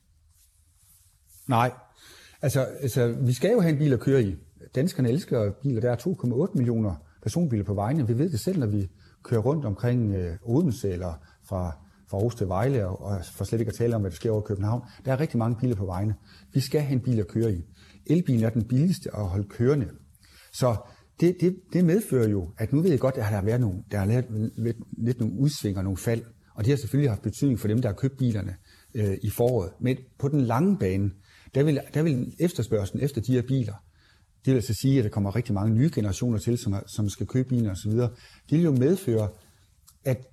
Nej, 1.46 1.70
altså, 2.42 2.66
altså 2.82 3.14
vi 3.20 3.32
skal 3.32 3.50
jo 3.50 3.60
have 3.60 3.72
en 3.72 3.78
bil 3.78 3.92
at 3.92 4.00
køre 4.00 4.22
i. 4.22 4.36
Danskerne 4.74 5.08
elsker 5.08 5.50
biler. 5.50 5.80
Der 5.80 5.90
er 5.90 5.96
2,8 5.96 6.52
millioner 6.54 6.94
personbiler 7.22 7.64
på 7.64 7.74
vejene. 7.74 8.06
Vi 8.06 8.18
ved 8.18 8.30
det 8.30 8.40
selv, 8.40 8.58
når 8.58 8.66
vi 8.66 8.88
kører 9.22 9.40
rundt 9.40 9.64
omkring 9.64 10.14
øh, 10.14 10.36
Odense 10.42 10.90
eller 10.90 11.14
fra, 11.50 11.76
fra 12.10 12.16
Aarhus 12.16 12.34
til 12.34 12.48
Vejle, 12.48 12.86
og, 12.86 13.02
og 13.02 13.20
for 13.34 13.44
slet 13.44 13.60
ikke 13.60 13.70
at 13.70 13.76
tale 13.76 13.94
om, 13.94 14.00
hvad 14.00 14.10
der 14.10 14.16
sker 14.16 14.30
over 14.30 14.42
København. 14.42 14.82
Der 15.04 15.12
er 15.12 15.20
rigtig 15.20 15.38
mange 15.38 15.56
biler 15.60 15.76
på 15.76 15.86
vejene. 15.86 16.14
Vi 16.52 16.60
skal 16.60 16.80
have 16.80 16.92
en 16.92 17.00
bil 17.00 17.18
at 17.18 17.28
køre 17.28 17.52
i. 17.52 17.64
Elbilen 18.06 18.44
er 18.44 18.50
den 18.50 18.64
billigste 18.64 19.16
at 19.16 19.26
holde 19.26 19.48
kørende. 19.48 19.88
Så 20.52 20.76
det, 21.20 21.36
det, 21.40 21.56
det 21.72 21.84
medfører 21.84 22.28
jo, 22.28 22.50
at 22.58 22.72
nu 22.72 22.82
ved 22.82 22.90
jeg 22.90 23.00
godt, 23.00 23.14
at 23.14 23.18
der 23.18 23.24
har 23.24 23.42
været 23.42 23.60
nogle, 23.60 23.82
der 23.90 23.98
har 23.98 24.06
været 24.06 24.52
lidt, 24.56 24.76
lidt 24.98 25.20
nogle 25.20 25.34
udsvinger, 25.38 25.82
nogle 25.82 25.96
fald, 25.96 26.22
og 26.54 26.64
det 26.64 26.72
har 26.72 26.76
selvfølgelig 26.76 27.10
haft 27.10 27.22
betydning 27.22 27.60
for 27.60 27.68
dem, 27.68 27.82
der 27.82 27.88
har 27.88 27.94
købt 27.94 28.16
bilerne 28.18 28.56
øh, 28.94 29.16
i 29.22 29.30
foråret. 29.30 29.72
Men 29.80 29.96
på 30.18 30.28
den 30.28 30.40
lange 30.40 30.78
bane, 30.78 31.10
der 31.54 31.62
vil, 31.62 31.80
der 31.94 32.02
vil 32.02 32.34
efterspørgselen 32.40 33.04
efter 33.04 33.20
de 33.20 33.32
her 33.32 33.42
biler, 33.42 33.74
det 34.44 34.50
vil 34.52 34.54
altså 34.54 34.74
sige, 34.74 34.98
at 34.98 35.04
der 35.04 35.10
kommer 35.10 35.36
rigtig 35.36 35.54
mange 35.54 35.74
nye 35.74 35.90
generationer 35.94 36.38
til, 36.38 36.58
som, 36.58 36.74
som 36.86 37.08
skal 37.08 37.26
købe 37.26 37.48
biler 37.48 37.70
osv., 37.70 37.92
det 37.92 38.10
vil 38.50 38.62
jo 38.62 38.72
medføre, 38.72 39.28
at 40.04 40.26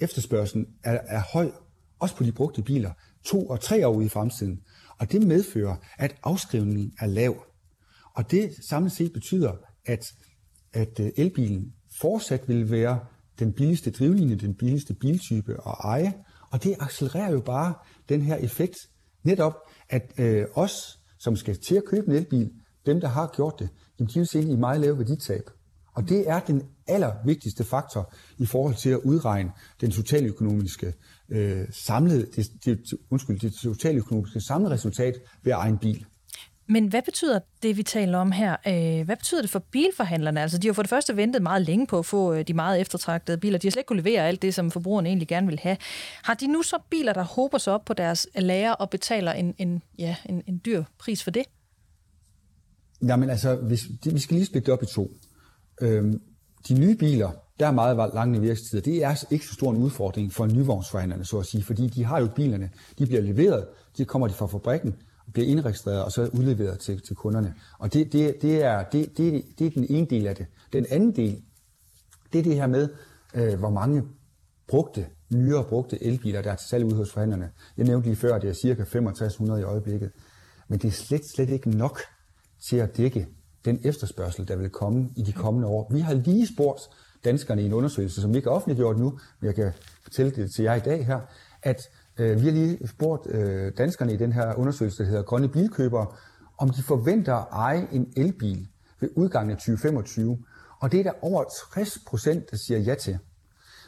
efterspørgselen 0.00 0.66
er, 0.84 0.98
er 1.06 1.22
høj, 1.32 1.50
også 1.98 2.16
på 2.16 2.24
de 2.24 2.32
brugte 2.32 2.62
biler, 2.62 2.92
to 3.24 3.46
og 3.46 3.60
tre 3.60 3.86
år 3.86 3.94
ude 3.94 4.06
i 4.06 4.08
fremtiden. 4.08 4.60
Og 4.98 5.12
det 5.12 5.26
medfører, 5.26 5.76
at 5.98 6.16
afskrivningen 6.22 6.92
er 7.00 7.06
lav. 7.06 7.44
Og 8.14 8.30
det 8.30 8.54
samlet 8.68 8.92
set 8.92 9.12
betyder, 9.12 9.52
at, 9.86 10.04
at 10.72 11.00
øh, 11.00 11.10
elbilen 11.16 11.72
fortsat 12.00 12.48
vil 12.48 12.70
være 12.70 13.00
den 13.38 13.52
billigste 13.52 13.90
drivlinje, 13.90 14.34
den 14.34 14.54
billigste 14.54 14.94
biltype 14.94 15.52
at 15.52 15.74
eje. 15.84 16.14
Og 16.50 16.64
det 16.64 16.76
accelererer 16.80 17.32
jo 17.32 17.40
bare 17.40 17.74
den 18.08 18.22
her 18.22 18.36
effekt, 18.36 18.76
netop 19.24 19.54
at 19.88 20.12
øh, 20.18 20.46
os, 20.54 20.98
som 21.18 21.36
skal 21.36 21.58
til 21.60 21.74
at 21.74 21.84
købe 21.84 22.06
en 22.06 22.12
elbil, 22.12 22.50
dem 22.86 23.00
der 23.00 23.08
har 23.08 23.32
gjort 23.36 23.54
det, 23.58 23.68
de 23.98 24.14
vil 24.14 24.26
se 24.26 24.40
ind 24.40 24.50
i 24.50 24.56
meget 24.56 24.80
lave 24.80 24.98
værditab. 24.98 25.50
Og 25.94 26.08
det 26.08 26.28
er 26.28 26.40
den 26.40 26.62
allervigtigste 26.86 27.64
faktor 27.64 28.14
i 28.38 28.46
forhold 28.46 28.74
til 28.74 28.90
at 28.90 28.98
udregne 28.98 29.50
den 29.80 29.90
totaløkonomiske 29.90 30.94
øh, 31.28 31.66
samlede, 31.70 32.26
det, 32.36 32.50
det, 32.64 32.80
undskyld, 33.10 33.40
det 33.40 33.52
totaløkonomiske 33.52 34.40
samlede 34.40 34.74
resultat 34.74 35.14
ved 35.42 35.52
at 35.52 35.58
eje 35.58 35.68
en 35.68 35.78
bil. 35.78 36.06
Men 36.70 36.86
hvad 36.86 37.02
betyder 37.02 37.38
det, 37.62 37.76
vi 37.76 37.82
taler 37.82 38.18
om 38.18 38.32
her? 38.32 38.56
Øh, 38.66 39.04
hvad 39.04 39.16
betyder 39.16 39.40
det 39.40 39.50
for 39.50 39.58
bilforhandlerne? 39.58 40.42
Altså, 40.42 40.58
de 40.58 40.68
har 40.68 40.72
for 40.72 40.82
det 40.82 40.88
første 40.88 41.16
ventet 41.16 41.42
meget 41.42 41.62
længe 41.62 41.86
på 41.86 41.98
at 41.98 42.06
få 42.06 42.34
øh, 42.34 42.48
de 42.48 42.54
meget 42.54 42.80
eftertragtede 42.80 43.38
biler. 43.38 43.58
De 43.58 43.66
har 43.66 43.70
slet 43.70 43.80
ikke 43.80 43.88
kunne 43.88 44.02
levere 44.02 44.28
alt 44.28 44.42
det, 44.42 44.54
som 44.54 44.70
forbrugerne 44.70 45.08
egentlig 45.08 45.28
gerne 45.28 45.46
vil 45.46 45.58
have. 45.58 45.76
Har 46.22 46.34
de 46.34 46.46
nu 46.46 46.62
så 46.62 46.78
biler, 46.90 47.12
der 47.12 47.22
håber 47.22 47.58
sig 47.58 47.72
op 47.72 47.84
på 47.84 47.94
deres 47.94 48.28
lager 48.34 48.72
og 48.72 48.90
betaler 48.90 49.32
en, 49.32 49.54
en, 49.58 49.82
ja, 49.98 50.16
en, 50.26 50.42
en 50.46 50.60
dyr 50.64 50.84
pris 50.98 51.24
for 51.24 51.30
det? 51.30 51.42
Jamen 53.02 53.30
altså, 53.30 53.56
hvis, 53.56 53.86
vi 54.12 54.18
skal 54.18 54.34
lige 54.34 54.46
splitte 54.46 54.66
det 54.66 54.72
op 54.72 54.82
i 54.82 54.86
to. 54.86 55.10
Øhm, 55.80 56.20
de 56.68 56.74
nye 56.80 56.94
biler, 56.94 57.30
der 57.60 57.66
er 57.66 57.70
meget 57.70 58.14
lange 58.14 58.40
virkestider. 58.40 58.82
Det 58.82 59.04
er 59.04 59.24
ikke 59.30 59.46
så 59.46 59.54
stor 59.54 59.70
en 59.70 59.76
udfordring 59.76 60.32
for 60.32 60.46
nyvognsforhandlerne, 60.46 61.24
så 61.24 61.38
at 61.38 61.46
sige, 61.46 61.62
fordi 61.62 61.86
de 61.86 62.04
har 62.04 62.20
jo 62.20 62.28
bilerne, 62.36 62.70
de 62.98 63.06
bliver 63.06 63.22
leveret, 63.22 63.66
de 63.98 64.04
kommer 64.04 64.28
de 64.28 64.34
fra 64.34 64.46
fabrikken, 64.46 64.94
bliver 65.32 65.48
indregistreret 65.48 66.04
og 66.04 66.12
så 66.12 66.30
udleveret 66.32 66.78
til, 66.78 67.00
til 67.00 67.16
kunderne. 67.16 67.54
Og 67.78 67.92
det, 67.92 68.12
det, 68.12 68.42
det, 68.42 68.62
er, 68.62 68.82
det, 68.82 69.18
det, 69.18 69.44
det 69.58 69.66
er 69.66 69.70
den 69.70 69.86
ene 69.90 70.06
del 70.06 70.26
af 70.26 70.36
det. 70.36 70.46
Den 70.72 70.86
anden 70.90 71.16
del, 71.16 71.42
det 72.32 72.38
er 72.38 72.42
det 72.42 72.54
her 72.54 72.66
med, 72.66 72.88
øh, 73.34 73.58
hvor 73.58 73.70
mange 73.70 74.02
brugte, 74.68 75.06
nyere 75.32 75.64
brugte 75.64 76.04
elbiler, 76.04 76.42
der 76.42 76.52
er 76.52 76.56
til 76.56 76.68
salg 76.68 76.84
ude 76.84 76.94
hos 76.94 77.12
forhandlerne. 77.12 77.50
Jeg 77.76 77.86
nævnte 77.86 78.08
lige 78.08 78.16
før, 78.16 78.34
at 78.34 78.42
det 78.42 78.50
er 78.50 78.54
cirka 78.54 78.84
6500 78.84 79.60
i 79.60 79.64
øjeblikket. 79.64 80.10
Men 80.68 80.78
det 80.78 80.88
er 80.88 80.92
slet, 80.92 81.24
slet 81.24 81.50
ikke 81.50 81.70
nok 81.70 82.00
til 82.68 82.76
at 82.76 82.96
dække 82.96 83.28
den 83.64 83.80
efterspørgsel, 83.84 84.48
der 84.48 84.56
vil 84.56 84.70
komme 84.70 85.10
i 85.16 85.22
de 85.22 85.32
kommende 85.32 85.68
år. 85.68 85.88
Vi 85.92 86.00
har 86.00 86.14
lige 86.14 86.46
spurgt 86.46 86.80
danskerne 87.24 87.62
i 87.62 87.66
en 87.66 87.72
undersøgelse, 87.72 88.20
som 88.20 88.32
vi 88.32 88.36
ikke 88.36 88.48
har 88.48 88.56
offentliggjort 88.56 88.98
nu, 88.98 89.10
men 89.40 89.46
jeg 89.46 89.54
kan 89.54 89.72
fortælle 90.02 90.32
det 90.32 90.52
til 90.54 90.62
jer 90.62 90.74
i 90.74 90.80
dag 90.80 91.06
her, 91.06 91.20
at 91.62 91.82
øh, 92.18 92.40
vi 92.40 92.44
har 92.44 92.52
lige 92.52 92.88
spurgt 92.88 93.26
øh, 93.26 93.72
danskerne 93.78 94.12
i 94.12 94.16
den 94.16 94.32
her 94.32 94.54
undersøgelse, 94.54 95.02
der 95.02 95.08
hedder 95.08 95.22
Grønne 95.22 95.48
Bilkøbere, 95.48 96.06
om 96.58 96.70
de 96.70 96.82
forventer 96.82 97.34
at 97.34 97.46
eje 97.52 97.88
en 97.92 98.12
elbil 98.16 98.68
ved 99.00 99.08
udgangen 99.16 99.50
af 99.50 99.56
2025. 99.56 100.38
Og 100.80 100.92
det 100.92 101.00
er 101.00 101.04
der 101.04 101.12
over 101.22 101.44
60 101.74 101.98
procent, 102.06 102.50
der 102.50 102.56
siger 102.56 102.80
ja 102.80 102.94
til. 102.94 103.18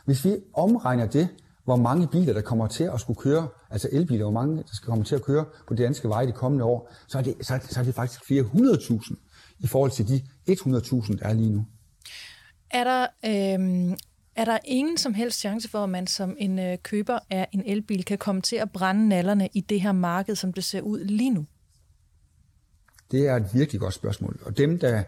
Hvis 0.04 0.24
vi 0.24 0.36
omregner 0.54 1.06
det, 1.06 1.28
hvor 1.64 1.76
mange 1.76 2.08
biler, 2.08 2.32
der 2.32 2.40
kommer 2.40 2.66
til 2.66 2.84
at 2.84 3.00
skulle 3.00 3.20
køre, 3.20 3.48
altså 3.70 3.88
elbiler, 3.92 4.24
hvor 4.24 4.32
mange, 4.32 4.56
der 4.56 4.68
skal 4.72 4.86
komme 4.86 5.04
til 5.04 5.14
at 5.14 5.22
køre 5.22 5.44
på 5.68 5.74
de 5.74 5.82
danske 5.82 6.08
veje 6.08 6.26
de 6.26 6.32
kommende 6.32 6.64
år, 6.64 6.90
så 7.08 7.18
er 7.18 7.22
det, 7.22 7.34
så 7.40 7.54
er 7.54 7.58
det, 7.58 7.70
så 7.70 7.80
er 7.80 7.84
det 7.84 7.94
faktisk 7.94 8.26
flere 8.26 8.42
hundredtusind 8.42 9.18
i 9.62 9.66
forhold 9.66 9.90
til 9.90 10.08
de 10.08 10.22
100.000, 10.50 11.18
der 11.18 11.26
er 11.26 11.32
lige 11.32 11.50
nu. 11.50 11.66
Er 12.70 12.84
der, 12.84 13.02
øh, 13.24 13.96
er 14.36 14.44
der 14.44 14.58
ingen 14.64 14.98
som 14.98 15.14
helst 15.14 15.38
chance 15.38 15.68
for, 15.68 15.84
at 15.84 15.90
man 15.90 16.06
som 16.06 16.36
en 16.38 16.58
øh, 16.58 16.78
køber 16.82 17.18
af 17.30 17.48
en 17.52 17.62
elbil 17.66 18.04
kan 18.04 18.18
komme 18.18 18.40
til 18.40 18.56
at 18.56 18.70
brænde 18.72 19.08
nallerne 19.08 19.48
i 19.54 19.60
det 19.60 19.80
her 19.80 19.92
marked, 19.92 20.36
som 20.36 20.52
det 20.52 20.64
ser 20.64 20.80
ud 20.80 21.04
lige 21.04 21.30
nu? 21.30 21.46
Det 23.10 23.28
er 23.28 23.36
et 23.36 23.48
virkelig 23.54 23.80
godt 23.80 23.94
spørgsmål. 23.94 24.40
Og 24.44 24.56
dem, 24.56 24.78
der 24.78 25.04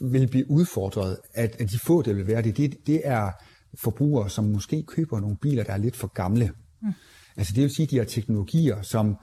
vil 0.00 0.28
blive 0.28 0.50
udfordret, 0.50 1.18
at, 1.34 1.56
at 1.60 1.70
de 1.70 1.78
få, 1.78 2.02
der 2.02 2.14
vil 2.14 2.26
være 2.26 2.42
det, 2.42 2.56
det, 2.56 2.86
det 2.86 3.00
er 3.04 3.30
forbrugere, 3.74 4.30
som 4.30 4.44
måske 4.44 4.82
køber 4.82 5.20
nogle 5.20 5.36
biler, 5.36 5.64
der 5.64 5.72
er 5.72 5.76
lidt 5.76 5.96
for 5.96 6.06
gamle. 6.06 6.50
Mm. 6.82 6.92
Altså 7.36 7.52
det 7.54 7.62
vil 7.62 7.74
sige, 7.74 7.86
at 7.86 7.90
de 7.90 7.98
har 7.98 8.04
teknologier, 8.04 8.82
som 8.82 9.16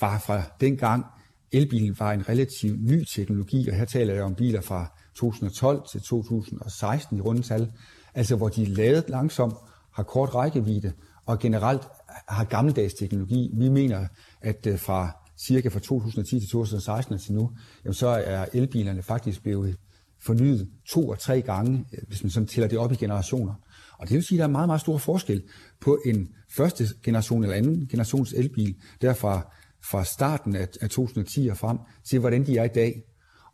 var 0.00 0.18
fra 0.18 0.42
dengang, 0.60 1.04
elbilen 1.52 1.96
var 1.98 2.12
en 2.12 2.28
relativt 2.28 2.82
ny 2.82 3.04
teknologi, 3.04 3.68
og 3.68 3.76
her 3.76 3.84
taler 3.84 4.14
jeg 4.14 4.22
om 4.22 4.34
biler 4.34 4.60
fra 4.60 4.98
2012 5.14 5.82
til 5.90 6.00
2016 6.00 7.18
i 7.18 7.20
rundetal, 7.20 7.72
altså 8.14 8.36
hvor 8.36 8.48
de 8.48 8.62
er 8.62 8.66
lavet 8.66 9.04
langsomt, 9.08 9.54
har 9.92 10.02
kort 10.02 10.34
rækkevidde, 10.34 10.92
og 11.26 11.38
generelt 11.38 11.82
har 12.28 12.44
gammeldags 12.44 12.94
teknologi. 12.94 13.50
Vi 13.54 13.68
mener, 13.68 14.06
at 14.40 14.66
øh, 14.66 14.78
fra 14.78 15.16
cirka 15.38 15.68
fra 15.68 15.80
2010 15.80 16.40
til 16.40 16.48
2016 16.48 17.18
til 17.18 17.32
nu, 17.32 17.50
jamen 17.84 17.94
så 17.94 18.06
er 18.06 18.46
elbilerne 18.52 19.02
faktisk 19.02 19.42
blevet 19.42 19.76
fornyet 20.22 20.68
to 20.86 21.08
og 21.08 21.18
tre 21.18 21.42
gange, 21.42 21.84
øh, 21.92 21.98
hvis 22.08 22.22
man 22.22 22.30
sådan 22.30 22.46
tæller 22.46 22.68
det 22.68 22.78
op 22.78 22.92
i 22.92 22.94
generationer. 22.94 23.54
Og 23.98 24.08
det 24.08 24.14
vil 24.14 24.24
sige, 24.24 24.38
at 24.38 24.40
der 24.40 24.44
er 24.44 24.52
meget, 24.52 24.68
meget 24.68 24.80
stor 24.80 24.98
forskel 24.98 25.42
på 25.80 25.98
en 26.06 26.28
første 26.50 26.84
generation 27.02 27.42
eller 27.42 27.56
anden 27.56 27.88
generations 27.90 28.32
elbil, 28.32 28.76
derfra 29.02 29.36
fra 29.36 29.54
fra 29.84 30.04
starten 30.04 30.56
af, 30.56 30.68
af 30.80 30.90
2010 30.90 31.48
og 31.48 31.56
frem, 31.56 31.78
til 32.04 32.18
hvordan 32.18 32.46
de 32.46 32.58
er 32.58 32.64
i 32.64 32.68
dag. 32.68 33.02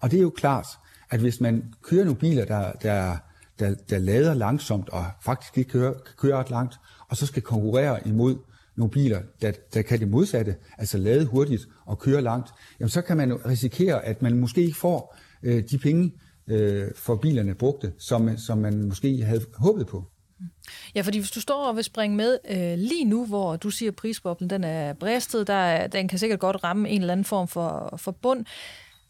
Og 0.01 0.11
det 0.11 0.17
er 0.17 0.23
jo 0.23 0.31
klart, 0.31 0.67
at 1.11 1.21
hvis 1.21 1.41
man 1.41 1.75
kører 1.83 2.05
nogle 2.05 2.19
biler, 2.19 2.45
der, 2.45 2.73
der, 2.73 3.17
der, 3.59 3.75
der 3.91 3.99
lader 3.99 4.35
langsomt 4.35 4.89
og 4.89 5.05
faktisk 5.25 5.59
ikke 5.59 5.71
kører, 5.71 5.93
kan 5.93 6.15
køre 6.17 6.37
ret 6.37 6.51
langt, 6.51 6.75
og 7.09 7.17
så 7.17 7.27
skal 7.27 7.43
konkurrere 7.43 8.09
imod 8.09 8.37
nogle 8.77 8.91
biler, 8.91 9.23
der, 9.43 9.53
der 9.75 9.83
kan 9.83 10.01
det 10.01 10.09
modsatte, 10.09 10.57
altså 10.79 10.99
lade 10.99 11.27
hurtigt 11.27 11.69
og 11.87 11.99
køre 11.99 12.23
langt, 12.23 12.51
jamen 12.81 12.89
så 12.91 13.03
kan 13.03 13.17
man 13.17 13.47
risikere, 13.47 14.05
at 14.05 14.23
man 14.23 14.39
måske 14.39 14.63
ikke 14.63 14.79
får 14.79 15.17
øh, 15.43 15.63
de 15.71 15.79
penge 15.79 16.13
øh, 16.49 16.89
for 16.97 17.17
bilerne 17.17 17.55
brugte, 17.55 17.93
som, 17.99 18.37
som 18.37 18.59
man 18.59 18.85
måske 18.85 19.25
havde 19.25 19.45
håbet 19.55 19.87
på. 19.87 20.05
Ja, 20.95 21.01
fordi 21.01 21.19
hvis 21.19 21.31
du 21.31 21.41
står 21.41 21.65
og 21.65 21.77
vil 21.77 21.85
springe 21.85 22.17
med 22.17 22.39
øh, 22.51 22.79
lige 22.79 23.05
nu, 23.05 23.27
hvor 23.27 23.57
du 23.57 23.71
siger, 23.71 23.91
at 23.91 23.97
prisboblen 23.97 24.51
den 24.51 24.65
er 24.65 24.93
bristet, 24.93 25.47
der 25.47 25.55
er, 25.55 25.87
den 25.87 26.09
kan 26.09 26.19
sikkert 26.19 26.41
godt 26.41 26.65
ramme 26.65 26.89
en 26.89 27.01
eller 27.01 27.13
anden 27.13 27.25
form 27.25 27.49
for, 27.49 27.95
for 27.97 28.11
bund, 28.11 28.45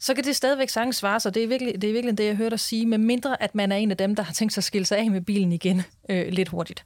så 0.00 0.14
kan 0.14 0.24
det 0.24 0.36
stadigvæk 0.36 0.68
sagtens 0.68 0.96
svare 0.96 1.20
sig. 1.20 1.34
Det 1.34 1.44
er 1.44 1.48
virkelig 1.48 1.82
det, 1.82 1.88
er 1.88 1.92
virkelig 1.92 2.18
det 2.18 2.26
jeg 2.26 2.36
hørte 2.36 2.50
dig 2.50 2.60
sige, 2.60 2.86
med 2.86 2.98
mindre 2.98 3.42
at 3.42 3.54
man 3.54 3.72
er 3.72 3.76
en 3.76 3.90
af 3.90 3.96
dem, 3.96 4.14
der 4.16 4.22
har 4.22 4.32
tænkt 4.32 4.54
sig 4.54 4.60
at 4.60 4.64
skille 4.64 4.86
sig 4.86 4.98
af 4.98 5.10
med 5.10 5.20
bilen 5.20 5.52
igen 5.52 5.82
øh, 6.10 6.28
lidt 6.32 6.48
hurtigt. 6.48 6.84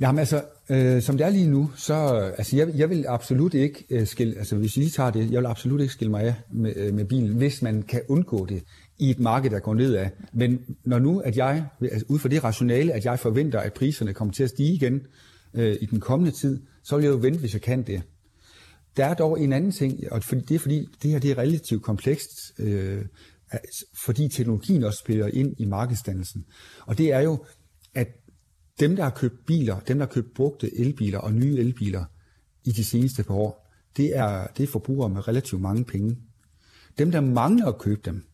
Jamen 0.00 0.18
altså, 0.18 0.42
øh, 0.68 1.02
som 1.02 1.16
det 1.16 1.26
er 1.26 1.30
lige 1.30 1.46
nu, 1.46 1.70
så 1.76 1.94
altså, 2.38 2.56
jeg, 2.56 2.68
jeg 2.74 2.90
vil 2.90 3.04
absolut 3.08 3.54
ikke 3.54 3.84
øh, 3.90 4.06
skille, 4.06 4.38
altså 4.38 4.56
hvis 4.56 4.76
I 4.76 4.90
tager 4.90 5.10
det, 5.10 5.30
jeg 5.30 5.40
vil 5.40 5.46
absolut 5.46 5.80
ikke 5.80 5.92
skille 5.92 6.10
mig 6.10 6.22
af 6.22 6.34
med, 6.52 6.72
øh, 6.76 6.94
med 6.94 7.04
bilen, 7.04 7.36
hvis 7.36 7.62
man 7.62 7.82
kan 7.82 8.02
undgå 8.08 8.46
det 8.46 8.62
i 9.00 9.10
et 9.10 9.18
marked, 9.18 9.50
der 9.50 9.58
går 9.58 9.74
nedad. 9.74 10.08
Men 10.32 10.76
når 10.84 10.98
nu, 10.98 11.20
at 11.20 11.36
jeg, 11.36 11.66
altså 11.80 12.06
ud 12.08 12.18
fra 12.18 12.28
det 12.28 12.44
rationale, 12.44 12.92
at 12.92 13.04
jeg 13.04 13.18
forventer, 13.18 13.60
at 13.60 13.72
priserne 13.72 14.14
kommer 14.14 14.34
til 14.34 14.42
at 14.42 14.50
stige 14.50 14.74
igen 14.74 15.00
øh, 15.54 15.76
i 15.80 15.86
den 15.86 16.00
kommende 16.00 16.32
tid, 16.32 16.62
så 16.82 16.96
vil 16.96 17.02
jeg 17.02 17.10
jo 17.10 17.16
vente, 17.16 17.40
hvis 17.40 17.52
jeg 17.52 17.62
kan 17.62 17.82
det. 17.82 18.02
Der 18.96 19.04
er 19.04 19.14
dog 19.14 19.40
en 19.40 19.52
anden 19.52 19.72
ting, 19.72 20.12
og 20.12 20.22
det 20.30 20.50
er 20.50 20.58
fordi, 20.58 20.88
det 21.02 21.10
her 21.10 21.18
det 21.18 21.30
er 21.30 21.38
relativt 21.38 21.82
komplekst, 21.82 22.30
øh, 22.58 23.04
fordi 24.04 24.28
teknologien 24.28 24.84
også 24.84 24.98
spiller 24.98 25.26
ind 25.26 25.54
i 25.58 25.64
markedsdannelsen. 25.64 26.44
Og 26.86 26.98
det 26.98 27.12
er 27.12 27.20
jo, 27.20 27.44
at 27.94 28.08
dem, 28.80 28.96
der 28.96 29.02
har 29.02 29.10
købt 29.10 29.46
biler, 29.46 29.80
dem, 29.80 29.98
der 29.98 30.06
har 30.06 30.12
købt 30.12 30.34
brugte 30.34 30.78
elbiler 30.78 31.18
og 31.18 31.32
nye 31.32 31.58
elbiler 31.58 32.04
i 32.64 32.70
de 32.70 32.84
seneste 32.84 33.22
par 33.22 33.34
år, 33.34 33.70
det 33.96 34.16
er, 34.16 34.46
det 34.46 34.62
er 34.62 34.66
forbrugere 34.66 35.08
med 35.08 35.28
relativt 35.28 35.60
mange 35.60 35.84
penge. 35.84 36.16
Dem, 36.98 37.10
der 37.10 37.20
mangler 37.20 37.66
at 37.66 37.78
købe 37.78 38.00
dem 38.04 38.29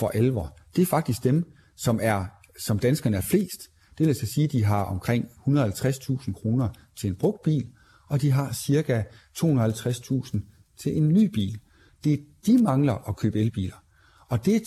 for 0.00 0.08
alvor, 0.08 0.58
det 0.76 0.82
er 0.82 0.86
faktisk 0.86 1.24
dem, 1.24 1.52
som, 1.76 1.98
er, 2.02 2.24
som 2.58 2.78
danskerne 2.78 3.16
er 3.16 3.20
flest. 3.30 3.60
Det 3.98 4.06
vil 4.06 4.08
altså 4.08 4.26
sige, 4.26 4.44
at 4.44 4.52
de 4.52 4.64
har 4.64 4.84
omkring 4.84 5.24
150.000 5.24 6.32
kroner 6.32 6.68
til 7.00 7.08
en 7.08 7.16
brugt 7.16 7.42
bil, 7.42 7.66
og 8.08 8.22
de 8.22 8.30
har 8.30 8.52
cirka 8.52 9.02
250.000 9.38 10.38
til 10.82 10.96
en 10.96 11.08
ny 11.08 11.30
bil. 11.32 11.60
Det 12.04 12.20
de 12.46 12.62
mangler 12.62 13.08
at 13.08 13.16
købe 13.16 13.40
elbiler. 13.40 13.84
Og 14.28 14.46
det, 14.46 14.62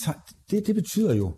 det, 0.51 0.67
det 0.67 0.75
betyder 0.75 1.13
jo, 1.13 1.35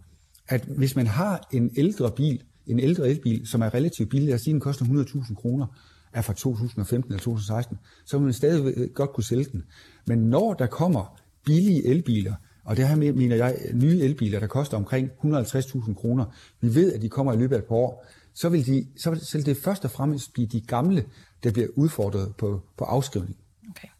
at 0.47 0.61
hvis 0.77 0.95
man 0.95 1.07
har 1.07 1.47
en 1.51 1.71
ældre 1.77 2.11
bil, 2.11 2.43
en 2.67 2.79
ældre 2.79 3.09
elbil, 3.09 3.47
som 3.47 3.61
er 3.61 3.73
relativt 3.73 4.09
billig, 4.09 4.27
lad 4.27 4.35
os 4.35 4.41
sige, 4.41 4.53
den 4.53 4.61
koster 4.61 4.85
100.000 4.85 5.35
kroner, 5.35 5.67
er 6.13 6.21
fra 6.21 6.33
2015 6.33 7.11
eller 7.11 7.19
2016, 7.19 7.77
så 8.05 8.17
vil 8.17 8.23
man 8.23 8.33
stadig 8.33 8.93
godt 8.93 9.13
kunne 9.13 9.23
sælge 9.23 9.45
den. 9.51 9.63
Men 10.07 10.19
når 10.19 10.53
der 10.53 10.67
kommer 10.67 11.21
billige 11.45 11.87
elbiler, 11.87 12.33
og 12.65 12.77
det 12.77 12.87
her 12.87 12.95
mener 12.95 13.35
jeg 13.35 13.57
nye 13.73 13.99
elbiler, 13.99 14.39
der 14.39 14.47
koster 14.47 14.77
omkring 14.77 15.09
150.000 15.23 15.93
kroner, 15.93 16.25
vi 16.61 16.75
ved, 16.75 16.93
at 16.93 17.01
de 17.01 17.09
kommer 17.09 17.33
i 17.33 17.37
løbet 17.37 17.55
af 17.55 17.59
et 17.59 17.65
par 17.65 17.75
år, 17.75 18.05
så 18.33 18.49
vil, 18.49 18.65
de, 18.65 18.87
så 18.97 19.29
vil 19.33 19.45
det 19.45 19.57
først 19.57 19.85
og 19.85 19.91
fremmest 19.91 20.33
blive 20.33 20.47
de 20.47 20.61
gamle, 20.61 21.05
der 21.43 21.51
bliver 21.51 21.67
udfordret 21.75 22.35
på, 22.35 22.61
på 22.77 22.83
afskrivning. 22.83 23.37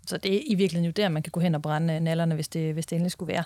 Så 0.07 0.17
det 0.17 0.35
er 0.35 0.41
i 0.45 0.55
virkeligheden 0.55 0.85
jo 0.85 0.91
der, 0.91 1.09
man 1.09 1.23
kan 1.23 1.31
gå 1.31 1.39
hen 1.39 1.55
og 1.55 1.61
brænde 1.61 1.93
øh, 1.93 1.99
nallerne, 1.99 2.35
hvis 2.35 2.47
det, 2.47 2.73
hvis 2.73 2.85
det 2.85 2.95
endelig 2.95 3.11
skulle 3.11 3.33
være. 3.33 3.43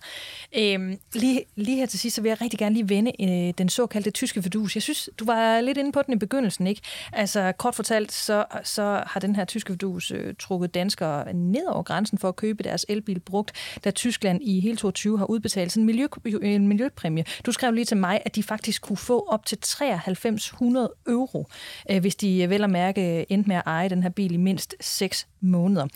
Øhm, 0.57 0.99
lige, 1.13 1.43
lige 1.55 1.77
her 1.77 1.85
til 1.85 1.99
sidst, 1.99 2.15
så 2.15 2.21
vil 2.21 2.29
jeg 2.29 2.41
rigtig 2.41 2.59
gerne 2.59 2.75
lige 2.75 2.89
vende 2.89 3.11
øh, 3.21 3.53
den 3.57 3.69
såkaldte 3.69 4.11
tyske 4.11 4.43
fedus. 4.43 4.75
Jeg 4.75 4.83
synes, 4.83 5.09
du 5.19 5.25
var 5.25 5.61
lidt 5.61 5.77
inde 5.77 5.91
på 5.91 6.01
den 6.01 6.13
i 6.13 6.17
begyndelsen, 6.17 6.67
ikke? 6.67 6.81
Altså 7.13 7.51
kort 7.51 7.75
fortalt, 7.75 8.11
så, 8.11 8.45
så 8.63 9.03
har 9.07 9.19
den 9.19 9.35
her 9.35 9.45
tyske 9.45 9.73
fedus 9.73 10.11
øh, 10.11 10.33
trukket 10.39 10.73
danskere 10.73 11.33
ned 11.33 11.65
over 11.67 11.83
grænsen 11.83 12.17
for 12.17 12.27
at 12.27 12.35
købe 12.35 12.63
deres 12.63 12.85
elbil 12.89 13.19
brugt, 13.19 13.51
da 13.83 13.91
Tyskland 13.91 14.43
i 14.43 14.59
hele 14.59 14.75
2022 14.75 15.17
har 15.17 15.25
udbetalt 15.25 15.71
sådan 15.71 15.81
en, 15.81 15.85
miljø, 15.85 16.07
en 16.41 16.67
miljøpræmie. 16.67 17.23
Du 17.45 17.51
skrev 17.51 17.73
lige 17.73 17.85
til 17.85 17.97
mig, 17.97 18.21
at 18.25 18.35
de 18.35 18.43
faktisk 18.43 18.81
kunne 18.81 18.97
få 18.97 19.25
op 19.27 19.45
til 19.45 19.57
9300 19.57 20.93
euro, 21.07 21.47
øh, 21.91 22.01
hvis 22.01 22.15
de 22.15 22.43
øh, 22.43 22.49
vel 22.49 22.63
at 22.63 22.69
mærke 22.69 23.31
endte 23.31 23.47
med 23.47 23.55
at 23.55 23.63
eje 23.65 23.89
den 23.89 24.03
her 24.03 24.09
bil 24.09 24.33
i 24.33 24.37
mindst 24.37 24.75
6 24.81 25.27
måneder. 25.41 25.87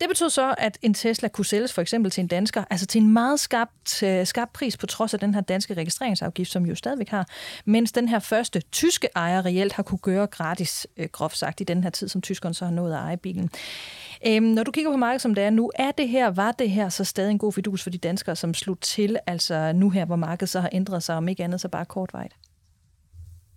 Det 0.00 0.08
betød 0.08 0.30
så, 0.30 0.54
at 0.58 0.78
en 0.82 0.94
Tesla 0.94 1.28
kunne 1.28 1.44
sælges 1.44 1.72
for 1.72 1.82
eksempel 1.82 2.10
til 2.10 2.20
en 2.20 2.26
dansker, 2.26 2.64
altså 2.70 2.86
til 2.86 3.00
en 3.00 3.12
meget 3.12 3.40
skarpt, 3.40 4.02
øh, 4.02 4.26
skarp 4.26 4.48
pris 4.52 4.76
på 4.76 4.86
trods 4.86 5.14
af 5.14 5.20
den 5.20 5.34
her 5.34 5.40
danske 5.40 5.74
registreringsafgift, 5.74 6.50
som 6.50 6.66
jo 6.66 6.74
stadigvæk 6.74 7.08
har, 7.08 7.28
mens 7.64 7.92
den 7.92 8.08
her 8.08 8.18
første 8.18 8.60
tyske 8.60 9.08
ejer 9.16 9.44
reelt 9.44 9.72
har 9.72 9.82
kunne 9.82 9.98
gøre 9.98 10.26
gratis, 10.26 10.86
øh, 10.96 11.08
groft 11.12 11.38
sagt, 11.38 11.60
i 11.60 11.64
den 11.64 11.82
her 11.82 11.90
tid, 11.90 12.08
som 12.08 12.22
tyskerne 12.22 12.54
så 12.54 12.64
har 12.64 12.72
nået 12.72 12.92
at 12.92 12.98
eje 12.98 13.16
bilen. 13.16 13.50
Øhm, 14.26 14.44
når 14.44 14.62
du 14.62 14.70
kigger 14.70 14.90
på 14.90 14.96
markedet, 14.96 15.22
som 15.22 15.34
det 15.34 15.44
er 15.44 15.50
nu, 15.50 15.70
er 15.74 15.90
det 15.90 16.08
her, 16.08 16.30
var 16.30 16.52
det 16.52 16.70
her 16.70 16.88
så 16.88 17.04
stadig 17.04 17.30
en 17.30 17.38
god 17.38 17.52
fidus 17.52 17.82
for 17.82 17.90
de 17.90 17.98
danskere, 17.98 18.36
som 18.36 18.54
slog 18.54 18.80
til, 18.80 19.18
altså 19.26 19.72
nu 19.72 19.90
her, 19.90 20.04
hvor 20.04 20.16
markedet 20.16 20.48
så 20.48 20.60
har 20.60 20.68
ændret 20.72 21.02
sig, 21.02 21.16
om 21.16 21.28
ikke 21.28 21.44
andet 21.44 21.60
så 21.60 21.68
bare 21.68 21.84
kortvejt? 21.84 22.32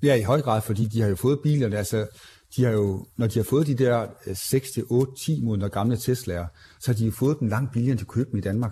Ja, 0.03 0.15
i 0.15 0.21
høj 0.21 0.41
grad, 0.41 0.61
fordi 0.61 0.85
de 0.85 1.01
har 1.01 1.09
jo 1.09 1.15
fået 1.15 1.39
bilerne, 1.43 1.77
altså 1.77 2.07
de 2.55 2.63
har 2.63 2.71
jo, 2.71 3.05
når 3.17 3.27
de 3.27 3.39
har 3.39 3.43
fået 3.43 3.67
de 3.67 3.75
der 3.75 4.07
øh, 4.27 4.35
6 4.35 4.71
til 4.71 4.83
8, 4.89 5.13
10 5.25 5.41
måneder 5.43 5.67
gamle 5.67 5.95
Tesla'er, 5.95 6.77
så 6.79 6.91
har 6.91 6.93
de 6.93 7.05
jo 7.05 7.11
fået 7.11 7.39
dem 7.39 7.47
langt 7.47 7.71
billigere, 7.71 7.91
end 7.91 7.99
de 7.99 8.05
købte 8.05 8.31
dem 8.31 8.37
i 8.37 8.41
Danmark. 8.41 8.71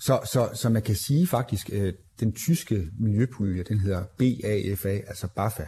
Så, 0.00 0.20
så, 0.32 0.48
så 0.54 0.68
man 0.68 0.82
kan 0.82 0.96
sige 0.96 1.26
faktisk, 1.26 1.70
at 1.70 1.94
den 2.20 2.32
tyske 2.32 2.88
miljøpulje, 2.98 3.62
den 3.62 3.78
hedder 3.78 4.04
BAFA, 4.18 4.88
altså 4.88 5.28
BAFA, 5.36 5.64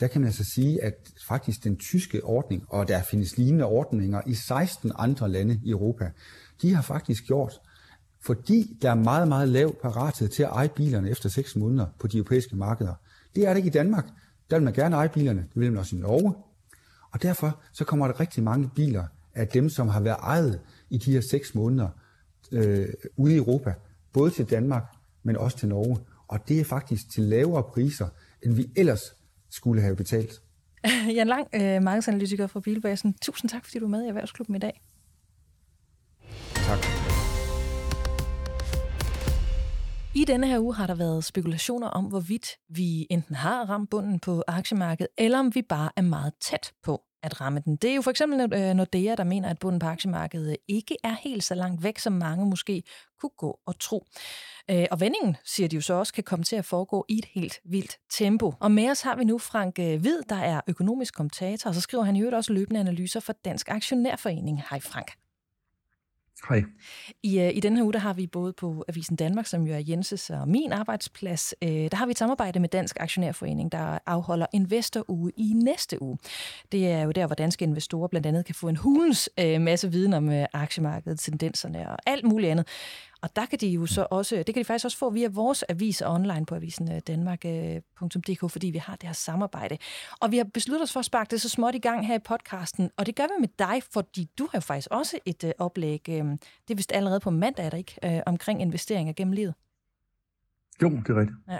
der 0.00 0.06
kan 0.06 0.20
man 0.20 0.28
altså 0.28 0.44
sige, 0.44 0.82
at 0.82 0.94
faktisk 1.28 1.64
den 1.64 1.76
tyske 1.76 2.24
ordning, 2.24 2.64
og 2.68 2.88
der 2.88 3.02
findes 3.02 3.36
lignende 3.36 3.64
ordninger 3.64 4.20
i 4.26 4.34
16 4.34 4.92
andre 4.94 5.28
lande 5.28 5.60
i 5.64 5.70
Europa, 5.70 6.10
de 6.62 6.74
har 6.74 6.82
faktisk 6.82 7.24
gjort, 7.26 7.60
fordi 8.26 8.78
der 8.82 8.90
er 8.90 8.94
meget, 8.94 9.28
meget 9.28 9.48
lav 9.48 9.74
parathed 9.82 10.28
til 10.28 10.42
at 10.42 10.48
eje 10.48 10.68
bilerne 10.68 11.10
efter 11.10 11.28
6 11.28 11.56
måneder 11.56 11.86
på 12.00 12.06
de 12.06 12.16
europæiske 12.16 12.56
markeder. 12.56 12.94
Det 13.34 13.46
er 13.46 13.48
det 13.48 13.56
ikke 13.56 13.66
i 13.66 13.70
Danmark. 13.70 14.06
Der 14.50 14.56
vil 14.56 14.64
man 14.64 14.72
gerne 14.72 14.96
eje 14.96 15.08
bilerne, 15.08 15.40
det 15.40 15.60
vil 15.60 15.72
man 15.72 15.78
også 15.78 15.96
i 15.96 15.98
Norge. 15.98 16.34
Og 17.10 17.22
derfor 17.22 17.60
så 17.72 17.84
kommer 17.84 18.06
der 18.06 18.20
rigtig 18.20 18.42
mange 18.42 18.70
biler 18.74 19.04
af 19.34 19.48
dem, 19.48 19.68
som 19.68 19.88
har 19.88 20.00
været 20.00 20.16
ejet 20.22 20.60
i 20.90 20.98
de 20.98 21.12
her 21.12 21.20
seks 21.20 21.54
måneder 21.54 21.88
øh, 22.52 22.88
ude 23.16 23.34
i 23.34 23.36
Europa, 23.36 23.74
både 24.12 24.30
til 24.30 24.50
Danmark, 24.50 24.84
men 25.22 25.36
også 25.36 25.58
til 25.58 25.68
Norge. 25.68 25.98
Og 26.28 26.48
det 26.48 26.60
er 26.60 26.64
faktisk 26.64 27.10
til 27.10 27.22
lavere 27.22 27.62
priser, 27.62 28.08
end 28.42 28.54
vi 28.54 28.70
ellers 28.76 29.14
skulle 29.50 29.82
have 29.82 29.96
betalt. 29.96 30.42
Jan 31.16 31.26
Lang, 31.26 31.48
øh, 31.54 31.82
markedsanalytiker 31.82 32.46
fra 32.46 32.60
Bilbasen. 32.60 33.14
Tusind 33.22 33.50
tak, 33.50 33.64
fordi 33.64 33.78
du 33.78 33.84
er 33.84 33.88
med 33.88 34.04
i 34.04 34.08
Erhvervsklubben 34.08 34.56
i 34.56 34.58
dag. 34.58 34.82
I 40.14 40.24
denne 40.24 40.46
her 40.46 40.58
uge 40.58 40.74
har 40.74 40.86
der 40.86 40.94
været 40.94 41.24
spekulationer 41.24 41.88
om, 41.88 42.04
hvorvidt 42.04 42.46
vi 42.68 43.06
enten 43.10 43.34
har 43.34 43.70
ramt 43.70 43.90
bunden 43.90 44.20
på 44.20 44.42
aktiemarkedet, 44.46 45.08
eller 45.18 45.38
om 45.38 45.54
vi 45.54 45.62
bare 45.62 45.90
er 45.96 46.02
meget 46.02 46.32
tæt 46.40 46.72
på 46.82 47.02
at 47.22 47.40
ramme 47.40 47.62
den. 47.64 47.76
Det 47.76 47.90
er 47.90 47.94
jo 47.94 48.02
for 48.02 48.10
eksempel 48.10 48.54
øh, 48.54 48.74
Nordea, 48.74 49.14
der 49.14 49.24
mener, 49.24 49.48
at 49.48 49.58
bunden 49.58 49.78
på 49.78 49.86
aktiemarkedet 49.86 50.56
ikke 50.68 50.96
er 51.04 51.14
helt 51.22 51.44
så 51.44 51.54
langt 51.54 51.82
væk, 51.82 51.98
som 51.98 52.12
mange 52.12 52.46
måske 52.46 52.82
kunne 53.20 53.30
gå 53.38 53.58
og 53.66 53.78
tro. 53.78 54.04
Øh, 54.70 54.86
og 54.90 55.00
vendingen, 55.00 55.36
siger 55.44 55.68
de 55.68 55.76
jo 55.76 55.82
så 55.82 55.94
også, 55.94 56.12
kan 56.12 56.24
komme 56.24 56.44
til 56.44 56.56
at 56.56 56.64
foregå 56.64 57.04
i 57.08 57.18
et 57.18 57.24
helt 57.24 57.60
vildt 57.64 57.96
tempo. 58.10 58.54
Og 58.60 58.70
med 58.70 58.90
os 58.90 59.00
har 59.00 59.16
vi 59.16 59.24
nu 59.24 59.38
Frank 59.38 59.78
øh, 59.78 60.00
Hvid, 60.00 60.22
der 60.28 60.36
er 60.36 60.60
økonomisk 60.66 61.14
kommentator, 61.14 61.68
og 61.68 61.74
så 61.74 61.80
skriver 61.80 62.04
han 62.04 62.16
i 62.16 62.20
øvrigt 62.20 62.36
også 62.36 62.52
løbende 62.52 62.80
analyser 62.80 63.20
for 63.20 63.32
Dansk 63.32 63.68
Aktionærforening. 63.68 64.62
Hej 64.70 64.80
Frank. 64.80 65.27
Hej. 66.48 66.64
I, 67.22 67.38
uh, 67.38 67.56
I 67.56 67.60
denne 67.60 67.76
her 67.76 67.84
uge, 67.84 67.92
der 67.92 67.98
har 67.98 68.12
vi 68.12 68.26
både 68.26 68.52
på 68.52 68.84
Avisen 68.88 69.16
Danmark, 69.16 69.46
som 69.46 69.66
jo 69.66 69.74
er 69.74 69.82
Jenses 69.88 70.30
og 70.30 70.48
min 70.48 70.72
arbejdsplads, 70.72 71.54
uh, 71.62 71.68
der 71.68 71.96
har 71.96 72.06
vi 72.06 72.10
et 72.10 72.18
samarbejde 72.18 72.60
med 72.60 72.68
Dansk 72.68 72.96
Aktionærforening, 73.00 73.72
der 73.72 73.98
afholder 74.06 74.46
Investoruge 74.52 75.32
i 75.36 75.52
næste 75.54 76.02
uge. 76.02 76.18
Det 76.72 76.90
er 76.90 77.02
jo 77.02 77.10
der, 77.10 77.26
hvor 77.26 77.34
danske 77.34 77.62
investorer 77.62 78.08
blandt 78.08 78.26
andet 78.26 78.44
kan 78.44 78.54
få 78.54 78.68
en 78.68 78.76
hulens 78.76 79.30
uh, 79.42 79.60
masse 79.60 79.90
viden 79.90 80.12
om 80.12 80.28
uh, 80.28 80.44
aktiemarkedet, 80.52 81.20
tendenserne 81.20 81.90
og 81.90 81.96
alt 82.06 82.24
muligt 82.24 82.50
andet. 82.50 82.68
Og 83.20 83.36
der 83.36 83.46
kan 83.46 83.58
de 83.58 83.68
jo 83.68 83.86
så 83.86 84.06
også, 84.10 84.36
det 84.36 84.46
kan 84.46 84.54
de 84.54 84.64
faktisk 84.64 84.84
også 84.84 84.98
få 84.98 85.10
via 85.10 85.28
vores 85.28 85.64
avis 85.68 86.02
online 86.02 86.46
på 86.46 86.54
avisen 86.54 86.92
øh, 86.92 87.00
danmark.dk, 87.06 88.42
øh, 88.42 88.50
fordi 88.50 88.66
vi 88.66 88.78
har 88.78 88.96
det 88.96 89.08
her 89.08 89.12
samarbejde. 89.12 89.78
Og 90.20 90.30
vi 90.30 90.36
har 90.36 90.44
besluttet 90.44 90.82
os 90.82 90.92
for 90.92 91.00
at 91.00 91.06
sparke 91.06 91.30
det 91.30 91.40
så 91.40 91.48
småt 91.48 91.74
i 91.74 91.78
gang 91.78 92.06
her 92.06 92.14
i 92.14 92.18
podcasten, 92.18 92.90
og 92.96 93.06
det 93.06 93.16
gør 93.16 93.24
vi 93.24 93.40
med 93.40 93.48
dig, 93.58 93.82
fordi 93.92 94.28
du 94.38 94.48
har 94.50 94.58
jo 94.58 94.60
faktisk 94.60 94.88
også 94.90 95.18
et 95.24 95.44
øh, 95.44 95.52
oplæg, 95.58 96.08
øh, 96.08 96.14
det 96.14 96.70
er 96.70 96.74
vist 96.74 96.92
allerede 96.92 97.20
på 97.20 97.30
mandag, 97.30 97.66
er 97.66 97.70
der 97.70 97.76
ikke, 97.76 98.22
omkring 98.26 98.60
investeringer 98.62 99.12
gennem 99.12 99.32
livet. 99.32 99.54
Jo, 100.82 100.88
det 100.88 101.08
er 101.08 101.20
rigtigt. 101.20 101.38
Ja. 101.48 101.58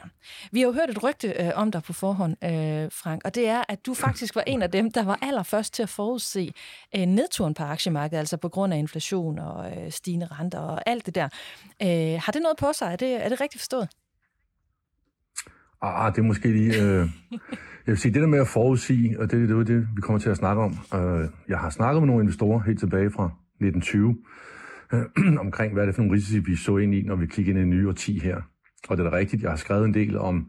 Vi 0.53 0.61
har 0.61 0.67
jo 0.67 0.73
hørt 0.73 0.91
et 0.91 1.03
rygte 1.03 1.29
øh, 1.29 1.51
om 1.55 1.73
dig 1.73 1.83
på 1.83 1.93
forhånd, 1.93 2.37
øh, 2.45 2.91
Frank, 2.93 3.23
og 3.25 3.35
det 3.35 3.49
er, 3.49 3.63
at 3.69 3.87
du 3.87 3.95
faktisk 3.95 4.35
var 4.35 4.43
en 4.47 4.63
af 4.63 4.71
dem, 4.71 4.91
der 4.91 5.05
var 5.05 5.19
allerførst 5.23 5.75
til 5.75 5.83
at 5.83 5.89
forudse 5.89 6.53
øh, 6.97 7.07
nedturen 7.07 7.55
på 7.55 7.63
aktiemarkedet, 7.63 8.19
altså 8.19 8.37
på 8.37 8.49
grund 8.49 8.73
af 8.75 8.79
inflation 8.79 9.39
og 9.39 9.73
øh, 9.77 9.91
stigende 9.91 10.27
renter 10.27 10.59
og 10.59 10.83
alt 10.87 11.07
det 11.07 11.15
der. 11.15 11.29
Øh, 11.83 12.21
har 12.25 12.33
det 12.33 12.43
noget 12.43 12.57
på 12.59 12.73
sig? 12.73 12.93
Er 12.93 12.97
det, 12.97 13.25
er 13.25 13.29
det 13.29 13.41
rigtigt 13.41 13.61
forstået? 13.61 13.89
Ah, 15.83 16.13
det 16.13 16.19
er 16.19 16.23
måske 16.23 16.53
lige... 16.53 16.83
Øh, 16.83 17.09
jeg 17.87 17.93
vil 17.93 17.99
sige, 17.99 18.15
det 18.15 18.23
der 18.23 18.29
med 18.29 18.41
at 18.41 18.49
forudsige, 18.49 19.21
og 19.21 19.31
det, 19.31 19.49
det 19.49 19.59
er 19.59 19.63
det, 19.63 19.89
vi 19.97 20.01
kommer 20.01 20.21
til 20.21 20.31
at 20.31 20.37
snakke 20.37 20.63
om. 20.63 20.79
Øh, 20.95 21.29
jeg 21.49 21.59
har 21.59 21.71
snakket 21.71 22.03
med 22.03 22.07
nogle 22.07 22.23
investorer 22.23 22.61
helt 22.61 22.79
tilbage 22.79 23.11
fra 23.11 23.25
1920, 23.25 24.17
øh, 24.93 25.39
omkring 25.47 25.73
hvad 25.73 25.83
er 25.83 25.87
det 25.87 25.95
for 25.95 26.03
nogle 26.03 26.17
risici, 26.17 26.39
vi 26.39 26.57
så 26.57 26.77
ind 26.77 26.95
i, 26.95 27.03
når 27.03 27.17
vi 27.17 27.27
kigger 27.27 27.51
ind 27.51 27.59
i 27.59 27.63
en 27.63 27.71
ny 27.71 27.89
årti 27.89 28.19
her. 28.19 28.43
Og 28.89 28.97
det 28.97 29.07
er 29.07 29.11
da 29.11 29.17
rigtigt, 29.17 29.43
jeg 29.43 29.51
har 29.51 29.57
skrevet 29.57 29.85
en 29.85 29.95
del 29.95 30.19
om, 30.19 30.49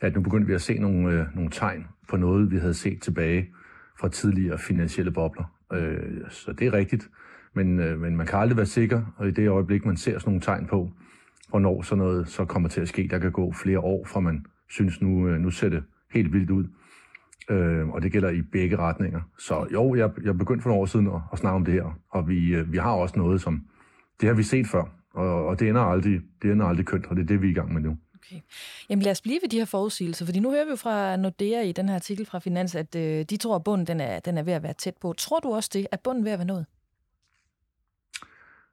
at 0.00 0.14
nu 0.14 0.20
begyndte 0.20 0.46
vi 0.46 0.54
at 0.54 0.62
se 0.62 0.78
nogle, 0.78 1.12
øh, 1.12 1.26
nogle 1.34 1.50
tegn 1.50 1.86
på 2.08 2.16
noget, 2.16 2.50
vi 2.50 2.58
havde 2.58 2.74
set 2.74 3.02
tilbage 3.02 3.48
fra 4.00 4.08
tidligere 4.08 4.58
finansielle 4.58 5.10
bobler. 5.10 5.44
Øh, 5.72 6.30
så 6.30 6.52
det 6.52 6.66
er 6.66 6.72
rigtigt. 6.72 7.10
Men, 7.54 7.80
øh, 7.80 8.00
men 8.00 8.16
man 8.16 8.26
kan 8.26 8.38
aldrig 8.38 8.56
være 8.56 8.66
sikker, 8.66 9.14
og 9.16 9.28
i 9.28 9.30
det 9.30 9.48
øjeblik, 9.48 9.84
man 9.84 9.96
ser 9.96 10.18
sådan 10.18 10.30
nogle 10.30 10.40
tegn 10.40 10.66
på, 10.66 10.92
hvornår 11.48 11.82
sådan 11.82 12.04
noget 12.04 12.28
så 12.28 12.44
kommer 12.44 12.68
til 12.68 12.80
at 12.80 12.88
ske, 12.88 13.08
der 13.10 13.18
kan 13.18 13.32
gå 13.32 13.52
flere 13.52 13.80
år, 13.80 14.04
fra 14.04 14.20
man 14.20 14.46
synes, 14.68 15.00
nu, 15.00 15.28
øh, 15.28 15.40
nu 15.40 15.50
ser 15.50 15.68
det 15.68 15.84
helt 16.10 16.32
vildt 16.32 16.50
ud. 16.50 16.64
Øh, 17.50 17.88
og 17.88 18.02
det 18.02 18.12
gælder 18.12 18.30
i 18.30 18.42
begge 18.42 18.76
retninger. 18.76 19.20
Så 19.38 19.66
jo, 19.72 19.94
jeg, 19.94 20.10
jeg 20.24 20.38
begyndte 20.38 20.62
for 20.62 20.70
nogle 20.70 20.80
år 20.80 20.86
siden 20.86 21.06
at, 21.06 21.20
at 21.32 21.38
snakke 21.38 21.56
om 21.56 21.64
det 21.64 21.74
her, 21.74 21.98
og 22.10 22.28
vi, 22.28 22.54
øh, 22.54 22.72
vi 22.72 22.76
har 22.76 22.90
også 22.90 23.18
noget, 23.18 23.40
som 23.40 23.62
det 24.20 24.26
har 24.26 24.34
vi 24.34 24.42
set 24.42 24.66
før, 24.66 24.97
og, 25.18 25.46
og 25.46 25.60
det, 25.60 25.68
ender 25.68 25.80
aldrig, 25.80 26.20
det 26.42 26.52
ender 26.52 26.66
aldrig 26.66 26.86
kønt, 26.86 27.06
og 27.06 27.16
det 27.16 27.22
er 27.22 27.26
det, 27.26 27.42
vi 27.42 27.46
er 27.46 27.50
i 27.50 27.54
gang 27.54 27.72
med 27.72 27.82
nu. 27.82 27.98
Okay. 28.14 28.40
Jamen 28.90 29.02
lad 29.02 29.12
os 29.12 29.20
blive 29.20 29.38
ved 29.42 29.48
de 29.48 29.58
her 29.58 29.64
forudsigelser, 29.64 30.24
fordi 30.24 30.40
nu 30.40 30.50
hører 30.50 30.64
vi 30.64 30.70
jo 30.70 30.76
fra 30.76 31.16
Nordea 31.16 31.62
i 31.62 31.72
den 31.72 31.88
her 31.88 31.94
artikel 31.94 32.26
fra 32.26 32.38
Finans, 32.38 32.74
at 32.74 32.96
øh, 32.96 33.24
de 33.30 33.36
tror, 33.36 33.56
at 33.56 33.64
bunden 33.64 33.86
den 33.86 34.00
er, 34.00 34.20
den 34.20 34.38
er 34.38 34.42
ved 34.42 34.52
at 34.52 34.62
være 34.62 34.72
tæt 34.72 34.94
på. 35.00 35.12
Tror 35.12 35.40
du 35.40 35.54
også 35.54 35.70
det? 35.72 35.86
Er 35.92 35.96
bunden 36.04 36.24
ved 36.24 36.32
at 36.32 36.38
være 36.38 36.46
nået? 36.46 36.66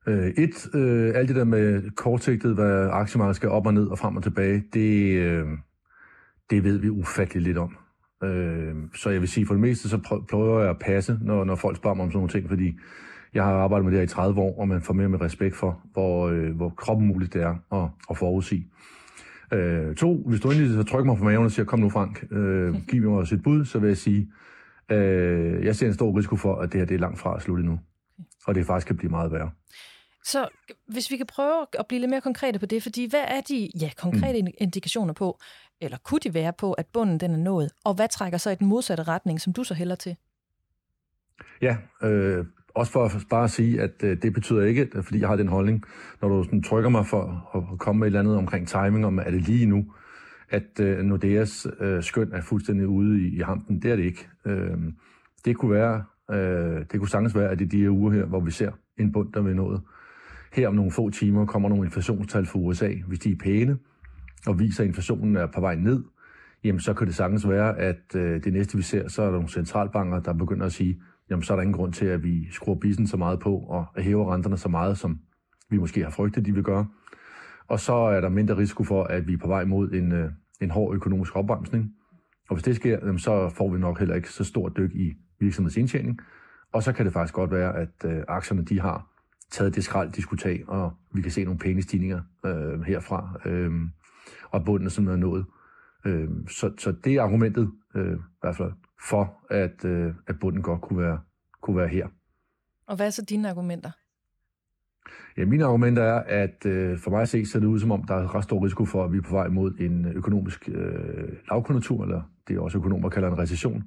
Øh, 0.08 0.28
et, 0.28 0.76
øh, 0.76 1.16
alt 1.16 1.28
det 1.28 1.36
der 1.36 1.44
med 1.44 1.92
kortsigtet, 1.92 2.56
hvad 2.56 2.90
aktiemarkedet 2.92 3.36
skal 3.36 3.50
op 3.50 3.66
og 3.66 3.74
ned 3.74 3.88
og 3.88 4.00
frem 4.00 4.18
og 4.18 4.24
tilbage, 4.24 4.64
det, 4.74 5.16
øh, 5.20 5.48
det 6.50 6.64
ved 6.64 6.78
vi 6.78 6.90
ufattelig 6.90 7.44
lidt 7.44 7.58
om. 7.58 7.78
Øh, 8.24 8.76
så 8.96 9.10
jeg 9.10 9.22
vil 9.22 9.30
sige, 9.30 9.46
for 9.46 9.54
det 9.54 9.62
meste, 9.62 9.90
så 9.90 10.26
prøver 10.30 10.62
jeg 10.62 10.70
at 10.70 10.80
passe, 10.80 11.20
når, 11.22 11.44
når 11.44 11.56
folk 11.56 11.78
spørger 11.78 11.96
mig 11.96 12.04
om 12.04 12.12
sådan 12.12 12.18
nogle 12.18 12.30
ting, 12.30 12.50
fordi 12.50 12.80
jeg 13.36 13.44
har 13.44 13.54
arbejdet 13.54 13.86
med 13.86 13.92
det 13.92 14.00
her 14.00 14.04
i 14.04 14.08
30 14.08 14.42
år, 14.42 14.60
og 14.60 14.68
man 14.68 14.82
får 14.82 14.94
mere 14.94 15.10
med 15.10 15.22
respekt 15.22 15.56
for, 15.56 15.82
hvor, 15.94 16.28
øh, 16.28 16.56
hvor 16.56 16.70
kroppen 16.70 17.08
muligt 17.08 17.34
det 17.34 17.42
er 17.42 17.84
at, 17.84 17.90
at 18.10 18.18
forudsige. 18.18 18.68
Øh, 19.52 19.96
to, 19.96 20.24
hvis 20.28 20.40
du 20.40 20.52
endelig 20.52 20.74
så 20.74 20.84
trykker 20.84 21.06
mig 21.06 21.18
på 21.18 21.24
maven 21.24 21.46
og 21.46 21.52
siger, 21.52 21.66
kom 21.66 21.80
nu 21.80 21.90
Frank, 21.90 22.26
øh, 22.32 22.76
giv 22.88 23.02
mig 23.02 23.20
også 23.20 23.36
et 23.36 23.44
bud, 23.44 23.66
så 23.66 23.80
vil 23.80 23.88
jeg 23.88 23.98
sige, 23.98 24.32
øh, 24.92 25.66
jeg 25.66 25.76
ser 25.76 25.88
en 25.88 25.94
stor 25.94 26.18
risiko 26.18 26.36
for, 26.36 26.56
at 26.56 26.72
det 26.72 26.80
her 26.80 26.86
det 26.86 26.96
er 26.96 27.00
langt 27.00 27.20
fra 27.20 27.36
at 27.36 27.42
slutte 27.42 27.64
nu. 27.64 27.80
Og 28.48 28.56
det 28.56 28.66
faktisk 28.66 28.88
kan 28.88 28.98
blive 28.98 29.10
meget 29.10 29.32
værre. 29.32 29.52
Så 30.24 30.48
hvis 30.88 31.12
vi 31.12 31.18
kan 31.18 31.26
prøve 31.26 31.66
at 31.80 31.86
blive 31.88 32.00
lidt 32.00 32.10
mere 32.10 32.22
konkrete 32.22 32.60
på 32.60 32.66
det, 32.66 32.84
fordi 32.84 33.10
hvad 33.10 33.24
er 33.28 33.42
de 33.42 33.70
ja, 33.82 33.90
konkrete 33.98 34.42
mm. 34.42 34.48
indikationer 34.58 35.14
på, 35.14 35.40
eller 35.82 35.98
kunne 36.04 36.20
de 36.20 36.34
være 36.34 36.54
på, 36.54 36.74
at 36.74 36.86
bunden 36.94 37.20
den 37.20 37.32
er 37.32 37.38
nået, 37.38 37.72
og 37.84 37.94
hvad 37.94 38.08
trækker 38.08 38.38
så 38.38 38.50
i 38.50 38.56
den 38.56 38.68
modsatte 38.68 39.04
retning, 39.04 39.42
som 39.42 39.54
du 39.54 39.64
så 39.64 39.74
hælder 39.74 39.96
til? 39.96 40.16
Ja, 41.62 41.78
øh, 42.04 42.46
også 42.76 42.92
for 42.92 43.06
at 43.06 43.12
bare 43.30 43.44
at 43.44 43.52
sige, 43.52 43.82
at 43.82 44.04
øh, 44.04 44.18
det 44.22 44.34
betyder 44.34 44.64
ikke, 44.64 44.90
fordi 45.02 45.20
jeg 45.20 45.28
har 45.28 45.36
den 45.36 45.48
holdning, 45.48 45.84
når 46.22 46.30
du 46.30 46.44
sådan 46.44 46.64
trykker 46.64 46.90
mig 46.90 47.06
for 47.06 47.50
at 47.74 47.80
komme 47.80 48.00
med 48.00 48.08
et 48.08 48.10
eller 48.10 48.20
andet 48.20 48.38
omkring 48.38 48.68
timing, 48.68 49.06
om 49.06 49.20
er 49.20 49.32
det 49.32 49.42
lige 49.42 49.66
nu, 49.66 49.86
at 50.50 50.80
øh, 50.80 51.00
Nordeas 51.00 51.68
øh, 51.80 52.04
skøn 52.04 52.32
er 52.34 52.42
fuldstændig 52.42 52.88
ude 52.88 53.22
i, 53.22 53.38
i 53.38 53.40
hampen. 53.40 53.82
Det 53.82 53.92
er 53.92 53.96
det 53.96 54.04
ikke. 54.04 54.28
Øh, 54.46 54.78
det 55.46 55.58
kunne 55.58 55.72
være, 55.72 56.04
øh, 56.32 56.86
det 56.92 57.00
kunne 57.00 57.10
sagtens 57.10 57.36
være, 57.36 57.50
at 57.50 57.60
det 57.60 57.66
er 57.66 57.70
de 57.70 57.82
her 57.82 57.90
uger 57.90 58.12
her, 58.12 58.26
hvor 58.26 58.40
vi 58.40 58.52
ser 58.52 58.72
en 58.98 59.12
bund, 59.12 59.34
der 59.34 59.42
vil 59.42 59.56
noget. 59.56 59.82
Her 60.54 60.68
om 60.68 60.76
nogle 60.76 60.92
få 60.92 61.10
timer 61.10 61.46
kommer 61.46 61.70
nogle 61.70 61.86
inflationstal 61.86 62.46
fra 62.46 62.60
USA. 62.60 62.94
Hvis 63.08 63.20
de 63.20 63.32
er 63.32 63.36
pæne 63.44 63.78
og 64.48 64.60
viser, 64.60 64.84
at 64.84 64.88
inflationen 64.88 65.36
er 65.36 65.46
på 65.46 65.62
vej 65.62 65.76
ned, 65.76 66.04
jamen 66.64 66.80
så 66.80 66.94
kan 66.94 67.08
det 67.08 67.16
sagtens 67.16 67.50
være, 67.50 67.78
at 67.80 68.16
øh, 68.16 68.44
det 68.44 68.54
næste 68.54 68.78
vi 68.78 68.84
ser, 68.84 69.08
så 69.08 69.22
er 69.22 69.26
der 69.26 69.34
nogle 69.34 69.50
centralbanker, 69.50 70.20
der 70.20 70.34
begynder 70.34 70.66
at 70.66 70.72
sige, 70.72 71.02
jamen 71.30 71.44
så 71.44 71.54
er 71.54 71.56
der 71.58 71.62
ingen 71.62 71.76
grund 71.76 71.94
til, 71.94 72.06
at 72.06 72.24
vi 72.24 72.48
skruer 72.52 72.76
bisen 72.76 73.08
så 73.08 73.18
meget 73.18 73.40
på 73.40 73.56
og 73.58 73.86
hæver 73.98 74.34
renterne 74.34 74.58
så 74.58 74.70
meget, 74.70 74.98
som 74.98 75.20
vi 75.70 75.78
måske 75.78 76.04
har 76.04 76.10
frygtet, 76.10 76.46
de 76.46 76.54
vil 76.54 76.64
gøre. 76.64 76.88
Og 77.68 77.80
så 77.80 77.94
er 77.94 78.22
der 78.22 78.30
mindre 78.30 78.58
risiko 78.58 78.84
for, 78.84 79.04
at 79.04 79.28
vi 79.28 79.34
er 79.34 79.38
på 79.38 79.48
vej 79.48 79.66
mod 79.66 79.92
en, 79.92 80.12
øh, 80.12 80.32
en 80.62 80.72
hård 80.72 80.96
økonomisk 80.96 81.36
opbremsning. 81.36 81.92
Og 82.50 82.56
hvis 82.56 82.64
det 82.64 82.76
sker, 82.76 83.00
jamen, 83.02 83.20
så 83.20 83.50
får 83.50 83.74
vi 83.74 83.80
nok 83.80 84.00
heller 84.00 84.16
ikke 84.16 84.30
så 84.30 84.44
stort 84.44 84.78
dyk 84.78 84.92
i 84.96 85.14
virksomhedens 85.40 85.78
indtjening. 85.78 86.20
Og 86.74 86.84
så 86.84 86.94
kan 86.94 87.06
det 87.06 87.14
faktisk 87.14 87.34
godt 87.34 87.52
være, 87.52 87.76
at 87.76 88.06
øh, 88.06 88.24
aktierne 88.28 88.66
de 88.66 88.80
har 88.80 89.08
taget 89.52 89.76
det 89.76 89.84
skrald, 89.84 90.12
de 90.12 90.22
skulle 90.22 90.40
tage, 90.40 90.70
og 90.70 90.94
vi 91.14 91.22
kan 91.22 91.32
se 91.32 91.44
nogle 91.44 91.60
pæne 91.60 91.82
stigninger 91.82 92.22
øh, 92.46 92.82
herfra, 92.82 93.40
øh, 93.46 93.72
og 94.52 94.66
bunden 94.66 94.90
som 94.90 95.08
er 95.08 95.16
nået. 95.16 95.46
Øh, 96.06 96.30
så, 96.48 96.72
så 96.78 96.92
det 97.04 97.16
er 97.16 97.22
argumentet, 97.22 97.72
øh, 97.96 98.14
i 98.14 98.20
hvert 98.42 98.56
fald, 98.56 98.72
for 99.10 99.38
at, 99.50 99.86
øh, 99.86 100.14
at 100.28 100.40
bunden 100.40 100.62
godt 100.62 100.82
kunne 100.82 101.00
være, 101.00 101.20
kunne 101.62 101.78
være 101.78 101.88
her. 101.88 102.08
Og 102.88 102.96
hvad 102.96 103.06
er 103.06 103.10
så 103.10 103.26
dine 103.26 103.50
argumenter? 103.50 103.92
Ja, 105.38 105.46
mine 105.46 105.66
argumenter 105.66 106.04
er, 106.04 106.24
at 106.44 106.66
øh, 106.66 107.00
for 107.00 107.12
mig 107.12 107.22
at 107.22 107.30
se, 107.30 107.46
ser 107.46 107.60
det 107.60 107.68
ud 107.68 107.80
som 107.80 107.92
om, 107.92 108.04
der 108.04 108.16
er 108.16 108.36
ret 108.36 108.44
stor 108.44 108.64
risiko 108.64 108.86
for, 108.86 109.04
at 109.04 109.12
vi 109.12 109.18
er 109.18 109.22
på 109.22 109.32
vej 109.32 109.48
mod 109.48 109.74
en 109.80 110.06
økonomisk 110.06 110.70
øh, 110.70 111.34
lavkonjunktur, 111.50 112.04
eller 112.04 112.22
det 112.48 112.56
er 112.56 112.60
også 112.60 112.78
økonomer 112.78 113.10
kalder 113.10 113.32
en 113.32 113.40
recession, 113.40 113.84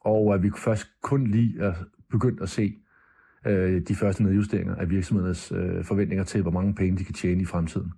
og 0.00 0.34
at 0.34 0.42
vi 0.42 0.50
først 0.56 0.86
kun 1.02 1.26
lige 1.26 1.60
er 1.60 1.74
begyndt 2.10 2.40
at 2.40 2.48
se 2.48 2.78
øh, 3.46 3.82
de 3.88 3.94
første 3.94 4.22
nedjusteringer 4.22 4.74
af 4.74 4.90
virksomhedernes 4.90 5.52
øh, 5.52 5.84
forventninger 5.84 6.24
til, 6.24 6.42
hvor 6.42 6.50
mange 6.50 6.74
penge 6.74 6.98
de 6.98 7.04
kan 7.04 7.14
tjene 7.14 7.42
i 7.42 7.44
fremtiden. 7.44 7.92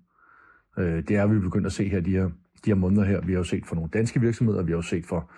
Øh, 0.78 1.08
det 1.08 1.16
er 1.16 1.26
vi 1.26 1.38
begyndt 1.38 1.66
at 1.66 1.72
se 1.72 1.88
her 1.88 2.00
de 2.00 2.10
her, 2.10 2.24
de 2.64 2.70
her 2.70 2.74
måneder 2.74 3.04
her. 3.04 3.20
Vi 3.20 3.32
har 3.32 3.38
jo 3.38 3.44
set 3.44 3.66
for 3.66 3.74
nogle 3.74 3.90
danske 3.92 4.20
virksomheder, 4.20 4.62
vi 4.62 4.72
har 4.72 4.78
jo 4.78 4.82
set 4.82 5.06
for 5.06 5.30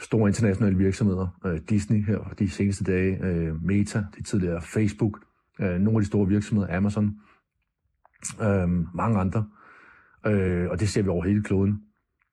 store 0.00 0.28
internationale 0.28 0.76
virksomheder, 0.76 1.40
øh, 1.46 1.60
Disney 1.68 2.04
her 2.04 2.18
de 2.38 2.50
seneste 2.50 2.84
dage, 2.84 3.24
øh, 3.24 3.64
Meta, 3.64 4.04
det 4.16 4.26
tidligere 4.26 4.62
Facebook, 4.62 5.18
øh, 5.60 5.80
nogle 5.80 5.96
af 5.96 6.00
de 6.00 6.06
store 6.06 6.28
virksomheder, 6.28 6.76
Amazon, 6.76 7.16
øh, 8.42 8.68
mange 8.94 9.18
andre. 9.18 9.46
Øh, 10.26 10.70
og 10.70 10.80
det 10.80 10.88
ser 10.88 11.02
vi 11.02 11.08
over 11.08 11.24
hele 11.24 11.42
kloden, 11.42 11.82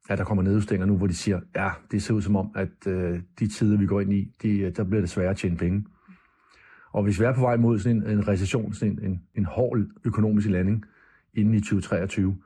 at 0.10 0.18
der 0.18 0.24
kommer 0.24 0.44
nedjusteringer 0.44 0.86
nu, 0.86 0.98
hvor 0.98 1.08
de 1.08 1.14
siger, 1.14 1.40
ja, 1.56 1.70
det 1.92 2.04
ser 2.04 2.14
ud 2.14 2.22
som 2.22 2.36
om, 2.36 2.52
at 2.56 2.88
øh, 2.88 3.20
de 3.40 3.48
tider, 3.48 3.78
vi 3.78 3.86
går 3.86 4.02
ind 4.02 4.14
i, 4.14 4.36
de, 4.42 4.60
øh, 4.60 4.76
der 4.76 4.84
bliver 4.84 5.02
det 5.02 5.10
sværere 5.10 5.32
at 5.32 5.38
tjene 5.38 5.58
penge. 5.58 5.86
Og 6.92 7.04
hvis 7.04 7.20
vi 7.20 7.26
er 7.26 7.34
på 7.34 7.42
vej 7.42 7.58
mod 7.58 7.80
sådan 7.80 7.98
en, 7.98 8.10
en 8.10 8.28
recession, 8.28 8.74
sådan 8.74 9.00
en, 9.00 9.06
en, 9.06 9.22
en 9.36 9.46
hård 9.46 9.78
økonomisk 10.06 10.50
landing 10.50 10.86
inden 11.34 11.54
i 11.54 11.60
2023, 11.60 12.38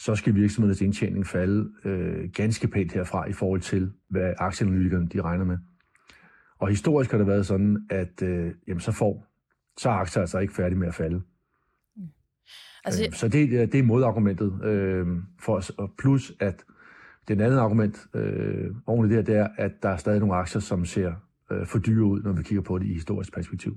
så 0.00 0.14
skal 0.14 0.34
virksomhedernes 0.34 0.80
indtjening 0.80 1.26
falde 1.26 1.70
øh, 1.84 2.30
ganske 2.30 2.68
pænt 2.68 2.92
herfra 2.92 3.28
i 3.28 3.32
forhold 3.32 3.60
til, 3.60 3.92
hvad 4.08 4.34
aktieanalytikerne 4.38 5.08
de 5.08 5.22
regner 5.22 5.44
med. 5.44 5.58
Og 6.58 6.68
historisk 6.68 7.10
har 7.10 7.18
det 7.18 7.26
været 7.26 7.46
sådan, 7.46 7.86
at 7.90 8.22
øh, 8.22 8.52
jamen, 8.68 8.80
så 8.80 8.92
får 8.92 9.26
så 9.76 9.88
er 9.88 9.92
aktier 9.92 10.20
altså 10.20 10.38
ikke 10.38 10.54
færdige 10.54 10.78
med 10.78 10.88
at 10.88 10.94
falde. 10.94 11.22
Mm. 11.96 12.02
Altså, 12.84 13.04
øh, 13.04 13.12
så 13.12 13.28
det, 13.28 13.72
det 13.72 13.78
er 13.78 13.82
modargumentet 13.82 14.64
øh, 14.64 15.06
for 15.40 15.56
os. 15.56 15.70
Og 15.70 15.94
plus, 15.98 16.32
at 16.40 16.64
den 17.28 17.40
andet 17.40 17.58
argument 17.58 18.06
øh, 18.14 18.70
oven 18.86 19.10
i 19.10 19.16
det 19.16 19.26
det 19.26 19.36
er, 19.36 19.48
at 19.56 19.72
der 19.82 19.88
er 19.88 19.96
stadig 19.96 20.20
nogle 20.20 20.34
aktier, 20.34 20.60
som 20.60 20.84
ser 20.84 21.12
øh, 21.50 21.66
for 21.66 21.78
dyre 21.78 22.04
ud, 22.04 22.22
når 22.22 22.32
vi 22.32 22.42
kigger 22.42 22.62
på 22.62 22.78
det 22.78 22.86
i 22.86 22.92
historisk 22.92 23.34
perspektiv. 23.34 23.76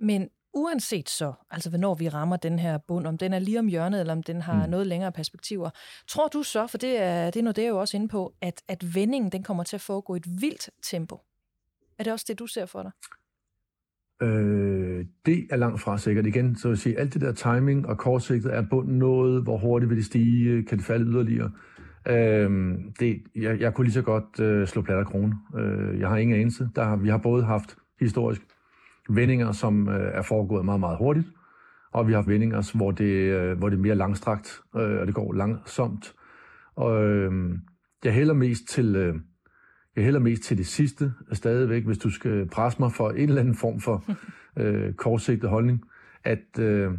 Men 0.00 0.28
uanset 0.54 1.08
så, 1.08 1.32
altså 1.50 1.68
hvornår 1.68 1.94
vi 1.94 2.08
rammer 2.08 2.36
den 2.36 2.58
her 2.58 2.78
bund, 2.78 3.06
om 3.06 3.18
den 3.18 3.32
er 3.32 3.38
lige 3.38 3.58
om 3.58 3.66
hjørnet, 3.66 4.00
eller 4.00 4.12
om 4.12 4.22
den 4.22 4.40
har 4.40 4.64
mm. 4.66 4.70
noget 4.70 4.86
længere 4.86 5.12
perspektiver, 5.12 5.70
tror 6.08 6.28
du 6.28 6.42
så, 6.42 6.66
for 6.66 6.78
det 6.78 7.02
er, 7.02 7.30
det 7.30 7.36
er 7.36 7.42
noget, 7.42 7.56
det 7.56 7.64
er 7.64 7.68
jo 7.68 7.80
også 7.80 7.96
inde 7.96 8.08
på, 8.08 8.34
at, 8.40 8.62
at 8.68 8.94
vendingen 8.94 9.32
den 9.32 9.42
kommer 9.42 9.64
til 9.64 9.76
at 9.76 9.80
foregå 9.80 10.14
i 10.14 10.16
et 10.16 10.40
vildt 10.40 10.70
tempo? 10.82 11.20
Er 11.98 12.04
det 12.04 12.12
også 12.12 12.24
det, 12.28 12.38
du 12.38 12.46
ser 12.46 12.66
for 12.66 12.82
dig? 12.82 12.92
Øh, 14.22 15.06
det 15.26 15.46
er 15.50 15.56
langt 15.56 15.80
fra 15.80 15.98
sikkert. 15.98 16.26
Igen, 16.26 16.56
så 16.56 16.68
vil 16.68 16.72
jeg 16.72 16.78
sige, 16.78 16.98
alt 16.98 17.14
det 17.14 17.20
der 17.20 17.32
timing 17.32 17.86
og 17.86 17.98
kortsigtet 17.98 18.54
er 18.54 18.62
bunden 18.70 18.98
noget, 18.98 19.42
hvor 19.42 19.58
hurtigt 19.58 19.90
vil 19.90 19.98
det 19.98 20.06
stige, 20.06 20.64
kan 20.64 20.78
det 20.78 20.86
falde 20.86 21.06
yderligere. 21.06 21.50
Øh, 22.08 22.50
det, 23.00 23.22
jeg, 23.36 23.60
jeg 23.60 23.74
kunne 23.74 23.84
lige 23.84 23.94
så 23.94 24.02
godt 24.02 24.40
øh, 24.40 24.66
slå 24.66 24.82
plat 24.82 24.98
af 24.98 25.06
krone. 25.06 25.34
Øh, 25.58 26.00
jeg 26.00 26.08
har 26.08 26.16
ingen 26.16 26.40
anelse. 26.40 26.68
Der, 26.76 26.96
vi 26.96 27.08
har 27.08 27.18
både 27.18 27.44
haft 27.44 27.76
historisk 28.00 28.42
vendinger, 29.14 29.52
som 29.52 29.88
øh, 29.88 30.10
er 30.14 30.22
foregået 30.22 30.64
meget, 30.64 30.80
meget 30.80 30.98
hurtigt, 30.98 31.26
og 31.92 32.08
vi 32.08 32.12
har 32.12 32.22
vendinger, 32.22 32.76
hvor 32.76 32.90
det, 32.90 33.04
øh, 33.04 33.58
hvor 33.58 33.68
det 33.68 33.76
er 33.76 33.80
mere 33.80 33.94
langstrakt, 33.94 34.60
øh, 34.76 35.00
og 35.00 35.06
det 35.06 35.14
går 35.14 35.32
langsomt. 35.32 36.14
Og 36.76 37.04
øh, 37.04 37.32
jeg 38.04 38.12
hælder 38.12 38.34
mest 38.34 38.68
til... 38.68 38.96
Øh, 38.96 39.14
jeg 39.96 40.04
hælder 40.04 40.20
mest 40.20 40.42
til 40.42 40.58
det 40.58 40.66
sidste 40.66 41.12
stadigvæk, 41.32 41.84
hvis 41.84 41.98
du 41.98 42.10
skal 42.10 42.48
presse 42.48 42.82
mig 42.82 42.92
for 42.92 43.10
en 43.10 43.28
eller 43.28 43.40
anden 43.40 43.54
form 43.54 43.80
for 43.80 44.04
øh, 44.62 44.94
kortsigtet 44.94 45.50
holdning, 45.50 45.84
at 46.24 46.58
øh, 46.58 46.92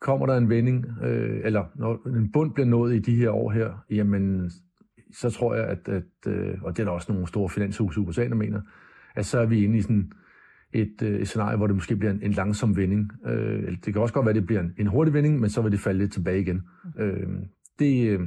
kommer 0.00 0.26
der 0.26 0.36
en 0.36 0.48
vending, 0.48 0.86
øh, 1.02 1.40
eller 1.44 1.64
når 1.74 2.06
en 2.06 2.32
bund 2.32 2.54
bliver 2.54 2.66
nået 2.66 2.94
i 2.94 2.98
de 2.98 3.16
her 3.16 3.30
år 3.30 3.50
her, 3.50 3.84
jamen, 3.90 4.50
så 5.12 5.30
tror 5.30 5.54
jeg, 5.54 5.64
at, 5.64 5.88
at 5.88 6.32
øh, 6.32 6.62
og 6.62 6.76
det 6.76 6.82
er 6.82 6.84
der 6.84 6.92
også 6.92 7.12
nogle 7.12 7.28
store 7.28 7.48
finanshus 7.48 7.96
i 7.96 8.00
USA, 8.00 8.28
der 8.28 8.34
mener, 8.34 8.60
at 9.14 9.26
så 9.26 9.38
er 9.40 9.46
vi 9.46 9.64
inde 9.64 9.78
i 9.78 9.82
sådan 9.82 10.12
et, 10.72 11.02
øh, 11.02 11.20
et 11.20 11.28
scenarie, 11.28 11.56
hvor 11.56 11.66
det 11.66 11.76
måske 11.76 11.96
bliver 11.96 12.12
en, 12.12 12.20
en 12.22 12.32
langsom 12.32 12.76
vending. 12.76 13.12
Øh, 13.26 13.76
det 13.84 13.92
kan 13.92 14.02
også 14.02 14.14
godt 14.14 14.26
være, 14.26 14.30
at 14.30 14.36
det 14.36 14.46
bliver 14.46 14.60
en, 14.60 14.74
en 14.78 14.86
hurtig 14.86 15.14
vending, 15.14 15.40
men 15.40 15.50
så 15.50 15.62
vil 15.62 15.72
det 15.72 15.80
falde 15.80 15.98
lidt 15.98 16.12
tilbage 16.12 16.40
igen. 16.40 16.62
Øh, 16.98 17.26
det, 17.78 18.08
øh, 18.08 18.20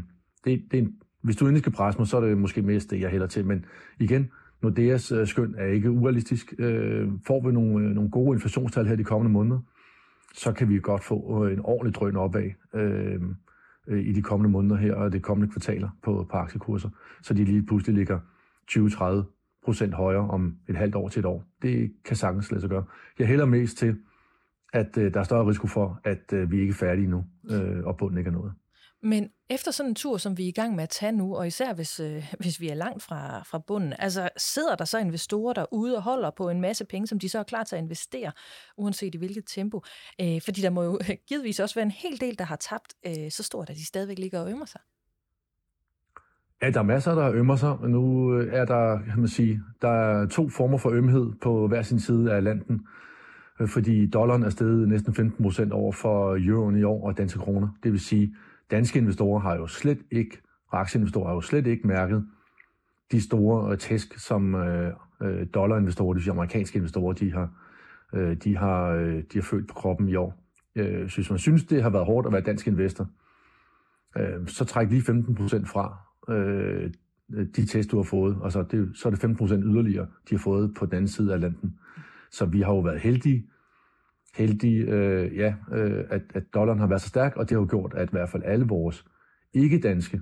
det, 0.46 0.64
det, 0.72 0.78
er 0.78 0.82
en, 0.82 0.94
hvis 1.22 1.36
du 1.36 1.46
endelig 1.46 1.62
skal 1.62 1.72
presse 1.72 2.00
mig, 2.00 2.08
så 2.08 2.18
er 2.18 2.22
det 2.22 2.38
måske 2.38 2.62
mest 2.62 2.92
det, 2.92 3.02
jeg 3.02 3.10
hælder 3.10 3.28
til. 3.28 3.46
Men 3.46 3.66
igen, 4.00 4.32
Nordeas 4.62 5.12
øh, 5.12 5.28
skøn 5.28 5.56
er 5.58 5.66
ikke 5.66 5.92
urealistisk. 5.92 6.54
Øh, 6.60 7.10
får 7.28 7.48
vi 7.48 7.52
nogle, 7.52 7.86
øh, 7.86 7.96
nogle 7.96 8.10
gode 8.10 8.36
inflationstal 8.36 8.86
her 8.86 8.96
de 8.96 9.04
kommende 9.04 9.34
måneder, 9.34 9.60
så 10.34 10.52
kan 10.52 10.70
vi 10.70 10.80
godt 10.80 11.04
få 11.04 11.46
øh, 11.46 11.54
en 11.54 11.60
ordentlig 11.64 11.96
drøn 11.96 12.16
opad 12.16 12.50
øh, 12.74 13.22
øh, 13.88 14.08
i 14.08 14.14
de 14.14 14.22
kommende 14.22 14.52
måneder 14.52 14.76
her 14.76 14.94
og 14.96 15.14
de 15.14 15.20
kommende 15.20 15.52
kvartaler 15.52 15.90
på, 16.04 16.28
på 16.32 16.38
aktiekurser, 16.38 16.90
så 17.22 17.34
de 17.34 17.44
lige 17.44 17.66
pludselig 17.66 17.96
ligger 17.96 18.20
20-30 18.72 19.41
procent 19.66 19.94
højere 19.94 20.30
om 20.30 20.58
et 20.70 20.76
halvt 20.76 20.96
år 20.96 21.10
til 21.10 21.20
et 21.20 21.26
år. 21.26 21.44
Det 21.62 21.94
kan 22.06 22.16
sagtens 22.16 22.52
lade 22.52 22.62
sig 22.62 22.70
gøre. 22.70 22.84
Jeg 23.20 23.28
hælder 23.28 23.46
mest 23.46 23.78
til, 23.78 23.96
at 24.74 24.98
øh, 24.98 25.14
der 25.14 25.20
er 25.20 25.24
større 25.24 25.48
risiko 25.50 25.68
for, 25.68 26.00
at 26.04 26.34
øh, 26.34 26.52
vi 26.52 26.60
ikke 26.60 26.72
er 26.72 26.76
færdige 26.76 27.08
nu, 27.08 27.24
øh, 27.50 27.86
og 27.86 27.98
bunden 27.98 28.18
ikke 28.18 28.28
er 28.28 28.34
noget. 28.34 28.54
Men 29.04 29.30
efter 29.50 29.72
sådan 29.72 29.92
en 29.92 29.96
tur, 29.96 30.18
som 30.18 30.38
vi 30.38 30.44
er 30.44 30.48
i 30.48 30.52
gang 30.52 30.76
med 30.76 30.84
at 30.84 30.90
tage 30.90 31.12
nu, 31.12 31.36
og 31.36 31.48
især 31.48 31.74
hvis, 31.74 32.00
øh, 32.00 32.34
hvis 32.40 32.60
vi 32.60 32.70
er 32.70 32.74
langt 32.74 33.04
fra, 33.04 33.44
fra 33.44 33.60
bunden, 33.68 33.94
altså 34.00 34.30
sidder 34.38 34.76
der 34.76 34.86
så 34.86 34.98
investorer 34.98 35.54
derude 35.54 35.96
og 35.96 36.04
holder 36.04 36.32
på 36.38 36.50
en 36.50 36.62
masse 36.62 36.86
penge, 36.86 37.08
som 37.08 37.20
de 37.20 37.30
så 37.30 37.40
er 37.40 37.44
klar 37.44 37.64
til 37.64 37.76
at 37.76 37.82
investere, 37.82 38.32
uanset 38.78 39.16
i 39.16 39.18
hvilket 39.18 39.44
tempo? 39.48 39.82
Øh, 40.22 40.42
fordi 40.42 40.62
der 40.62 40.70
må 40.70 40.84
jo 40.84 41.00
givetvis 41.28 41.60
også 41.60 41.76
være 41.76 41.86
en 41.86 41.92
hel 41.92 42.20
del, 42.22 42.40
der 42.40 42.46
har 42.46 42.56
tabt 42.56 42.94
øh, 43.06 43.32
så 43.32 43.44
stort, 43.44 43.70
at 43.70 43.76
de 43.76 43.86
stadigvæk 43.86 44.20
ligger 44.20 44.40
og 44.40 44.52
ømmer 44.52 44.66
sig. 44.66 44.82
Ja, 46.62 46.70
der 46.70 46.80
er 46.80 46.84
masser, 46.84 47.16
der 47.16 47.32
ømmer 47.32 47.56
sig. 47.56 47.78
Nu 47.82 48.34
øh, 48.36 48.54
er 48.54 48.66
der, 48.66 49.00
kan 49.02 49.20
man 49.20 49.28
sige, 49.28 49.64
der 49.82 49.90
er 49.90 50.26
to 50.26 50.50
former 50.50 50.78
for 50.78 50.90
ømhed 50.90 51.32
på 51.42 51.68
hver 51.68 51.82
sin 51.82 52.00
side 52.00 52.34
af 52.34 52.44
landen. 52.44 52.88
Øh, 53.60 53.68
fordi 53.68 54.10
dollaren 54.10 54.44
er 54.44 54.50
steget 54.50 54.88
næsten 54.88 55.14
15 55.14 55.44
procent 55.44 55.72
over 55.72 55.92
for 55.92 56.38
euroen 56.40 56.80
i 56.80 56.84
år 56.84 57.08
og 57.08 57.18
danske 57.18 57.40
kroner. 57.40 57.68
Det 57.84 57.92
vil 57.92 58.00
sige, 58.00 58.36
danske 58.72 59.00
investorer 59.00 59.40
har 59.40 59.56
jo 59.56 59.68
slet 59.68 60.00
ikke, 60.12 60.42
og 60.68 60.80
aktieinvestorer 60.80 61.28
har 61.28 61.34
jo 61.34 61.42
slet 61.42 61.68
ikke 61.68 61.88
mærket 61.88 62.26
de 63.12 63.22
store 63.22 63.72
øh, 63.72 63.78
tæsk, 63.78 64.20
som 64.20 64.56
dollarinvestorer, 65.54 66.14
det 66.14 66.16
vil 66.16 66.24
sige 66.24 66.32
amerikanske 66.32 66.78
investorer, 66.78 67.14
de 67.14 67.32
har, 67.32 67.50
de 68.44 68.58
har, 68.58 68.94
de 69.34 69.34
har 69.34 69.42
følt 69.42 69.68
på 69.68 69.74
kroppen 69.74 70.10
i 70.10 70.16
år. 70.16 70.44
Så 71.08 71.16
hvis 71.16 71.30
man 71.30 71.40
synes, 71.40 71.64
det 71.64 71.84
har 71.84 71.90
været 71.90 72.06
hårdt 72.06 72.28
at 72.28 72.34
være 72.34 72.42
dansk 72.42 72.68
investor, 72.68 73.08
så 74.48 74.66
træk 74.66 74.90
lige 74.90 75.02
15 75.02 75.36
procent 75.36 75.70
fra 75.70 76.11
øh, 76.30 76.92
de 77.56 77.66
test, 77.66 77.92
du 77.92 77.96
har 77.96 78.04
fået. 78.04 78.38
Altså, 78.44 78.64
det, 78.64 78.92
så 78.98 79.08
er 79.08 79.10
det 79.10 79.20
15 79.20 79.38
procent 79.38 79.64
yderligere, 79.68 80.08
de 80.30 80.36
har 80.36 80.40
fået 80.40 80.74
på 80.74 80.86
den 80.86 80.94
anden 80.94 81.08
side 81.08 81.34
af 81.34 81.40
landen. 81.40 81.80
Så 82.32 82.46
vi 82.46 82.62
har 82.62 82.74
jo 82.74 82.80
været 82.80 83.00
heldige, 83.00 83.46
heldige 84.36 84.86
øh, 84.86 85.36
ja, 85.36 85.56
øh, 85.72 86.06
at, 86.10 86.22
at 86.34 86.44
dollaren 86.54 86.80
har 86.80 86.88
været 86.88 87.02
så 87.02 87.08
stærk, 87.08 87.36
og 87.36 87.50
det 87.50 87.56
har 87.56 87.62
jo 87.62 87.68
gjort, 87.70 87.94
at 87.94 88.10
i 88.10 88.12
hvert 88.12 88.30
fald 88.30 88.44
alle 88.46 88.66
vores 88.66 89.06
ikke-danske, 89.54 90.22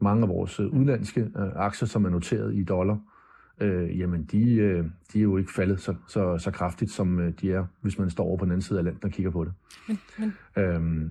mange 0.00 0.22
af 0.22 0.28
vores 0.28 0.60
øh, 0.60 0.66
udenlandske 0.66 1.20
øh, 1.20 1.52
aktier, 1.54 1.88
som 1.88 2.04
er 2.04 2.10
noteret 2.10 2.54
i 2.54 2.64
dollar, 2.64 2.98
øh, 3.60 3.98
jamen 3.98 4.24
de, 4.24 4.54
øh, 4.54 4.84
de 5.12 5.18
er 5.18 5.22
jo 5.22 5.36
ikke 5.36 5.52
faldet 5.52 5.80
så, 5.80 5.94
så, 6.06 6.38
så 6.38 6.50
kraftigt, 6.50 6.90
som 6.90 7.18
øh, 7.18 7.32
de 7.40 7.52
er, 7.52 7.66
hvis 7.80 7.98
man 7.98 8.10
står 8.10 8.24
over 8.24 8.36
på 8.36 8.44
den 8.44 8.52
anden 8.52 8.62
side 8.62 8.78
af 8.78 8.84
landet 8.84 9.04
og 9.04 9.10
kigger 9.10 9.30
på 9.30 9.44
det. 9.44 9.52
Men, 9.88 9.98
men... 10.18 10.32
Øhm, 10.56 11.10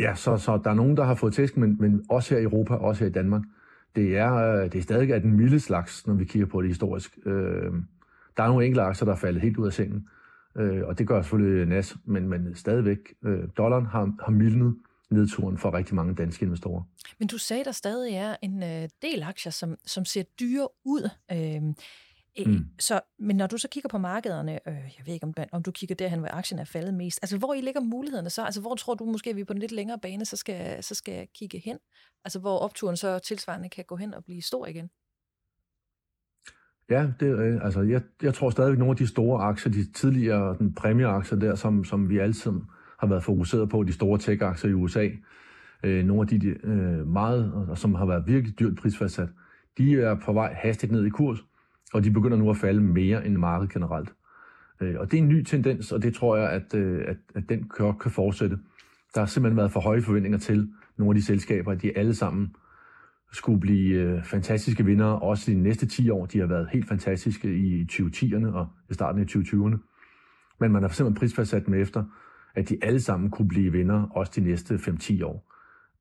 ja, 0.00 0.14
så, 0.14 0.36
så 0.36 0.60
der 0.64 0.70
er 0.70 0.74
nogen, 0.74 0.96
der 0.96 1.04
har 1.04 1.14
fået 1.14 1.34
tæsk, 1.34 1.56
men, 1.56 1.76
men 1.80 2.04
også 2.08 2.34
her 2.34 2.40
i 2.40 2.44
Europa, 2.44 2.74
også 2.74 3.04
her 3.04 3.10
i 3.10 3.12
Danmark, 3.12 3.42
det 3.96 4.16
er, 4.16 4.34
øh, 4.34 4.72
det 4.72 4.78
er 4.78 4.82
stadig 4.82 5.14
af 5.14 5.20
den 5.20 5.36
milde 5.36 5.60
slags, 5.60 6.06
når 6.06 6.14
vi 6.14 6.24
kigger 6.24 6.46
på 6.46 6.62
det 6.62 6.70
historisk. 6.70 7.18
Øh, 7.26 7.72
der 8.36 8.42
er 8.42 8.48
nogle 8.48 8.64
enkelte 8.66 8.82
aktier, 8.82 9.04
der 9.04 9.12
er 9.12 9.18
faldet 9.18 9.42
helt 9.42 9.56
ud 9.56 9.66
af 9.66 9.72
sengen, 9.72 10.08
øh, 10.56 10.82
og 10.86 10.98
det 10.98 11.08
gør 11.08 11.22
selvfølgelig 11.22 11.66
NAS, 11.66 11.96
men, 12.04 12.28
men 12.28 12.54
stadigvæk, 12.54 12.98
øh, 13.24 13.44
dollaren 13.56 13.86
har, 13.86 14.12
har 14.24 14.32
mildnet 14.32 14.74
nedturen 15.10 15.58
for 15.58 15.74
rigtig 15.74 15.94
mange 15.94 16.14
danske 16.14 16.44
investorer. 16.44 16.82
Men 17.18 17.28
du 17.28 17.38
sagde, 17.38 17.64
der 17.64 17.72
stadig 17.72 18.14
er 18.14 18.36
en 18.42 18.62
øh, 18.62 18.88
del 19.02 19.22
aktier, 19.22 19.52
som, 19.52 19.76
som 19.84 20.04
ser 20.04 20.22
dyre 20.40 20.68
ud. 20.84 21.10
Øh, 21.32 21.74
Mm. 22.46 22.64
Så, 22.78 23.00
men 23.18 23.36
når 23.36 23.46
du 23.46 23.58
så 23.58 23.68
kigger 23.68 23.88
på 23.88 23.98
markederne, 23.98 24.68
øh, 24.68 24.74
jeg 24.74 25.06
ved 25.06 25.14
ikke, 25.14 25.26
om, 25.26 25.34
om 25.52 25.62
du 25.62 25.70
kigger 25.70 25.94
derhen, 25.94 26.18
hvor 26.18 26.28
aktien 26.28 26.58
er 26.58 26.64
faldet 26.64 26.94
mest, 26.94 27.18
altså 27.22 27.38
hvor 27.38 27.54
I 27.54 27.60
ligger 27.60 27.80
mulighederne 27.80 28.30
så? 28.30 28.44
Altså 28.44 28.60
hvor 28.60 28.74
tror 28.74 28.94
du 28.94 29.04
måske, 29.04 29.30
at 29.30 29.36
vi 29.36 29.44
på 29.44 29.52
en 29.52 29.58
lidt 29.58 29.72
længere 29.72 29.98
bane, 30.02 30.24
så 30.24 30.36
skal, 30.36 30.82
så 30.82 30.94
skal 30.94 31.28
kigge 31.34 31.58
hen? 31.58 31.78
Altså 32.24 32.38
hvor 32.38 32.58
opturen 32.58 32.96
så 32.96 33.18
tilsvarende 33.18 33.68
kan 33.68 33.84
gå 33.84 33.96
hen 33.96 34.14
og 34.14 34.24
blive 34.24 34.42
stor 34.42 34.66
igen? 34.66 34.90
Ja, 36.90 37.06
det, 37.20 37.38
øh, 37.38 37.64
altså, 37.64 37.82
jeg, 37.82 38.02
jeg 38.22 38.34
tror 38.34 38.50
stadigvæk, 38.50 38.74
at 38.74 38.78
nogle 38.78 38.90
af 38.90 38.96
de 38.96 39.06
store 39.06 39.42
aktier, 39.42 39.72
de 39.72 39.92
tidligere 39.92 40.56
den 40.58 40.74
præmieaktier 40.74 41.38
der, 41.38 41.54
som, 41.54 41.84
som 41.84 42.08
vi 42.08 42.32
sammen 42.32 42.62
har 43.00 43.06
været 43.06 43.24
fokuseret 43.24 43.68
på, 43.68 43.82
de 43.82 43.92
store 43.92 44.18
tech-aktier 44.18 44.70
i 44.70 44.74
USA, 44.74 45.08
øh, 45.82 46.04
nogle 46.04 46.22
af 46.22 46.26
de, 46.28 46.38
de 46.38 46.66
øh, 46.66 47.06
meget, 47.06 47.68
som 47.74 47.94
har 47.94 48.06
været 48.06 48.26
virkelig 48.26 48.58
dyrt 48.58 48.76
prisfastsat, 48.76 49.28
de 49.78 50.00
er 50.00 50.14
på 50.14 50.32
vej 50.32 50.54
hastigt 50.54 50.92
ned 50.92 51.06
i 51.06 51.10
kurs, 51.10 51.38
og 51.96 52.04
de 52.04 52.10
begynder 52.10 52.36
nu 52.36 52.50
at 52.50 52.56
falde 52.56 52.80
mere 52.80 53.26
end 53.26 53.36
markedet 53.36 53.72
generelt. 53.72 54.14
Øh, 54.80 54.94
og 54.98 55.10
det 55.10 55.18
er 55.18 55.22
en 55.22 55.28
ny 55.28 55.42
tendens, 55.42 55.92
og 55.92 56.02
det 56.02 56.14
tror 56.14 56.36
jeg, 56.36 56.50
at, 56.50 56.74
øh, 56.74 57.04
at, 57.08 57.16
at 57.34 57.48
den 57.48 57.68
kør 57.68 57.92
kan 57.92 58.10
fortsætte. 58.10 58.58
Der 59.14 59.20
har 59.20 59.26
simpelthen 59.26 59.56
været 59.56 59.72
for 59.72 59.80
høje 59.80 60.02
forventninger 60.02 60.38
til 60.38 60.72
nogle 60.96 61.10
af 61.10 61.14
de 61.14 61.24
selskaber, 61.24 61.72
at 61.72 61.82
de 61.82 61.98
alle 61.98 62.14
sammen 62.14 62.56
skulle 63.32 63.60
blive 63.60 63.94
øh, 63.94 64.24
fantastiske 64.24 64.84
vinder, 64.84 65.06
også 65.06 65.50
i 65.50 65.54
de 65.54 65.60
næste 65.60 65.86
10 65.86 66.10
år. 66.10 66.26
De 66.26 66.38
har 66.38 66.46
været 66.46 66.68
helt 66.72 66.88
fantastiske 66.88 67.56
i 67.56 67.82
2010'erne 67.92 68.46
og 68.46 68.68
i 68.90 68.94
starten 68.94 69.20
af 69.20 69.26
2020'erne. 69.26 69.76
Men 70.60 70.72
man 70.72 70.82
har 70.82 70.88
simpelthen 70.88 71.14
prisfastsat 71.14 71.66
dem 71.66 71.74
efter, 71.74 72.04
at 72.54 72.68
de 72.68 72.78
alle 72.82 73.00
sammen 73.00 73.30
kunne 73.30 73.48
blive 73.48 73.72
vinder 73.72 74.02
også 74.02 74.32
de 74.36 74.40
næste 74.40 74.74
5-10 74.74 75.24
år. 75.24 75.52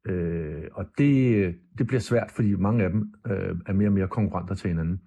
Øh, 0.06 0.64
og 0.74 0.86
det, 0.98 1.56
det 1.78 1.88
bliver 1.88 2.00
svært, 2.00 2.32
fordi 2.32 2.56
mange 2.56 2.84
af 2.84 2.90
dem 2.90 3.14
øh, 3.28 3.56
er 3.66 3.74
mere 3.74 3.88
og 3.88 3.94
mere 3.94 4.08
konkurrenter 4.08 4.56
til 4.56 4.68
hinanden. 4.68 5.02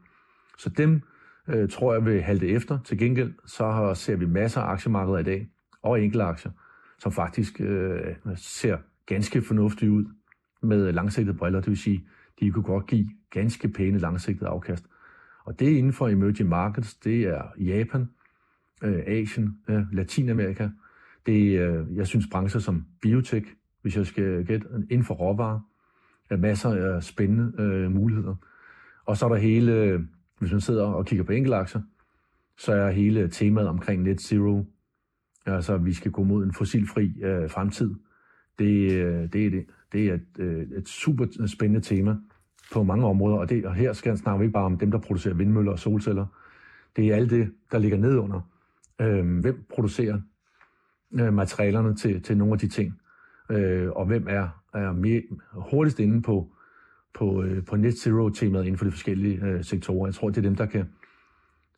Så 0.59 0.69
dem 0.69 1.03
øh, 1.49 1.69
tror 1.69 1.95
jeg 1.95 2.05
vil 2.05 2.23
halte 2.23 2.49
efter. 2.49 2.79
Til 2.85 2.99
gengæld 2.99 3.35
så 3.47 3.93
ser 3.95 4.17
vi 4.17 4.27
masser 4.27 4.61
af 4.61 4.73
aktiemarkeder 4.73 5.19
i 5.19 5.23
dag, 5.23 5.49
og 5.83 6.03
enkelte 6.03 6.25
aktier, 6.25 6.53
som 6.99 7.13
faktisk 7.13 7.61
øh, 7.61 8.01
ser 8.37 8.79
ganske 9.07 9.43
fornuftige 9.43 9.91
ud 9.91 10.05
med 10.63 10.93
langsigtede 10.93 11.37
briller. 11.37 11.61
Det 11.61 11.69
vil 11.69 11.79
sige, 11.79 12.05
de 12.41 12.51
kunne 12.51 12.63
godt 12.63 12.87
give 12.87 13.11
ganske 13.31 13.69
pæne 13.69 13.99
langsigtede 13.99 14.51
afkast. 14.51 14.87
Og 15.45 15.59
det 15.59 15.73
er 15.73 15.79
inden 15.79 15.93
for 15.93 16.09
emerging 16.09 16.49
markets, 16.49 16.95
det 16.95 17.23
er 17.23 17.43
Japan, 17.59 18.09
øh, 18.85 19.03
Asien, 19.07 19.59
øh, 19.69 19.93
Latinamerika. 19.93 20.69
Det 21.27 21.57
er, 21.57 21.81
øh, 21.81 21.97
jeg 21.97 22.07
synes, 22.07 22.27
brancher 22.31 22.61
som 22.61 22.85
biotech, 23.03 23.47
hvis 23.83 23.97
jeg 23.97 24.07
skal 24.07 24.45
gætte, 24.45 24.67
inden 24.91 25.05
for 25.05 25.15
råvarer, 25.15 25.61
er 26.31 26.37
masser 26.37 26.95
af 26.95 27.03
spændende 27.03 27.53
øh, 27.63 27.91
muligheder. 27.91 28.35
Og 29.05 29.17
så 29.17 29.25
er 29.25 29.29
der 29.29 29.37
hele, 29.37 30.07
hvis 30.39 30.53
man 30.53 30.61
sidder 30.61 30.85
og 30.85 31.07
kigger 31.07 31.25
på 31.25 31.33
enkeltaktier, 31.33 31.83
så 32.59 32.73
er 32.73 32.91
hele 32.91 33.29
temaet 33.29 33.69
omkring 33.69 34.03
net 34.03 34.21
zero, 34.21 34.65
altså 35.47 35.75
at 35.75 35.85
vi 35.85 35.93
skal 35.93 36.11
gå 36.11 36.23
mod 36.23 36.45
en 36.45 36.55
fossilfri 36.55 37.23
øh, 37.23 37.51
fremtid, 37.51 37.95
det, 38.59 38.93
øh, 38.93 39.33
det, 39.33 39.47
er, 39.47 39.51
det, 39.51 39.67
det 39.93 40.09
er 40.09 40.15
et, 40.15 40.39
øh, 40.39 40.67
et 40.77 40.89
super 40.89 41.47
spændende 41.47 41.81
tema 41.81 42.17
på 42.73 42.83
mange 42.83 43.07
områder, 43.07 43.37
og, 43.37 43.51
det, 43.51 43.67
og 43.67 43.75
her 43.75 43.93
skal 43.93 44.17
snakke 44.17 44.39
vi 44.39 44.45
ikke 44.45 44.53
bare 44.53 44.65
om 44.65 44.79
dem, 44.79 44.91
der 44.91 44.99
producerer 44.99 45.35
vindmøller 45.35 45.73
og 45.73 45.79
solceller. 45.79 46.27
Det 46.97 47.07
er 47.07 47.17
alt 47.17 47.31
det, 47.31 47.53
der 47.73 47.79
ligger 47.79 47.99
nedunder. 47.99 48.41
Øh, 49.01 49.41
hvem 49.41 49.65
producerer 49.75 50.21
øh, 51.13 51.35
materialerne 51.35 51.97
til, 51.97 52.23
til 52.23 52.37
nogle 52.37 52.53
af 52.53 52.59
de 52.59 52.69
ting? 52.69 53.01
Øh, 53.51 53.91
og 53.91 54.07
hvem 54.07 54.27
er, 54.29 54.49
er 54.75 54.93
mere, 54.93 55.23
hurtigst 55.53 56.01
inde 56.01 56.23
på, 56.23 56.53
på, 57.19 57.43
øh, 57.43 57.65
på 57.65 57.77
net 57.77 57.99
zero-temaet 57.99 58.65
inden 58.65 58.79
for 58.79 58.85
de 58.85 58.91
forskellige 58.91 59.41
øh, 59.45 59.65
sektorer? 59.65 60.07
Jeg 60.07 60.15
tror, 60.15 60.29
det 60.29 60.39
er 60.39 60.43
dem, 60.43 60.57
der 60.57 60.67
kan 60.67 60.89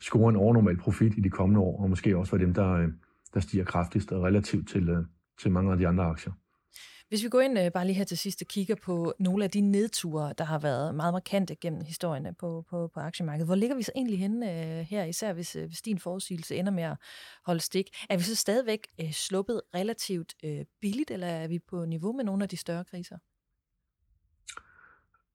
score 0.01 0.30
en 0.30 0.36
overnormal 0.36 0.76
profit 0.76 1.12
i 1.16 1.20
de 1.20 1.30
kommende 1.30 1.61
år, 1.61 1.82
og 1.82 1.91
måske 1.91 2.16
også 2.16 2.36
være 2.36 2.47
dem, 2.47 2.55
der, 2.55 2.72
øh, 2.72 2.88
der 3.34 3.41
stiger 3.41 3.64
kraftigst 3.64 4.12
og 4.12 4.22
relativt 4.22 4.68
til, 4.68 4.88
øh, 4.88 5.05
til 5.43 5.51
mange 5.51 5.72
af 5.72 5.78
de 5.78 5.88
andre 5.88 6.05
aktier. 6.05 6.32
Hvis 7.11 7.24
vi 7.24 7.28
går 7.28 7.41
ind 7.41 7.59
øh, 7.59 7.72
bare 7.72 7.86
lige 7.86 7.97
her 7.97 8.05
til 8.05 8.18
sidst 8.18 8.43
og 8.43 8.49
kigger 8.49 8.74
på 8.74 9.12
nogle 9.18 9.45
af 9.45 9.51
de 9.51 9.61
nedture, 9.61 10.34
der 10.38 10.45
har 10.45 10.59
været 10.59 10.95
meget 10.95 11.12
markante 11.14 11.55
gennem 11.55 11.80
historien 11.84 12.34
på, 12.38 12.64
på, 12.70 12.91
på 12.95 13.01
aktiemarkedet, 13.01 13.49
hvor 13.49 13.55
ligger 13.55 13.76
vi 13.76 13.82
så 13.82 13.93
egentlig 13.97 14.18
henne 14.18 14.51
øh, 14.51 14.86
her, 14.86 15.05
især 15.05 15.32
hvis, 15.32 15.57
øh, 15.57 15.66
hvis 15.66 15.82
din 15.82 15.99
forudsigelse 15.99 16.57
ender 16.57 16.72
med 16.72 16.82
at 16.82 16.97
holde 17.45 17.61
stik? 17.61 17.86
Er 18.11 18.16
vi 18.16 18.22
så 18.22 18.36
stadigvæk 18.36 18.86
øh, 19.01 19.12
sluppet 19.12 19.61
relativt 19.74 20.34
øh, 20.45 20.64
billigt, 20.80 21.11
eller 21.11 21.26
er 21.26 21.49
vi 21.49 21.59
på 21.59 21.84
niveau 21.84 22.12
med 22.12 22.24
nogle 22.24 22.43
af 22.43 22.49
de 22.49 22.57
større 22.57 22.84
kriser? 22.84 23.16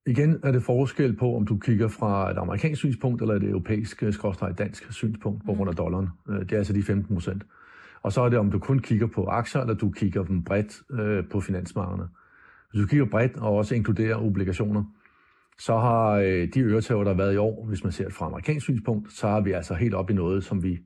Igen 0.08 0.40
er 0.44 0.52
det 0.52 0.64
forskel 0.64 1.16
på, 1.16 1.36
om 1.36 1.46
du 1.46 1.58
kigger 1.58 1.88
fra 1.88 2.32
et 2.32 2.38
amerikansk 2.38 2.80
synspunkt 2.80 3.22
eller 3.22 3.36
et 3.36 3.44
europæisk, 3.44 4.04
skråstrej 4.12 4.52
dansk 4.52 4.92
synspunkt 4.92 5.46
på 5.46 5.54
grund 5.54 5.70
af 5.70 5.74
mm. 5.74 5.78
dollaren. 5.78 6.10
Øh, 6.30 6.40
det 6.40 6.52
er 6.52 6.58
altså 6.58 6.74
de 6.74 6.84
15 6.84 7.16
procent. 7.16 7.44
Og 8.02 8.12
så 8.12 8.22
er 8.22 8.30
det, 8.30 8.40
om 8.40 8.52
du 8.52 8.60
kun 8.60 8.80
kigger 8.80 9.08
på 9.08 9.26
aktier, 9.26 9.62
eller 9.62 9.74
du 9.74 9.92
kigger 9.92 10.24
dem 10.24 10.44
bredt 10.44 10.82
øh, 10.92 11.24
på 11.32 11.40
finansmarkederne. 11.40 12.08
Hvis 12.72 12.82
du 12.82 12.88
kigger 12.88 13.06
bredt 13.06 13.38
og 13.38 13.56
også 13.56 13.76
inkluderer 13.76 14.16
obligationer, 14.16 14.84
så 15.60 15.78
har 15.78 16.12
øh, 16.12 16.48
de 16.54 16.60
øretæver, 16.60 17.04
der 17.04 17.12
har 17.12 17.18
været 17.18 17.34
i 17.34 17.38
år, 17.38 17.66
hvis 17.66 17.84
man 17.84 17.92
ser 17.92 18.04
det 18.04 18.14
fra 18.14 18.26
amerikansk 18.26 18.64
synspunkt, 18.64 19.14
så 19.14 19.28
har 19.28 19.42
vi 19.42 19.52
altså 19.52 19.74
helt 19.74 19.94
op 19.94 20.10
i 20.10 20.14
noget, 20.14 20.44
som 20.44 20.64
vi 20.64 20.80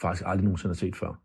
faktisk 0.00 0.22
aldrig 0.26 0.44
nogensinde 0.44 0.70
har 0.70 0.76
set 0.76 0.96
før. 0.96 1.20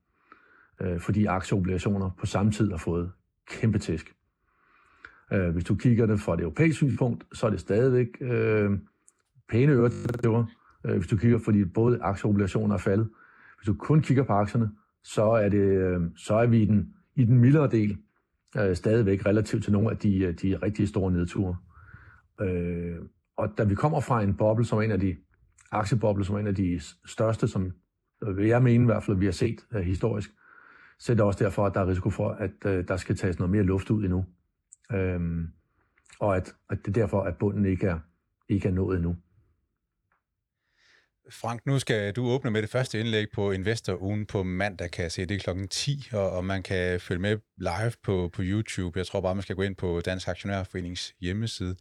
Øh, 0.81 0.99
fordi 0.99 1.25
aktieobligationer 1.25 2.09
på 2.19 2.25
samme 2.25 2.51
tid 2.51 2.71
har 2.71 2.77
fået 2.77 3.11
kæmpe 3.47 3.79
tæsk. 3.79 4.18
Øh, 5.33 5.49
hvis 5.49 5.63
du 5.63 5.75
kigger 5.75 6.05
det 6.05 6.19
fra 6.19 6.35
det 6.35 6.41
europæiske 6.41 6.75
synspunkt, 6.75 7.23
så 7.33 7.45
er 7.45 7.49
det 7.49 7.59
stadigvæk 7.59 8.07
øh, 8.21 8.71
pæne 9.49 9.71
øretæver. 9.71 10.45
Øh, 10.85 10.95
hvis 10.95 11.07
du 11.07 11.17
kigger, 11.17 11.39
fordi 11.39 11.65
både 11.65 11.99
aktieobligationer 12.01 12.75
er 12.75 12.79
faldet. 12.79 13.09
Hvis 13.57 13.65
du 13.65 13.73
kun 13.73 14.01
kigger 14.01 14.23
på 14.23 14.33
aktierne, 14.33 14.71
så 15.03 15.23
er, 15.23 15.49
det, 15.49 15.57
øh, 15.57 16.01
så 16.15 16.35
er 16.35 16.45
vi 16.45 16.61
i 16.61 16.65
den, 16.65 16.93
i 17.15 17.25
den 17.25 17.37
mildere 17.37 17.69
del 17.69 17.97
øh, 18.57 18.75
stadigvæk 18.75 19.25
relativt 19.25 19.63
til 19.63 19.73
nogle 19.73 19.91
af 19.91 19.97
de, 19.97 20.33
de 20.33 20.57
rigtig 20.57 20.87
store 20.87 21.11
nedture. 21.11 21.57
Øh, 22.41 22.95
og 23.37 23.49
da 23.57 23.63
vi 23.63 23.75
kommer 23.75 23.99
fra 23.99 24.21
en 24.21 24.33
boble, 24.33 24.65
som 24.65 24.77
er 24.77 24.81
en 24.81 24.91
af 24.91 24.99
de 24.99 25.15
aktieboble, 25.71 26.25
som 26.25 26.35
er 26.35 26.39
en 26.39 26.47
af 26.47 26.55
de 26.55 26.81
største, 27.05 27.47
som 27.47 27.71
øh, 28.23 28.37
vil 28.37 28.47
jeg 28.47 28.63
mene 28.63 28.83
i 28.83 28.85
hvert 28.85 29.03
fald, 29.03 29.17
vi 29.17 29.25
har 29.25 29.31
set 29.31 29.65
øh, 29.73 29.81
historisk, 29.81 30.29
så 30.99 31.11
er 31.11 31.15
det 31.15 31.25
også 31.25 31.43
derfor, 31.43 31.65
at 31.65 31.73
der 31.73 31.81
er 31.81 31.87
risiko 31.87 32.09
for, 32.09 32.29
at 32.29 32.51
øh, 32.65 32.87
der 32.87 32.97
skal 32.97 33.15
tages 33.15 33.39
noget 33.39 33.51
mere 33.51 33.63
luft 33.63 33.89
ud 33.89 34.03
endnu. 34.03 34.25
Øhm, 34.91 35.47
og 36.19 36.37
at, 36.37 36.53
at 36.69 36.77
det 36.85 36.87
er 36.87 37.01
derfor, 37.01 37.21
at 37.21 37.37
bunden 37.37 37.65
ikke 37.65 37.87
er, 37.87 37.99
ikke 38.49 38.67
er 38.67 38.71
nået 38.71 38.97
endnu. 38.97 39.15
Frank, 41.31 41.65
nu 41.65 41.79
skal 41.79 42.13
du 42.13 42.25
åbne 42.25 42.51
med 42.51 42.61
det 42.61 42.69
første 42.69 42.99
indlæg 42.99 43.27
på 43.33 43.51
Investor-ugen 43.51 44.25
på 44.25 44.43
mandag, 44.43 44.91
kan 44.91 45.03
jeg 45.03 45.11
se. 45.11 45.25
Det 45.25 45.35
er 45.35 45.39
klokken 45.39 45.67
10, 45.67 46.07
og, 46.11 46.31
og 46.31 46.45
man 46.45 46.63
kan 46.63 47.01
følge 47.01 47.21
med 47.21 47.37
live 47.57 47.91
på, 48.03 48.29
på 48.33 48.41
YouTube. 48.45 48.99
Jeg 48.99 49.07
tror 49.07 49.21
bare, 49.21 49.35
man 49.35 49.41
skal 49.41 49.55
gå 49.55 49.61
ind 49.61 49.75
på 49.75 50.01
Dansk 50.05 50.27
Aktionærforenings 50.27 51.15
hjemmeside. 51.21 51.75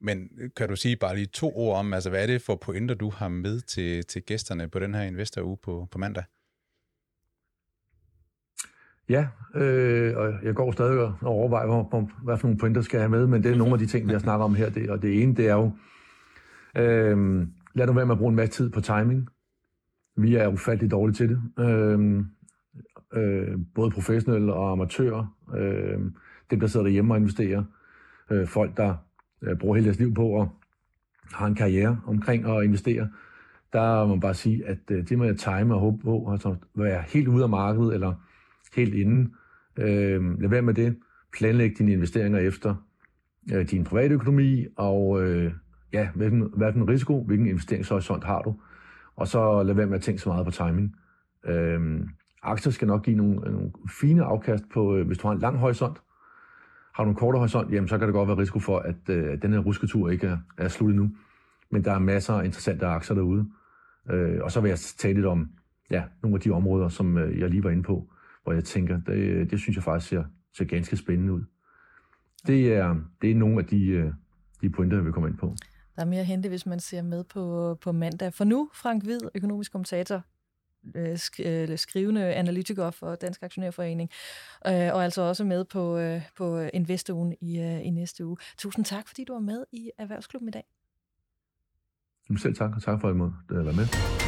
Men 0.00 0.30
kan 0.56 0.68
du 0.68 0.76
sige 0.76 0.96
bare 0.96 1.14
lige 1.16 1.26
to 1.26 1.56
ord 1.56 1.78
om, 1.78 1.94
altså 1.94 2.10
hvad 2.10 2.22
er 2.22 2.26
det 2.26 2.42
for 2.42 2.56
pointer, 2.56 2.94
du 2.94 3.10
har 3.10 3.28
med 3.28 3.60
til, 3.60 4.04
til 4.04 4.22
gæsterne 4.22 4.68
på 4.68 4.78
den 4.78 4.94
her 4.94 5.02
Investor-uge 5.02 5.56
på, 5.56 5.88
på 5.90 5.98
mandag? 5.98 6.24
Ja, 9.08 9.28
øh, 9.54 10.16
og 10.16 10.32
jeg 10.42 10.54
går 10.54 10.72
stadig 10.72 11.00
og 11.00 11.14
overvejer, 11.22 11.66
hvor, 11.66 12.10
hvad 12.24 12.36
for 12.36 12.46
nogle 12.46 12.58
pointer 12.58 12.80
skal 12.80 12.98
jeg 12.98 13.02
have 13.02 13.10
med, 13.10 13.26
men 13.26 13.42
det 13.42 13.52
er 13.52 13.56
nogle 13.56 13.72
af 13.72 13.78
de 13.78 13.86
ting, 13.86 14.06
vi 14.06 14.12
har 14.12 14.18
snakket 14.18 14.44
om 14.44 14.54
her. 14.54 14.70
Det, 14.70 14.90
og 14.90 15.02
det 15.02 15.22
ene, 15.22 15.34
det 15.34 15.48
er 15.48 15.54
jo, 15.54 15.70
øh, 16.76 17.46
lad 17.74 17.86
nu 17.86 17.92
være 17.92 18.06
med 18.06 18.14
at 18.14 18.18
bruge 18.18 18.30
en 18.30 18.36
masse 18.36 18.54
tid 18.54 18.70
på 18.70 18.80
timing. 18.80 19.28
Vi 20.16 20.34
er 20.34 20.48
ufattelig 20.48 20.90
dårlige 20.90 21.14
til 21.14 21.28
det. 21.28 21.42
Øh, 21.58 22.24
øh, 23.14 23.58
både 23.74 23.90
professionelle 23.90 24.52
og 24.52 24.72
amatører. 24.72 25.36
Øh, 25.56 26.00
dem, 26.50 26.60
der 26.60 26.66
sidder 26.66 26.86
derhjemme 26.86 27.14
og 27.14 27.18
investerer. 27.18 27.64
Øh, 28.30 28.46
folk, 28.46 28.76
der 28.76 28.94
øh, 29.42 29.58
bruger 29.58 29.74
hele 29.74 29.84
deres 29.84 29.98
liv 29.98 30.14
på 30.14 30.40
at 30.40 30.48
har 31.32 31.46
en 31.46 31.54
karriere 31.54 32.00
omkring 32.06 32.46
at 32.46 32.64
investere. 32.64 33.08
Der 33.72 34.06
må 34.06 34.06
man 34.06 34.20
bare 34.20 34.34
sige, 34.34 34.66
at 34.66 34.78
øh, 34.90 35.08
det 35.08 35.18
må 35.18 35.24
jeg 35.24 35.36
time 35.36 35.74
og 35.74 35.80
håbe 35.80 35.98
på, 36.04 36.28
altså 36.32 36.56
være 36.74 37.02
helt 37.06 37.28
ude 37.28 37.42
af 37.42 37.48
markedet, 37.48 37.94
eller 37.94 38.14
helt 38.76 38.94
inden. 38.94 39.34
øh, 39.78 40.40
lad 40.40 40.48
være 40.48 40.62
med 40.62 40.74
det. 40.74 40.96
Planlæg 41.32 41.78
dine 41.78 41.92
investeringer 41.92 42.38
efter 42.38 42.74
øh, 43.52 43.70
din 43.70 43.84
private 43.84 44.14
økonomi, 44.14 44.66
og 44.76 45.22
øh, 45.22 45.52
ja, 45.92 46.08
hvilken, 46.14 46.52
hvilken 46.56 46.88
risiko, 46.88 47.24
hvilken 47.24 47.46
investeringshorisont 47.46 48.24
har 48.24 48.42
du, 48.42 48.54
og 49.16 49.28
så 49.28 49.62
lad 49.62 49.74
være 49.74 49.86
med 49.86 49.96
at 49.96 50.02
tænke 50.02 50.22
så 50.22 50.28
meget 50.28 50.46
på 50.46 50.50
timing. 50.50 50.96
Øh, 51.44 52.00
aktier 52.42 52.72
skal 52.72 52.88
nok 52.88 53.04
give 53.04 53.16
nogle, 53.16 53.34
nogle 53.34 53.70
fine 54.00 54.24
afkast 54.24 54.64
på, 54.72 54.96
øh, 54.96 55.06
hvis 55.06 55.18
du 55.18 55.26
har 55.28 55.34
en 55.34 55.40
lang 55.40 55.58
horisont. 55.58 55.98
Har 56.94 57.04
du 57.04 57.10
en 57.10 57.16
kortere 57.16 57.38
horisont, 57.38 57.72
jamen 57.72 57.88
så 57.88 57.98
kan 57.98 58.08
det 58.08 58.14
godt 58.14 58.28
være 58.28 58.38
risiko 58.38 58.58
for, 58.58 58.78
at 58.78 59.08
øh, 59.10 59.42
den 59.42 59.52
her 59.52 59.60
rusketur 59.60 60.10
ikke 60.10 60.26
er, 60.26 60.38
er 60.58 60.68
slut 60.68 60.90
endnu. 60.90 61.10
Men 61.70 61.84
der 61.84 61.92
er 61.92 61.98
masser 61.98 62.34
af 62.34 62.44
interessante 62.44 62.86
aktier 62.86 63.16
derude. 63.16 63.48
Øh, 64.10 64.38
og 64.42 64.52
så 64.52 64.60
vil 64.60 64.68
jeg 64.68 64.78
tale 64.78 65.14
lidt 65.14 65.26
om 65.26 65.50
ja, 65.90 66.02
nogle 66.22 66.34
af 66.34 66.40
de 66.40 66.50
områder, 66.50 66.88
som 66.88 67.18
øh, 67.18 67.38
jeg 67.40 67.50
lige 67.50 67.64
var 67.64 67.70
inde 67.70 67.82
på, 67.82 68.10
hvor 68.48 68.54
jeg 68.54 68.64
tænker, 68.64 69.00
det, 69.00 69.50
det 69.50 69.60
synes 69.60 69.76
jeg 69.76 69.84
faktisk 69.84 70.08
ser, 70.10 70.24
ser 70.56 70.64
ganske 70.64 70.96
spændende 70.96 71.32
ud. 71.32 71.42
Det 72.46 72.74
er, 72.74 72.96
det 73.22 73.30
er 73.30 73.34
nogle 73.34 73.58
af 73.58 73.66
de, 73.66 73.86
øh, 73.86 74.12
de 74.60 74.70
pointer, 74.70 75.00
vi 75.00 75.12
kommer 75.12 75.28
ind 75.28 75.38
på. 75.38 75.54
Der 75.96 76.02
er 76.02 76.06
mere 76.06 76.20
at 76.20 76.26
hente, 76.26 76.48
hvis 76.48 76.66
man 76.66 76.80
ser 76.80 77.02
med 77.02 77.24
på, 77.24 77.74
på 77.80 77.92
mandag. 77.92 78.34
For 78.34 78.44
nu, 78.44 78.70
Frank 78.74 79.02
Hvid, 79.04 79.20
økonomisk 79.34 79.72
kommentator, 79.72 80.22
øh, 80.94 81.18
øh, 81.44 81.78
skrivende 81.78 82.34
analytiker 82.34 82.90
for 82.90 83.14
Dansk 83.14 83.42
Aktionærforening, 83.42 84.10
og 84.64 85.04
altså 85.04 85.22
også 85.22 85.44
med 85.44 85.64
på, 85.64 86.00
på 86.36 86.58
Investoren 86.58 87.34
i, 87.40 87.58
i 87.84 87.90
næste 87.90 88.26
uge. 88.26 88.36
Tusind 88.58 88.84
tak, 88.84 89.08
fordi 89.08 89.24
du 89.24 89.32
var 89.32 89.40
med 89.40 89.64
i 89.72 89.90
Erhvervsklubben 89.98 90.48
i 90.48 90.52
dag. 90.52 90.64
Selv 92.38 92.54
tak, 92.54 92.70
og 92.76 92.82
tak 92.82 93.00
for 93.00 93.08
at 93.08 93.14
være 93.50 93.74
med. 93.74 94.27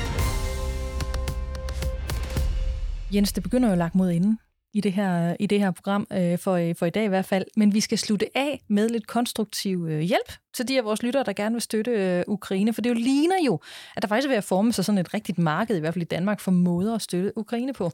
Jens, 3.14 3.32
det 3.32 3.42
begynder 3.42 3.70
jo 3.70 3.74
lagt 3.74 3.94
mod 3.94 4.10
inden 4.10 4.38
i 4.74 4.80
det 4.80 4.92
her, 4.92 5.36
i 5.40 5.46
det 5.46 5.60
her 5.60 5.70
program, 5.70 6.06
øh, 6.12 6.38
for, 6.38 6.54
øh, 6.54 6.74
for 6.74 6.86
i 6.86 6.90
dag 6.90 7.04
i 7.04 7.08
hvert 7.08 7.24
fald. 7.24 7.44
Men 7.56 7.74
vi 7.74 7.80
skal 7.80 7.98
slutte 7.98 8.26
af 8.34 8.62
med 8.68 8.88
lidt 8.88 9.06
konstruktiv 9.06 9.86
øh, 9.90 10.00
hjælp 10.00 10.32
til 10.54 10.68
de 10.68 10.78
af 10.78 10.84
vores 10.84 11.02
lyttere, 11.02 11.24
der 11.24 11.32
gerne 11.32 11.54
vil 11.54 11.62
støtte 11.62 11.90
øh, 11.90 12.24
Ukraine. 12.26 12.74
For 12.74 12.82
det 12.82 12.90
jo 12.90 12.94
ligner 12.94 13.36
jo, 13.46 13.60
at 13.96 14.02
der 14.02 14.08
faktisk 14.08 14.26
er 14.26 14.30
ved 14.30 14.36
at 14.36 14.44
forme 14.44 14.72
sig 14.72 14.84
sådan 14.84 14.98
et 14.98 15.14
rigtigt 15.14 15.38
marked, 15.38 15.76
i 15.76 15.80
hvert 15.80 15.94
fald 15.94 16.02
i 16.02 16.06
Danmark, 16.06 16.40
for 16.40 16.50
måder 16.50 16.94
at 16.94 17.02
støtte 17.02 17.38
Ukraine 17.38 17.72
på. 17.72 17.92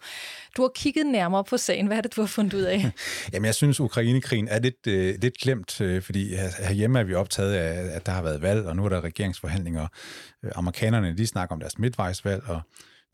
Du 0.57 0.63
har 0.63 0.71
kigget 0.75 1.07
nærmere 1.07 1.45
på 1.45 1.57
sagen. 1.57 1.87
Hvad 1.87 1.97
er 1.97 2.01
det, 2.01 2.17
du 2.17 2.21
har 2.21 2.29
fundet 2.29 2.55
ud 2.55 2.63
af? 2.63 2.91
Jamen, 3.33 3.47
jeg 3.47 3.55
synes, 3.55 3.81
Ukrainekrigen 3.81 4.49
er 4.49 4.59
lidt, 4.59 4.87
øh, 4.87 5.15
lidt 5.23 5.39
glemt, 5.39 5.81
øh, 5.81 6.03
fordi 6.03 6.35
herhjemme 6.59 6.99
er 6.99 7.05
vi 7.05 7.15
optaget 7.15 7.55
af, 7.55 7.97
at 7.97 8.07
der 8.07 8.13
har 8.13 8.23
været 8.23 8.43
valg, 8.43 8.67
og 8.67 8.77
nu 8.77 8.85
er 8.85 8.89
der 8.89 9.01
regeringsforhandlinger. 9.01 9.87
Øh, 10.45 10.51
amerikanerne, 10.55 11.17
de 11.17 11.27
snakker 11.27 11.55
om 11.55 11.61
deres 11.61 11.79
midtvejsvalg, 11.79 12.43
og 12.47 12.61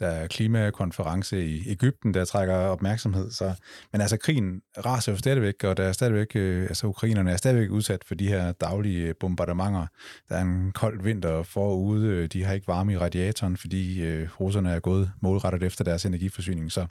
der 0.02 0.08
er 0.08 0.26
klimakonference 0.26 1.46
i 1.46 1.70
Ægypten, 1.70 2.14
der 2.14 2.24
trækker 2.24 2.54
opmærksomhed. 2.54 3.30
Så, 3.30 3.52
men 3.92 4.00
altså, 4.00 4.16
krigen 4.16 4.62
raser 4.84 5.12
jo 5.12 5.18
stadigvæk, 5.18 5.64
og 5.64 5.76
der 5.76 5.84
er 5.84 5.92
stadigvæk, 5.92 6.36
øh, 6.36 6.62
altså, 6.62 6.86
ukrainerne 6.86 7.32
er 7.32 7.36
stadigvæk 7.36 7.70
udsat 7.70 8.04
for 8.04 8.14
de 8.14 8.28
her 8.28 8.52
daglige 8.52 9.08
øh, 9.08 9.14
bombardementer. 9.20 9.86
Der 10.28 10.36
er 10.36 10.42
en 10.42 10.72
kold 10.72 11.02
vinter 11.02 11.42
forude, 11.42 12.06
øh, 12.06 12.28
de 12.28 12.44
har 12.44 12.54
ikke 12.54 12.68
varme 12.68 12.92
i 12.92 12.98
radiatoren, 12.98 13.56
fordi 13.56 14.02
øh, 14.02 14.28
russerne 14.40 14.70
er 14.70 14.80
gået 14.80 15.10
målrettet 15.20 15.62
efter 15.62 15.84
deres 15.84 16.04
energiforsyning. 16.04 16.72
Så, 16.72 16.86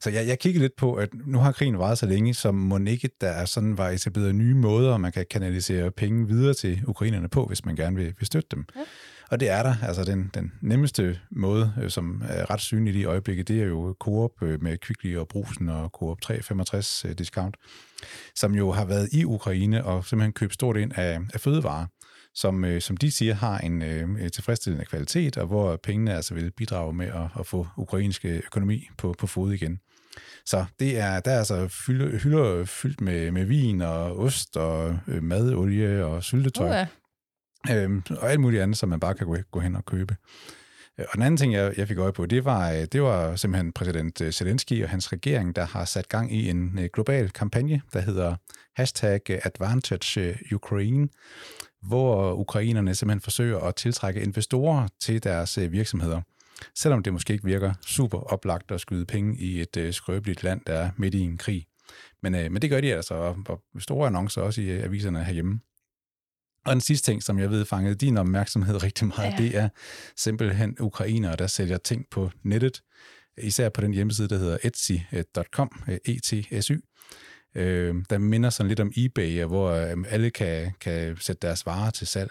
så 0.00 0.10
jeg, 0.10 0.26
jeg 0.26 0.38
kigger 0.38 0.60
lidt 0.60 0.76
på, 0.76 0.94
at 0.94 1.08
nu 1.26 1.38
har 1.38 1.52
krigen 1.52 1.78
varet 1.78 1.98
så 1.98 2.06
længe, 2.06 2.34
så 2.34 2.52
må 2.52 2.78
ikke 2.78 3.10
der 3.20 3.28
er 3.28 3.44
sådan 3.44 3.78
var 3.78 3.88
etableret 3.88 4.34
nye 4.34 4.54
måder, 4.54 4.96
man 4.96 5.12
kan 5.12 5.26
kanalisere 5.30 5.90
penge 5.90 6.28
videre 6.28 6.54
til 6.54 6.82
ukrainerne 6.86 7.28
på, 7.28 7.46
hvis 7.46 7.64
man 7.64 7.76
gerne 7.76 7.96
vil, 7.96 8.14
vil 8.18 8.26
støtte 8.26 8.48
dem. 8.50 8.64
Ja. 8.76 8.80
Og 9.30 9.40
det 9.40 9.48
er 9.48 9.62
der. 9.62 9.74
Altså 9.82 10.04
den, 10.04 10.30
den 10.34 10.52
nemmeste 10.60 11.20
måde, 11.30 11.72
øh, 11.82 11.90
som 11.90 12.22
er 12.28 12.50
ret 12.50 12.60
synlig 12.60 12.94
i 12.94 13.04
øjeblikket, 13.04 13.48
det 13.48 13.62
er 13.62 13.66
jo 13.66 13.96
Coop 14.00 14.42
øh, 14.42 14.62
med 14.62 14.78
Kvickly 14.78 15.16
og 15.16 15.28
Brusen 15.28 15.68
og 15.68 15.88
Coop 15.88 16.20
365 16.20 17.04
øh, 17.04 17.12
discount, 17.18 17.56
som 18.34 18.54
jo 18.54 18.70
har 18.72 18.84
været 18.84 19.08
i 19.12 19.24
Ukraine 19.24 19.84
og 19.84 20.04
simpelthen 20.04 20.32
købt 20.32 20.54
stort 20.54 20.76
ind 20.76 20.92
af, 20.96 21.20
af 21.34 21.40
fødevarer 21.40 21.86
som, 22.34 22.80
som 22.80 22.96
de 22.96 23.10
siger 23.10 23.34
har 23.34 23.58
en 23.58 23.82
øh, 23.82 24.30
tilfredsstillende 24.30 24.84
kvalitet, 24.84 25.36
og 25.36 25.46
hvor 25.46 25.76
pengene 25.76 26.14
altså 26.14 26.34
vil 26.34 26.50
bidrage 26.50 26.92
med 26.92 27.06
at, 27.06 27.40
at 27.40 27.46
få 27.46 27.66
ukrainske 27.76 28.42
økonomi 28.46 28.88
på, 28.98 29.14
på 29.18 29.26
fod 29.26 29.52
igen. 29.52 29.80
Så 30.46 30.64
det 30.80 30.98
er, 30.98 31.20
der 31.20 31.30
er 31.30 31.38
altså 31.38 31.68
fylder, 31.68 32.18
hylder 32.18 32.64
fyldt 32.64 33.00
med, 33.00 33.30
med 33.30 33.44
vin 33.44 33.80
og 33.80 34.18
ost 34.18 34.56
og 34.56 34.98
øh, 35.08 35.22
madolie 35.22 36.04
og 36.04 36.24
syltetøj. 36.24 36.82
Uh. 36.82 36.86
Øhm, 37.70 38.02
og 38.10 38.30
alt 38.30 38.40
muligt 38.40 38.62
andet, 38.62 38.76
som 38.78 38.88
man 38.88 39.00
bare 39.00 39.14
kan 39.14 39.26
gå, 39.26 39.36
gå 39.50 39.60
hen 39.60 39.76
og 39.76 39.84
købe. 39.84 40.16
Øh, 40.98 41.04
og 41.08 41.14
den 41.14 41.22
anden 41.22 41.36
ting, 41.36 41.52
jeg, 41.52 41.74
jeg 41.76 41.88
fik 41.88 41.98
øje 41.98 42.12
på, 42.12 42.26
det 42.26 42.44
var, 42.44 42.70
øh, 42.70 42.84
det 42.92 43.02
var 43.02 43.36
simpelthen 43.36 43.72
præsident 43.72 44.20
øh, 44.20 44.32
Zelensky 44.32 44.82
og 44.82 44.88
hans 44.88 45.12
regering, 45.12 45.56
der 45.56 45.66
har 45.66 45.84
sat 45.84 46.08
gang 46.08 46.34
i 46.34 46.50
en 46.50 46.88
global 46.92 47.30
kampagne, 47.30 47.82
der 47.92 48.00
hedder 48.00 48.36
hashtag 48.76 49.20
Advantage 49.28 50.38
Ukraine, 50.54 51.08
hvor 51.82 52.32
ukrainerne 52.32 52.94
simpelthen 52.94 53.20
forsøger 53.20 53.58
at 53.58 53.74
tiltrække 53.74 54.20
investorer 54.20 54.88
til 55.00 55.24
deres 55.24 55.58
virksomheder. 55.70 56.20
Selvom 56.74 57.02
det 57.02 57.12
måske 57.12 57.32
ikke 57.32 57.44
virker 57.44 57.74
super 57.86 58.18
oplagt 58.18 58.70
at 58.70 58.80
skyde 58.80 59.04
penge 59.04 59.36
i 59.38 59.60
et 59.60 59.94
skrøbeligt 59.94 60.42
land, 60.42 60.60
der 60.66 60.74
er 60.74 60.90
midt 60.96 61.14
i 61.14 61.20
en 61.20 61.38
krig. 61.38 61.66
Men, 62.22 62.32
men 62.32 62.62
det 62.62 62.70
gør 62.70 62.80
de 62.80 62.94
altså, 62.94 63.14
og 63.14 63.62
store 63.78 64.06
annoncer 64.06 64.42
også 64.42 64.60
i 64.60 64.70
aviserne 64.70 65.24
herhjemme. 65.24 65.60
Og 66.68 66.74
den 66.74 66.80
sidste 66.80 67.10
ting, 67.10 67.22
som 67.22 67.38
jeg 67.38 67.50
ved 67.50 67.64
fangede 67.64 67.94
din 67.94 68.16
opmærksomhed 68.16 68.82
rigtig 68.82 69.06
meget, 69.06 69.32
ja. 69.32 69.42
det 69.42 69.56
er 69.56 69.68
simpelthen 70.16 70.76
ukrainere, 70.80 71.36
der 71.36 71.46
sælger 71.46 71.78
ting 71.78 72.04
på 72.10 72.30
nettet, 72.44 72.82
især 73.38 73.68
på 73.68 73.80
den 73.80 73.94
hjemmeside, 73.94 74.28
der 74.28 74.38
hedder 74.38 74.58
etsy.com, 74.62 75.70
E-T-S-Y, 75.88 76.80
øh, 77.54 77.94
der 78.10 78.18
minder 78.18 78.50
sådan 78.50 78.68
lidt 78.68 78.80
om 78.80 78.92
eBay, 78.96 79.44
hvor 79.44 79.70
øh, 79.70 79.96
alle 80.08 80.30
kan, 80.30 80.72
kan 80.80 81.16
sætte 81.20 81.46
deres 81.46 81.66
varer 81.66 81.90
til 81.90 82.06
salg. 82.06 82.30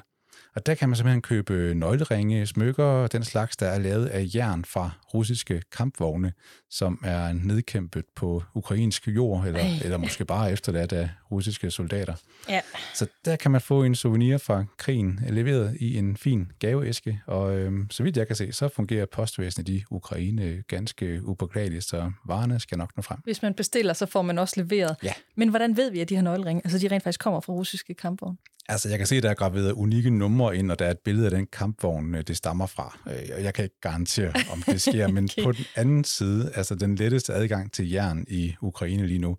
Og 0.57 0.65
der 0.65 0.75
kan 0.75 0.89
man 0.89 0.95
simpelthen 0.95 1.21
købe 1.21 1.73
nøgleringe, 1.75 2.45
smykker 2.45 2.83
og 2.83 3.11
den 3.11 3.23
slags, 3.23 3.57
der 3.57 3.67
er 3.67 3.79
lavet 3.79 4.05
af 4.05 4.27
jern 4.35 4.65
fra 4.65 4.91
russiske 5.13 5.61
kampvogne, 5.71 6.33
som 6.69 7.01
er 7.03 7.33
nedkæmpet 7.33 8.05
på 8.15 8.43
ukrainsk 8.55 9.07
jord, 9.07 9.45
eller, 9.45 9.63
eller 9.83 9.97
måske 9.97 10.25
bare 10.25 10.51
efterladt 10.51 10.93
af 10.93 11.09
russiske 11.31 11.71
soldater. 11.71 12.13
Ja. 12.49 12.61
Så 12.93 13.07
der 13.25 13.35
kan 13.35 13.51
man 13.51 13.61
få 13.61 13.83
en 13.83 13.95
souvenir 13.95 14.37
fra 14.37 14.65
krigen 14.77 15.19
leveret 15.29 15.77
i 15.79 15.97
en 15.97 16.17
fin 16.17 16.51
gaveæske, 16.59 17.21
og 17.27 17.57
øh, 17.57 17.71
så 17.91 18.03
vidt 18.03 18.17
jeg 18.17 18.27
kan 18.27 18.35
se, 18.35 18.51
så 18.51 18.69
fungerer 18.75 19.05
postvæsenet 19.05 19.69
i 19.69 19.83
Ukraine 19.91 20.63
ganske 20.67 21.19
upåklageligt, 21.23 21.83
så 21.83 22.11
varerne 22.25 22.59
skal 22.59 22.77
nok 22.77 22.91
nå 22.97 23.01
frem. 23.01 23.17
Hvis 23.23 23.41
man 23.41 23.53
bestiller, 23.53 23.93
så 23.93 24.05
får 24.05 24.21
man 24.21 24.37
også 24.39 24.61
leveret. 24.61 24.95
Ja. 25.03 25.13
Men 25.35 25.49
hvordan 25.49 25.77
ved 25.77 25.91
vi, 25.91 25.99
at 25.99 26.09
de 26.09 26.15
her 26.15 26.21
nøgleringe, 26.21 26.61
altså 26.65 26.79
de 26.79 26.87
rent 26.87 27.03
faktisk 27.03 27.19
kommer 27.19 27.39
fra 27.41 27.53
russiske 27.53 27.93
kampvogne? 27.93 28.37
Altså, 28.69 28.89
jeg 28.89 28.97
kan 28.97 29.07
se, 29.07 29.15
at 29.15 29.23
der 29.23 29.29
er 29.29 29.33
graveret 29.33 29.71
unikke 29.71 30.09
numre 30.09 30.57
ind, 30.57 30.71
og 30.71 30.79
der 30.79 30.85
er 30.85 30.91
et 30.91 30.99
billede 30.99 31.25
af 31.25 31.31
den 31.31 31.47
kampvogn, 31.51 32.15
øh, 32.15 32.23
det 32.27 32.37
stammer 32.37 32.65
fra. 32.65 32.99
Øh, 33.07 33.43
Jeg 33.43 33.53
kan 33.53 33.63
ikke 33.63 33.79
garantere, 33.81 34.33
om 34.51 34.61
det 34.61 34.81
sker, 34.81 35.07
men 35.17 35.29
Okay. 35.31 35.43
på 35.43 35.51
den 35.51 35.65
anden 35.75 36.03
side, 36.03 36.51
altså 36.55 36.75
den 36.75 36.95
letteste 36.95 37.33
adgang 37.33 37.71
til 37.73 37.89
jern 37.89 38.25
i 38.27 38.55
Ukraine 38.61 39.07
lige 39.07 39.19
nu, 39.19 39.37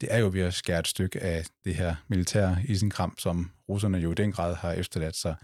det 0.00 0.08
er 0.12 0.18
jo 0.18 0.30
ved 0.32 0.40
at 0.40 0.54
skære 0.54 0.78
et 0.78 0.88
stykke 0.88 1.20
af 1.20 1.46
det 1.64 1.74
her 1.74 1.94
militære 2.08 2.56
isenkram, 2.64 3.14
som 3.18 3.50
russerne 3.68 3.98
jo 3.98 4.12
i 4.12 4.14
den 4.14 4.32
grad 4.32 4.54
har 4.54 4.72
efterladt 4.72 5.16
sig. 5.16 5.34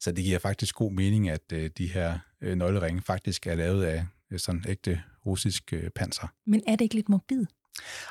Så 0.00 0.12
det 0.12 0.24
giver 0.24 0.38
faktisk 0.38 0.74
god 0.74 0.92
mening, 0.92 1.28
at 1.28 1.52
øh, 1.52 1.70
de 1.78 1.86
her 1.86 2.18
øh, 2.40 2.54
nøgleringe 2.54 3.02
faktisk 3.02 3.46
er 3.46 3.54
lavet 3.54 3.84
af 3.84 4.06
øh, 4.32 4.38
sådan 4.38 4.64
ægte 4.68 5.02
russisk 5.26 5.72
panser. 5.94 6.26
Men 6.46 6.62
er 6.66 6.72
det 6.72 6.80
ikke 6.80 6.94
lidt 6.94 7.08
morbid? 7.08 7.46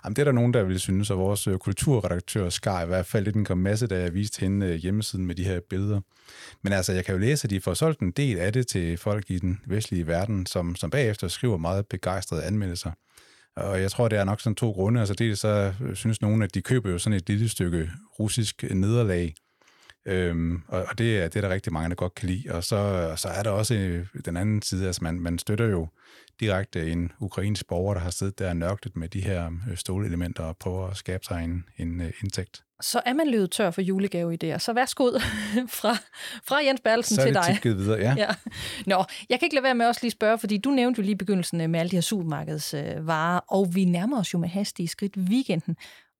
Jamen, 0.03 0.15
det 0.15 0.21
er 0.21 0.25
der 0.25 0.31
nogen, 0.31 0.53
der 0.53 0.63
vil 0.63 0.79
synes, 0.79 1.09
og 1.09 1.17
vores 1.17 1.47
kulturredaktør 1.59 2.49
Skar 2.49 2.83
i 2.83 2.85
hvert 2.85 3.05
fald 3.05 3.25
lidt 3.25 3.35
en 3.35 3.45
grimasse, 3.45 3.87
da 3.87 4.01
jeg 4.01 4.13
viste 4.13 4.39
hende 4.39 4.75
hjemmesiden 4.75 5.25
med 5.25 5.35
de 5.35 5.43
her 5.43 5.59
billeder. 5.69 6.01
Men 6.61 6.73
altså, 6.73 6.93
jeg 6.93 7.05
kan 7.05 7.13
jo 7.15 7.19
læse, 7.19 7.45
at 7.45 7.49
de 7.49 7.61
får 7.61 7.73
solgt 7.73 7.99
en 7.99 8.11
del 8.11 8.37
af 8.37 8.53
det 8.53 8.67
til 8.67 8.97
folk 8.97 9.31
i 9.31 9.39
den 9.39 9.61
vestlige 9.67 10.07
verden, 10.07 10.45
som, 10.45 10.75
som 10.75 10.89
bagefter 10.89 11.27
skriver 11.27 11.57
meget 11.57 11.87
begejstrede 11.87 12.43
anmeldelser. 12.43 12.91
Og 13.55 13.81
jeg 13.81 13.91
tror, 13.91 14.07
det 14.07 14.19
er 14.19 14.23
nok 14.23 14.41
sådan 14.41 14.55
to 14.55 14.71
grunde. 14.71 14.99
Altså 14.99 15.13
dels 15.13 15.39
så 15.39 15.73
øh, 15.81 15.95
synes 15.95 16.21
nogen, 16.21 16.41
at 16.41 16.53
de 16.55 16.61
køber 16.61 16.89
jo 16.89 16.97
sådan 16.97 17.17
et 17.17 17.29
lille 17.29 17.49
stykke 17.49 17.89
russisk 18.19 18.63
nederlag, 18.63 19.35
Øhm, 20.05 20.61
og, 20.67 20.85
og 20.89 20.97
det, 20.97 21.19
er, 21.19 21.27
det 21.27 21.35
er 21.35 21.41
der 21.41 21.49
rigtig 21.49 21.73
mange, 21.73 21.89
der 21.89 21.95
godt 21.95 22.15
kan 22.15 22.29
lide. 22.29 22.51
Og 22.51 22.63
så, 22.63 22.75
og 23.11 23.19
så 23.19 23.27
er 23.27 23.43
der 23.43 23.49
også 23.49 23.75
øh, 23.75 24.05
den 24.25 24.37
anden 24.37 24.61
side, 24.61 24.87
altså 24.87 25.03
man, 25.03 25.19
man 25.19 25.39
støtter 25.39 25.65
jo 25.65 25.87
direkte 26.39 26.91
en 26.91 27.11
ukrainsk 27.19 27.67
borger, 27.67 27.93
der 27.93 28.01
har 28.01 28.09
siddet 28.09 28.39
der 28.39 28.49
og 28.49 28.57
nørklet 28.57 28.95
med 28.95 29.09
de 29.09 29.21
her 29.21 29.51
øh, 29.71 29.77
stålelementer 29.77 30.43
og 30.43 30.57
prøver 30.57 30.87
at 30.87 30.97
skabe 30.97 31.25
sig 31.25 31.43
en, 31.43 31.65
en 31.77 32.01
øh, 32.01 32.11
indtægt. 32.23 32.61
Så 32.81 33.01
er 33.05 33.13
man 33.13 33.27
løbet 33.27 33.51
tør 33.51 33.71
for 33.71 33.81
julegave 33.81 34.37
Så 34.57 34.73
værsgo 34.73 35.11
fra, 35.79 35.97
fra 36.43 36.57
Jens 36.65 36.81
Bertelsen 36.81 37.15
Så 37.15 37.21
er 37.21 37.25
til 37.25 37.35
det 37.35 37.43
dig. 37.43 37.53
tit 37.53 37.63
givet 37.63 37.77
videre, 37.77 37.99
ja. 37.99 38.15
Ja. 38.17 38.27
Nå, 38.85 39.03
jeg 39.29 39.39
kan 39.39 39.45
ikke 39.45 39.55
lade 39.55 39.63
være 39.63 39.75
med 39.75 39.85
også 39.85 39.99
lige 40.03 40.11
spørge, 40.11 40.37
fordi 40.37 40.57
du 40.57 40.69
nævnte 40.69 40.99
jo 40.99 41.03
lige 41.03 41.11
i 41.11 41.17
begyndelsen 41.17 41.61
øh, 41.61 41.69
med 41.69 41.79
alle 41.79 41.89
de 41.89 41.95
her 41.95 42.01
supermarkedsvarer, 42.01 42.99
øh, 42.99 43.07
varer, 43.07 43.39
og 43.39 43.75
vi 43.75 43.85
nærmer 43.85 44.19
os 44.19 44.33
jo 44.33 44.37
med 44.37 44.49
hastige 44.49 44.87
skridt 44.87 45.17
weekenden. 45.17 45.75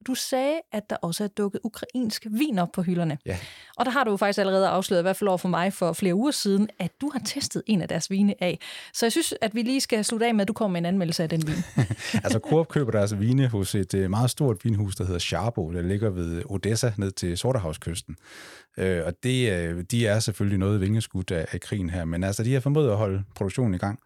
Du 0.08 0.16
sagde, 0.16 0.60
at 0.72 0.90
der 0.90 0.96
også 0.96 1.24
er 1.24 1.28
dukket 1.28 1.62
ukrainsk 1.64 2.26
vin 2.32 2.60
op 2.60 2.72
på 2.72 2.82
hylderne. 2.82 3.18
Ja. 3.26 3.38
Og 3.78 3.86
der 3.86 3.92
har 3.92 4.04
du 4.04 4.12
jo 4.12 4.18
faktisk 4.18 4.40
allerede 4.40 4.68
afsløret, 4.68 5.02
i 5.02 5.04
hvert 5.04 5.18
fald 5.18 5.28
over 5.28 5.38
for 5.38 5.50
mig 5.50 5.74
for 5.74 5.94
flere 5.94 6.16
uger 6.16 6.32
siden, 6.32 6.70
at 6.80 6.92
du 7.02 7.10
har 7.14 7.22
testet 7.26 7.64
en 7.68 7.82
af 7.82 7.88
deres 7.88 8.12
vine 8.12 8.44
af. 8.44 8.60
Så 8.94 9.06
jeg 9.06 9.12
synes, 9.12 9.34
at 9.42 9.56
vi 9.56 9.62
lige 9.62 9.82
skal 9.82 10.06
slutte 10.06 10.26
af 10.26 10.36
med, 10.36 10.42
at 10.42 10.48
du 10.48 10.54
kommer 10.54 10.74
med 10.74 10.82
en 10.82 10.86
anmeldelse 10.86 11.24
af 11.24 11.30
den 11.30 11.48
vin. 11.48 11.56
altså 12.24 12.40
Coop 12.40 12.68
køber 12.68 12.92
deres 12.92 13.20
vine 13.20 13.48
hos 13.48 13.76
et 13.76 13.94
øh, 13.94 14.10
meget 14.10 14.30
stort 14.30 14.66
vinhus, 14.66 14.96
der 14.96 15.06
hedder 15.06 15.20
Sharbo, 15.20 15.72
der 15.74 15.82
ligger 15.82 16.10
ved 16.10 16.44
Odessa 16.46 16.92
ned 16.98 17.12
til 17.12 17.38
Sortehavskysten. 17.38 18.16
Øh, 18.78 19.02
og 19.06 19.14
det, 19.24 19.52
øh, 19.52 19.84
de 19.92 20.08
er 20.08 20.20
selvfølgelig 20.20 20.60
noget 20.60 20.82
vingeskudt 20.82 21.32
af, 21.32 21.46
af 21.52 21.62
krigen 21.62 21.90
her, 21.90 22.06
men 22.06 22.24
altså 22.24 22.44
de 22.44 22.54
har 22.54 22.60
formået 22.60 22.90
at 22.90 22.98
holde 22.98 23.24
produktionen 23.36 23.74
i 23.74 23.78
gang. 23.78 24.00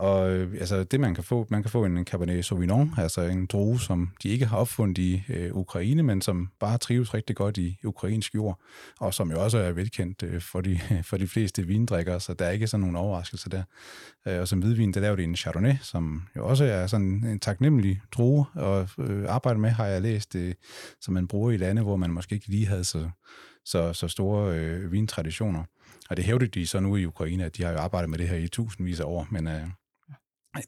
Og 0.00 0.30
øh, 0.30 0.52
altså 0.60 0.84
det 0.84 1.00
man 1.00 1.14
kan 1.14 1.24
få, 1.24 1.46
man 1.48 1.62
kan 1.62 1.70
få 1.70 1.84
en 1.84 2.04
Cabernet 2.04 2.44
Sauvignon, 2.44 2.94
altså 2.98 3.20
en 3.20 3.46
drue, 3.46 3.80
som 3.80 4.10
de 4.22 4.28
ikke 4.28 4.46
har 4.46 4.56
opfundet 4.56 4.98
i 4.98 5.22
øh, 5.28 5.56
Ukraine, 5.56 6.02
men 6.02 6.22
som 6.22 6.48
bare 6.60 6.78
trives 6.78 7.14
rigtig 7.14 7.36
godt 7.36 7.58
i 7.58 7.78
ukrainsk 7.84 8.34
jord, 8.34 8.60
og 9.00 9.14
som 9.14 9.30
jo 9.30 9.42
også 9.44 9.58
er 9.58 9.72
velkendt 9.72 10.22
øh, 10.22 10.40
for, 10.40 10.60
de, 10.60 10.80
for 11.08 11.16
de 11.16 11.28
fleste 11.28 11.66
vindrikkere, 11.66 12.20
så 12.20 12.34
der 12.34 12.44
er 12.44 12.50
ikke 12.50 12.66
sådan 12.66 12.80
nogen 12.80 12.96
overraskelse 12.96 13.50
der. 13.50 13.62
Øh, 14.28 14.40
og 14.40 14.48
som 14.48 14.58
hvidvin, 14.58 14.94
der 14.94 15.00
laver 15.00 15.16
de 15.16 15.24
en 15.24 15.36
Chardonnay, 15.36 15.74
som 15.82 16.22
jo 16.36 16.46
også 16.46 16.64
er 16.64 16.86
sådan 16.86 17.24
en 17.24 17.38
taknemmelig 17.38 18.00
drue 18.12 18.46
at 18.56 18.88
øh, 18.98 19.24
arbejde 19.28 19.58
med, 19.58 19.70
har 19.70 19.86
jeg 19.86 20.02
læst, 20.02 20.34
øh, 20.34 20.54
som 21.00 21.14
man 21.14 21.28
bruger 21.28 21.50
i 21.50 21.56
lande, 21.56 21.82
hvor 21.82 21.96
man 21.96 22.10
måske 22.10 22.34
ikke 22.34 22.48
lige 22.48 22.66
havde 22.66 22.84
så, 22.84 23.10
så, 23.64 23.92
så 23.92 24.08
store 24.08 24.58
øh, 24.58 24.92
vintraditioner. 24.92 25.64
Og 26.10 26.16
det 26.16 26.24
hævdede 26.24 26.50
de 26.50 26.66
så 26.66 26.80
nu 26.80 26.96
i 26.96 27.04
Ukraine, 27.04 27.44
at 27.44 27.56
de 27.56 27.64
har 27.64 27.72
jo 27.72 27.78
arbejdet 27.78 28.10
med 28.10 28.18
det 28.18 28.28
her 28.28 28.36
i 28.36 28.48
tusindvis 28.48 29.00
af 29.00 29.04
år, 29.04 29.26
men 29.30 29.48
øh, 29.48 29.68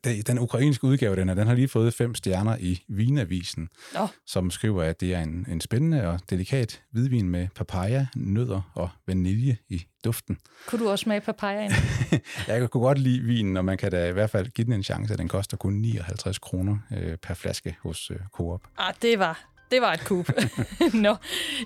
den, 0.04 0.38
ukrainske 0.38 0.86
udgave, 0.86 1.16
den, 1.16 1.28
er, 1.28 1.34
den 1.34 1.46
har 1.46 1.54
lige 1.54 1.68
fået 1.68 1.94
fem 1.94 2.14
stjerner 2.14 2.56
i 2.60 2.84
Vinavisen, 2.88 3.68
Nå. 3.94 4.08
som 4.26 4.50
skriver, 4.50 4.82
at 4.82 5.00
det 5.00 5.14
er 5.14 5.20
en, 5.20 5.46
en 5.48 5.60
spændende 5.60 6.08
og 6.08 6.20
delikat 6.30 6.82
hvidvin 6.90 7.28
med 7.28 7.48
papaya, 7.54 8.06
nødder 8.16 8.70
og 8.74 8.90
vanilje 9.06 9.56
i 9.68 9.86
duften. 10.04 10.38
Kunne 10.66 10.84
du 10.84 10.90
også 10.90 11.02
smage 11.02 11.20
papayaen? 11.20 11.72
Jeg 12.48 12.70
kunne 12.70 12.82
godt 12.82 12.98
lide 12.98 13.20
vinen, 13.20 13.56
og 13.56 13.64
man 13.64 13.78
kan 13.78 13.90
da 13.90 14.08
i 14.08 14.12
hvert 14.12 14.30
fald 14.30 14.48
give 14.48 14.64
den 14.64 14.72
en 14.72 14.82
chance, 14.82 15.12
at 15.12 15.18
den 15.18 15.28
koster 15.28 15.56
kun 15.56 15.72
59 15.72 16.38
kroner 16.38 16.78
øh, 16.96 17.16
per 17.16 17.34
flaske 17.34 17.76
hos 17.82 18.10
øh, 18.10 18.16
Coop. 18.32 18.60
Ah, 18.78 18.94
det 19.02 19.18
var, 19.18 19.51
det 19.72 19.82
var 19.82 19.92
et 19.92 20.04
kub. 20.04 20.28
Nå. 21.06 21.16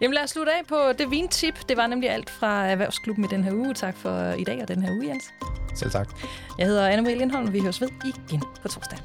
Jamen 0.00 0.14
lad 0.14 0.22
os 0.22 0.30
slutte 0.30 0.52
af 0.52 0.66
på 0.68 0.92
det 0.98 1.10
vintip. 1.10 1.68
Det 1.68 1.76
var 1.76 1.86
nemlig 1.86 2.10
alt 2.10 2.30
fra 2.30 2.66
Erhvervsklubben 2.66 3.24
i 3.24 3.28
den 3.28 3.44
her 3.44 3.52
uge. 3.52 3.74
Tak 3.74 3.96
for 3.96 4.32
i 4.32 4.44
dag 4.44 4.62
og 4.62 4.68
den 4.68 4.82
her 4.82 4.92
uge, 4.92 5.08
Jens. 5.08 5.24
Selv 5.74 5.90
tak. 5.90 6.08
Jeg 6.58 6.66
hedder 6.66 6.90
Anna-Marie 6.90 7.18
Lindholm, 7.18 7.46
og 7.46 7.52
vi 7.52 7.60
høres 7.60 7.80
ved 7.80 7.88
igen 8.04 8.42
på 8.62 8.68
torsdag. 8.68 8.98